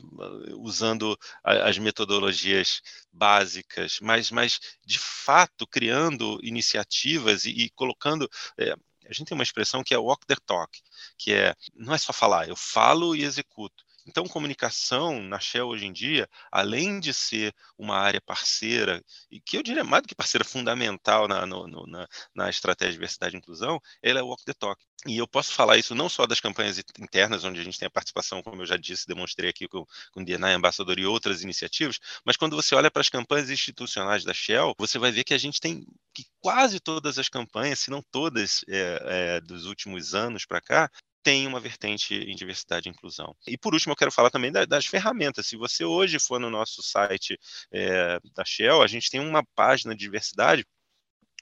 usando 0.57 1.17
as 1.43 1.77
metodologias 1.77 2.81
básicas, 3.11 3.99
mas, 4.01 4.31
mas 4.31 4.59
de 4.85 4.99
fato 4.99 5.67
criando 5.67 6.39
iniciativas 6.43 7.45
e, 7.45 7.51
e 7.51 7.69
colocando 7.69 8.29
é, 8.57 8.75
a 9.09 9.13
gente 9.13 9.27
tem 9.27 9.35
uma 9.35 9.43
expressão 9.43 9.83
que 9.83 9.93
é 9.93 9.97
walk 9.97 10.25
the 10.25 10.35
talk, 10.45 10.79
que 11.17 11.33
é 11.33 11.55
não 11.75 11.93
é 11.93 11.97
só 11.97 12.11
falar, 12.13 12.47
eu 12.47 12.55
falo 12.55 13.15
e 13.15 13.23
executo. 13.23 13.86
Então, 14.07 14.25
comunicação 14.25 15.21
na 15.21 15.39
Shell 15.39 15.67
hoje 15.67 15.85
em 15.85 15.91
dia, 15.91 16.29
além 16.49 16.99
de 16.99 17.13
ser 17.13 17.53
uma 17.77 17.97
área 17.97 18.21
parceira, 18.21 19.03
e 19.29 19.41
que 19.41 19.57
eu 19.57 19.63
diria 19.63 19.83
mais 19.83 20.03
do 20.03 20.07
que 20.07 20.15
parceira 20.15 20.45
fundamental 20.47 21.27
na, 21.27 21.45
no, 21.45 21.67
no, 21.67 21.85
na, 21.85 22.07
na 22.33 22.49
estratégia 22.49 22.91
de 22.91 22.97
diversidade 22.97 23.35
e 23.35 23.37
inclusão, 23.37 23.81
ela 24.01 24.19
é 24.19 24.23
walk 24.23 24.43
the 24.45 24.53
talk. 24.53 24.81
E 25.05 25.17
eu 25.17 25.27
posso 25.27 25.53
falar 25.53 25.77
isso 25.77 25.93
não 25.93 26.09
só 26.09 26.25
das 26.25 26.39
campanhas 26.39 26.81
internas, 26.99 27.43
onde 27.43 27.59
a 27.59 27.63
gente 27.63 27.77
tem 27.77 27.85
a 27.85 27.91
participação, 27.91 28.41
como 28.41 28.61
eu 28.61 28.65
já 28.65 28.77
disse, 28.77 29.07
demonstrei 29.07 29.49
aqui 29.49 29.67
com, 29.67 29.85
com 30.11 30.21
o 30.21 30.25
DNI 30.25 30.53
Ambassador 30.53 30.97
e 30.97 31.05
outras 31.05 31.43
iniciativas, 31.43 31.99
mas 32.25 32.35
quando 32.35 32.55
você 32.55 32.73
olha 32.73 32.89
para 32.89 33.01
as 33.01 33.09
campanhas 33.09 33.49
institucionais 33.49 34.23
da 34.23 34.33
Shell, 34.33 34.73
você 34.77 34.97
vai 34.97 35.11
ver 35.11 35.23
que 35.23 35.33
a 35.33 35.37
gente 35.37 35.59
tem 35.59 35.85
que 36.13 36.25
quase 36.41 36.79
todas 36.79 37.19
as 37.19 37.29
campanhas, 37.29 37.79
se 37.79 37.91
não 37.91 38.01
todas 38.11 38.61
é, 38.67 39.35
é, 39.37 39.41
dos 39.41 39.65
últimos 39.65 40.15
anos 40.15 40.45
para 40.45 40.59
cá, 40.59 40.89
tem 41.27 41.45
uma 41.45 41.59
vertente 41.59 42.15
em 42.15 42.33
diversidade 42.33 42.87
e 42.87 42.89
inclusão. 42.89 43.35
E 43.45 43.57
por 43.57 43.73
último, 43.73 43.91
eu 43.91 43.97
quero 43.97 44.13
falar 44.13 44.29
também 44.29 44.49
das 44.49 44.85
ferramentas. 44.85 45.45
Se 45.45 45.57
você 45.57 45.83
hoje 45.83 46.19
for 46.19 46.39
no 46.39 46.49
nosso 46.49 46.81
site 46.81 47.37
é, 47.69 48.17
da 48.33 48.45
Shell, 48.45 48.81
a 48.81 48.87
gente 48.87 49.11
tem 49.11 49.19
uma 49.19 49.43
página 49.53 49.93
de 49.93 49.99
diversidade 49.99 50.65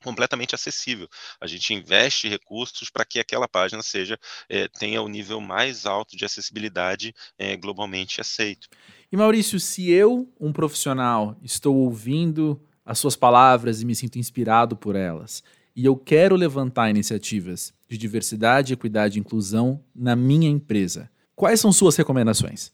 completamente 0.02 0.56
acessível. 0.56 1.08
A 1.39 1.45
gente 1.45 1.71
investe 1.71 2.28
recursos 2.28 2.89
para 2.89 3.06
que 3.06 3.19
aquela 3.19 3.48
página 3.48 3.84
seja 3.84 4.17
é, 4.50 4.67
tenha 4.67 5.04
o 5.04 5.08
nível 5.08 5.39
mais 5.39 5.86
alto 5.86 6.17
de 6.17 6.26
acessibilidade 6.26 7.13
é, 7.38 7.56
globalmente 7.56 8.19
aceito. 8.19 8.67
E 9.12 9.15
Maurício, 9.15 9.60
se 9.60 9.91
eu, 9.91 10.28
um 10.39 10.52
profissional, 10.52 11.38
estou 11.43 11.76
ouvindo 11.76 12.60
as 12.84 12.98
suas 12.98 13.15
palavras 13.15 13.84
e 13.84 13.86
me 13.86 13.95
sinto 13.95 14.17
inspirado 14.17 14.76
por 14.76 14.95
elas, 14.95 15.43
e 15.76 15.86
eu 15.86 15.96
quero 15.98 16.36
levantar 16.36 16.90
iniciativas 16.90 17.74
de 17.90 17.98
diversidade, 17.98 18.74
equidade 18.74 19.18
e 19.18 19.20
inclusão 19.20 19.84
na 19.94 20.16
minha 20.16 20.50
empresa. 20.50 21.12
Quais 21.36 21.60
são 21.60 21.72
suas 21.72 21.96
recomendações? 21.98 22.72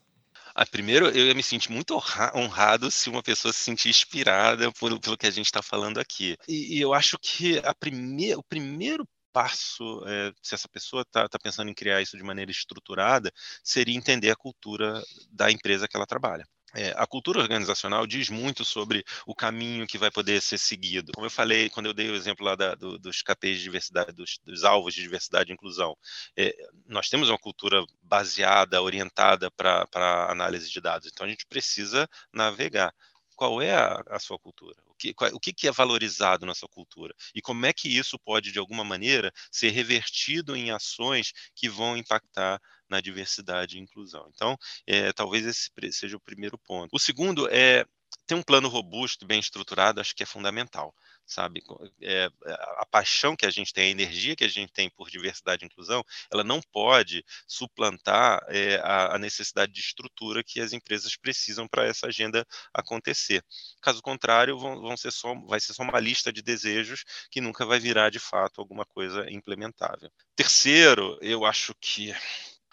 Ah, 0.53 0.65
primeiro, 0.65 1.07
eu 1.07 1.27
ia 1.27 1.33
me 1.33 1.41
sentir 1.41 1.71
muito 1.71 1.95
honrado 2.35 2.91
se 2.91 3.09
uma 3.09 3.23
pessoa 3.23 3.53
se 3.53 3.59
sentir 3.59 3.89
inspirada 3.89 4.71
por, 4.73 4.99
pelo 4.99 5.17
que 5.17 5.25
a 5.25 5.31
gente 5.31 5.45
está 5.45 5.61
falando 5.61 5.99
aqui. 5.99 6.35
E, 6.47 6.77
e, 6.77 6.81
eu 6.81 6.93
acho 6.93 7.17
que 7.19 7.57
a 7.59 7.73
prime 7.73 8.35
o 8.35 8.43
primeiro 8.43 9.07
passo, 9.31 10.03
é, 10.05 10.33
se 10.41 10.53
essa 10.53 10.67
pessoa 10.67 11.03
está 11.03 11.27
tá 11.27 11.39
pensando 11.41 11.69
em 11.69 11.73
criar 11.73 12.01
isso 12.01 12.17
de 12.17 12.23
maneira 12.23 12.51
estruturada, 12.51 13.31
seria 13.63 13.95
entender 13.95 14.29
a 14.29 14.35
cultura 14.35 15.01
da 15.31 15.49
empresa 15.49 15.87
que 15.87 15.95
ela 15.95 16.05
trabalha. 16.05 16.45
É, 16.75 16.93
a 16.95 17.05
cultura 17.05 17.39
organizacional 17.39 18.07
diz 18.07 18.29
muito 18.29 18.63
sobre 18.63 19.03
o 19.25 19.35
caminho 19.35 19.85
que 19.85 19.97
vai 19.97 20.09
poder 20.09 20.41
ser 20.41 20.57
seguido. 20.57 21.11
Como 21.13 21.25
eu 21.25 21.31
falei, 21.31 21.69
quando 21.69 21.87
eu 21.87 21.93
dei 21.93 22.09
o 22.09 22.15
exemplo 22.15 22.45
lá 22.45 22.55
da, 22.55 22.75
do, 22.75 22.97
dos 22.97 23.21
KPIs 23.21 23.57
de 23.57 23.63
diversidade, 23.63 24.11
dos, 24.13 24.39
dos, 24.43 24.63
alvos 24.63 24.93
de 24.93 25.01
diversidade 25.01 25.51
e 25.51 25.53
inclusão, 25.53 25.97
é, 26.37 26.55
nós 26.87 27.09
temos 27.09 27.29
uma 27.29 27.37
cultura 27.37 27.83
baseada, 28.01 28.81
orientada 28.81 29.51
para 29.51 29.87
análise 30.29 30.69
de 30.69 30.79
dados, 30.79 31.09
então 31.11 31.25
a 31.25 31.29
gente 31.29 31.45
precisa 31.45 32.07
navegar. 32.33 32.93
Qual 33.41 33.59
é 33.59 33.73
a, 33.73 34.03
a 34.07 34.19
sua 34.19 34.37
cultura? 34.37 34.75
O, 34.85 34.93
que, 34.93 35.15
qual, 35.15 35.31
o 35.33 35.39
que, 35.39 35.51
que 35.51 35.67
é 35.67 35.71
valorizado 35.71 36.45
na 36.45 36.53
sua 36.53 36.69
cultura? 36.69 37.11
E 37.33 37.41
como 37.41 37.65
é 37.65 37.73
que 37.73 37.89
isso 37.89 38.19
pode, 38.19 38.51
de 38.51 38.59
alguma 38.59 38.83
maneira, 38.83 39.33
ser 39.51 39.71
revertido 39.71 40.55
em 40.55 40.69
ações 40.69 41.33
que 41.55 41.67
vão 41.67 41.97
impactar 41.97 42.61
na 42.87 43.01
diversidade 43.01 43.77
e 43.77 43.81
inclusão. 43.81 44.29
Então, 44.31 44.55
é, 44.85 45.11
talvez 45.11 45.43
esse 45.43 45.71
seja 45.91 46.17
o 46.17 46.21
primeiro 46.21 46.55
ponto. 46.55 46.91
O 46.93 46.99
segundo 46.99 47.49
é 47.49 47.83
ter 48.27 48.35
um 48.35 48.43
plano 48.43 48.69
robusto, 48.69 49.25
bem 49.25 49.39
estruturado, 49.39 49.99
acho 49.99 50.13
que 50.13 50.21
é 50.21 50.25
fundamental 50.27 50.93
sabe? 51.25 51.63
É, 52.01 52.29
a 52.77 52.85
paixão 52.85 53.35
que 53.35 53.45
a 53.45 53.49
gente 53.49 53.73
tem, 53.73 53.87
a 53.87 53.91
energia 53.91 54.35
que 54.35 54.43
a 54.43 54.49
gente 54.49 54.71
tem 54.71 54.89
por 54.89 55.09
diversidade 55.09 55.63
e 55.63 55.67
inclusão, 55.67 56.03
ela 56.31 56.43
não 56.43 56.61
pode 56.61 57.23
suplantar 57.47 58.43
é, 58.49 58.75
a, 58.83 59.15
a, 59.15 59.17
necessidade 59.17 59.71
de 59.71 59.79
estrutura 59.79 60.43
que 60.43 60.59
as 60.59 60.73
empresas 60.73 61.15
precisam 61.15 61.67
para 61.67 61.85
essa 61.85 62.07
agenda 62.07 62.45
acontecer. 62.73 63.43
Caso 63.81 64.01
contrário, 64.01 64.57
vão, 64.57 64.81
vão 64.81 64.97
ser 64.97 65.11
só, 65.11 65.33
vai 65.47 65.59
ser 65.59 65.73
só 65.73 65.83
uma 65.83 65.99
lista 65.99 66.31
de 66.31 66.41
desejos 66.41 67.03
que 67.29 67.41
nunca 67.41 67.65
vai 67.65 67.79
virar 67.79 68.09
de 68.09 68.19
fato 68.19 68.59
alguma 68.59 68.85
coisa 68.85 69.29
implementável. 69.31 70.11
Terceiro, 70.35 71.17
eu 71.21 71.45
acho 71.45 71.73
que 71.79 72.13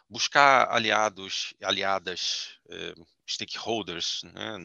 buscar 0.09 0.71
aliados, 0.71 1.55
aliadas, 1.63 2.59
eh, 2.71 2.95
stakeholders, 3.29 4.21
né, 4.25 4.59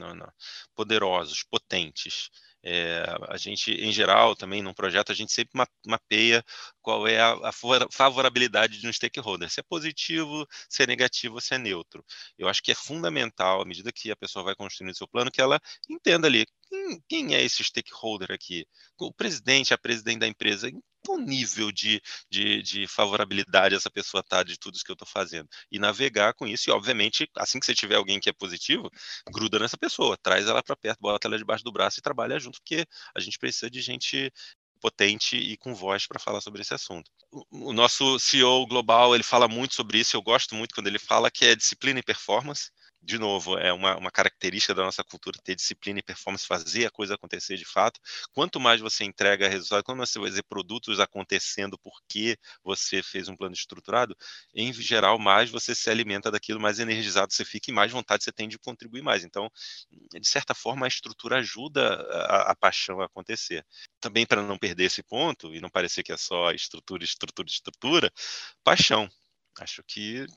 poderosos, 0.76 1.44
potentes. 1.44 2.30
É, 2.66 3.04
a 3.28 3.36
gente, 3.36 3.72
em 3.72 3.92
geral, 3.92 4.38
também 4.38 4.62
num 4.62 4.74
projeto, 4.74 5.12
a 5.12 5.16
gente 5.16 5.34
sempre 5.34 5.52
mapeia 5.86 6.42
qual 6.82 7.06
é 7.06 7.20
a, 7.20 7.34
a, 7.50 7.52
favorabilidade 7.92 8.80
de 8.80 8.88
um 8.88 8.94
stakeholder, 8.94 9.50
se 9.50 9.60
é 9.60 9.64
positivo, 9.64 10.48
se 10.70 10.82
é 10.82 10.88
negativo, 10.88 11.42
se 11.42 11.54
é 11.54 11.58
neutro. 11.58 12.06
Eu 12.38 12.48
acho 12.48 12.64
que 12.64 12.72
é 12.72 12.76
fundamental, 12.76 13.62
à 13.62 13.66
medida 13.66 13.92
que 13.92 14.10
a 14.12 14.16
pessoa 14.16 14.46
vai 14.46 14.56
construindo 14.56 14.96
seu 14.96 15.08
plano, 15.08 15.30
que 15.30 15.42
ela 15.42 15.60
entenda 15.90 16.28
ali 16.28 16.46
quem, 16.70 17.02
quem, 17.10 17.36
é 17.36 17.44
esse 17.44 17.64
stakeholder 17.64 18.32
aqui? 18.32 18.66
O 18.98 19.14
presidente, 19.14 19.74
a 19.74 19.78
presidente 19.78 20.20
da 20.20 20.28
empresa, 20.28 20.70
em 20.70 20.82
qual 21.06 21.18
nível 21.20 21.72
de, 21.72 22.02
de, 22.30 22.62
de 22.62 22.88
favorabilidade 22.88 23.76
essa 23.76 23.92
pessoa 23.92 24.22
está 24.22 24.44
de 24.44 24.58
tudo 24.58 24.76
isso 24.76 24.84
que 24.84 24.92
eu 24.92 24.96
estou 24.96 25.08
fazendo? 25.08 25.48
E 25.72 25.80
navegar 25.80 26.34
com 26.34 26.48
isso, 26.48 26.70
e 26.70 26.74
obviamente, 26.74 27.30
assim 27.38 27.60
que 27.60 27.66
você 27.66 27.76
tiver 27.76 27.96
alguém 27.96 28.20
que 28.20 28.30
é 28.30 28.34
positivo, 28.34 28.90
gruda 29.32 29.60
nessa 29.60 29.78
pessoa, 29.78 30.18
traz 30.18 30.48
ela 30.48 30.64
para 30.64 30.76
perto, 30.76 31.00
bota 31.00 31.28
ela 31.28 31.38
debaixo 31.38 31.64
do 31.64 31.72
braço 31.72 32.00
e 32.00 32.02
trabalha 32.04 32.40
junto, 32.40 32.60
porque 32.62 32.86
a 33.16 33.20
gente 33.20 33.38
precisa 33.38 33.70
de 33.70 33.82
gente 33.82 34.32
potente 34.84 35.38
e 35.38 35.56
com 35.56 35.74
voz 35.74 36.06
para 36.06 36.20
falar 36.20 36.42
sobre 36.42 36.62
esse 36.62 36.74
assunto. 36.74 37.10
O, 37.50 37.72
nosso 37.72 38.20
CEO 38.20 38.68
global, 38.68 39.16
ele 39.16 39.24
fala 39.24 39.48
muito 39.48 39.74
sobre 39.74 40.00
isso, 40.00 40.16
eu 40.16 40.22
gosto 40.22 40.54
muito 40.56 40.76
quando 40.76 40.88
ele 40.88 41.00
fala 41.00 41.32
que 41.32 41.46
é 41.46 41.56
disciplina 41.56 42.00
e 42.00 42.04
performance, 42.04 42.70
de 43.04 43.20
novo, 43.20 43.58
é 43.58 43.74
uma, 43.74 43.98
uma, 43.98 44.12
característica 44.12 44.74
da 44.74 44.84
nossa 44.84 45.04
cultura 45.04 45.38
ter 45.44 45.56
disciplina 45.56 46.00
e 46.00 46.04
performance, 46.04 46.48
fazer 46.48 46.86
a 46.86 46.92
coisa 46.92 47.16
acontecer 47.16 47.58
de 47.58 47.66
fato. 47.66 48.00
Quanto 48.32 48.60
mais 48.60 48.80
você 48.80 49.04
entrega 49.04 49.50
resultado, 49.50 49.84
quando 49.84 50.00
você 50.00 50.18
vai 50.18 50.32
ver 50.32 50.44
produtos 50.44 51.00
acontecendo 51.00 51.78
porque 51.78 52.38
você 52.64 53.04
fez 53.04 53.28
um 53.28 53.36
plano 53.36 53.54
estruturado, 53.54 54.16
em 54.56 54.72
geral, 54.72 55.20
mais 55.20 55.50
você 55.50 55.76
se 55.76 55.90
alimenta 55.90 56.32
daquilo, 56.32 56.62
mais 56.62 56.80
energizado 56.80 57.34
você 57.34 57.44
fica 57.44 57.70
e 57.70 57.74
mais 57.74 57.92
vontade 57.92 58.24
você 58.24 58.32
tem 58.32 58.48
de 58.48 58.58
contribuir 58.58 59.02
mais. 59.02 59.24
Então, 59.26 59.50
de 59.92 60.28
certa 60.28 60.54
forma, 60.54 60.86
a 60.86 60.88
estrutura 60.88 61.38
ajuda 61.38 61.96
a, 62.10 62.52
a 62.52 62.56
paixão 62.56 63.02
a 63.02 63.06
acontecer. 63.06 63.66
Também 64.00 64.26
para 64.26 64.42
não 64.42 64.58
perder 64.58 64.86
esse 64.86 65.04
ponto 65.04 65.54
e 65.54 65.60
não 65.60 65.70
parecer 65.70 66.04
que 66.04 66.14
é 66.14 66.18
só 66.18 66.52
estrutura, 66.52 67.04
estrutura, 67.04 67.50
estrutura, 67.50 68.14
paixão 68.64 69.10
Acho 69.64 69.82
que 69.84 70.28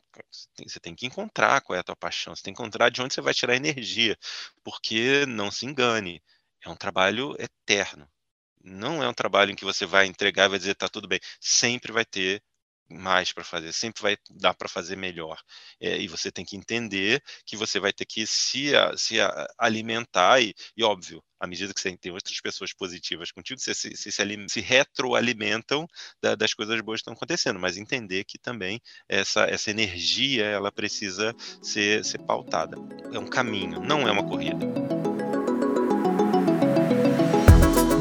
você 0.65 0.79
tem 0.81 0.95
que 0.95 1.05
encontrar 1.07 1.61
qual 1.61 1.77
é 1.77 1.81
a 1.81 1.83
tua 1.83 1.97
paixão, 1.97 2.35
você 2.35 2.43
tem 2.45 2.55
que 2.55 2.63
encontrar 2.63 2.91
de 2.91 3.03
onde 3.03 3.13
você 3.13 3.21
vai 3.21 3.35
tirar 3.35 3.57
energia, 3.57 4.17
porque 4.63 5.27
não 5.27 5.51
se 5.51 5.67
engane, 5.67 6.23
é 6.65 6.71
um 6.71 6.77
trabalho 6.77 7.35
eterno. 7.39 8.09
Não 8.63 9.03
é 9.03 9.09
um 9.09 9.15
trabalho 9.15 9.51
em 9.53 9.57
que 9.57 9.65
você 9.65 9.85
vai 9.87 10.07
entregar 10.07 10.47
e 10.47 10.49
vai 10.51 10.59
dizer 10.59 10.75
tá 10.77 10.89
tudo 10.89 11.09
bem. 11.09 11.21
Sempre 11.41 11.93
vai 11.93 12.05
ter 12.05 12.43
mais 12.89 13.33
para 13.33 13.45
fazer, 13.45 13.73
sempre 13.73 14.03
vai 14.03 14.17
dar 14.31 14.55
para 14.55 14.69
fazer 14.69 14.97
melhor. 14.97 15.41
É, 15.81 15.99
e 15.99 16.09
você 16.09 16.31
tem 16.31 16.45
que 16.45 16.57
entender 16.57 17.23
que 17.45 17.57
você 17.57 17.81
vai 17.81 17.93
ter 17.93 18.05
que 18.05 18.27
se, 18.27 18.73
se 18.97 19.17
alimentar, 19.59 20.41
e, 20.41 20.55
e 20.77 20.85
óbvio, 20.85 21.23
à 21.39 21.47
medida 21.47 21.75
que 21.75 21.81
você 21.81 21.97
tem 21.97 22.13
outras 22.13 22.41
pessoas 22.41 22.73
positivas 22.73 23.31
contigo, 23.31 23.61
você 23.61 23.75
se, 23.75 23.97
se, 23.97 24.11
se, 24.11 24.47
se 24.49 24.61
retroalimentam 24.61 25.87
da, 26.23 26.35
das 26.35 26.55
coisas 26.55 26.81
boas 26.81 26.99
que 26.99 27.03
estão 27.03 27.15
acontecendo, 27.15 27.59
mas 27.59 27.77
entender 27.77 28.25
que 28.25 28.39
também 28.39 28.81
essa, 29.09 29.45
essa 29.45 29.71
energia 29.71 30.45
ela 30.45 30.73
precisa 30.73 31.35
ser, 31.63 32.05
ser 32.05 32.19
pautada. 32.19 32.77
É 33.13 33.19
um 33.19 33.27
caminho, 33.27 33.81
não 33.81 34.09
é 34.09 34.13
uma 34.13 34.25
corrida. 34.25 34.65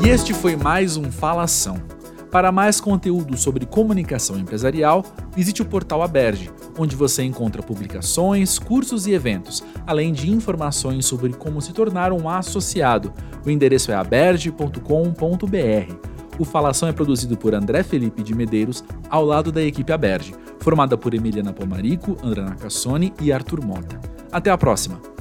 E 0.05 0.09
este 0.09 0.33
foi 0.33 0.55
mais 0.55 0.97
um 0.97 1.11
Falação 1.11 2.04
para 2.31 2.51
mais 2.51 2.81
conteúdo 2.81 3.37
sobre 3.37 3.65
comunicação 3.65 4.37
empresarial, 4.37 5.03
visite 5.35 5.61
o 5.61 5.65
portal 5.65 6.01
Aberge, 6.01 6.51
onde 6.77 6.95
você 6.95 7.23
encontra 7.23 7.63
publicações, 7.63 8.59
cursos 8.59 9.07
e 9.07 9.13
eventos, 9.13 9.63
além 9.85 10.11
de 10.11 10.31
informações 10.31 11.05
sobre 11.05 11.33
como 11.33 11.61
se 11.61 11.73
tornar 11.73 12.11
um 12.11 12.29
associado. 12.29 13.13
O 13.45 13.49
endereço 13.49 13.91
é 13.91 13.95
aberge.com.br. 13.95 14.79
O 16.37 16.43
Falação 16.43 16.89
é 16.89 16.91
produzido 16.91 17.37
por 17.37 17.55
André 17.55 17.81
Felipe 17.83 18.21
de 18.21 18.35
Medeiros, 18.35 18.83
ao 19.09 19.23
lado 19.23 19.51
da 19.51 19.63
equipe 19.63 19.93
Aberge, 19.93 20.35
formada 20.59 20.97
por 20.97 21.13
Emiliana 21.13 21.53
Pomarico, 21.53 22.17
André 22.21 22.41
Nacassone 22.41 23.13
e 23.21 23.31
Arthur 23.31 23.65
Mota. 23.65 23.99
Até 24.31 24.51
a 24.51 24.57
próxima! 24.57 25.14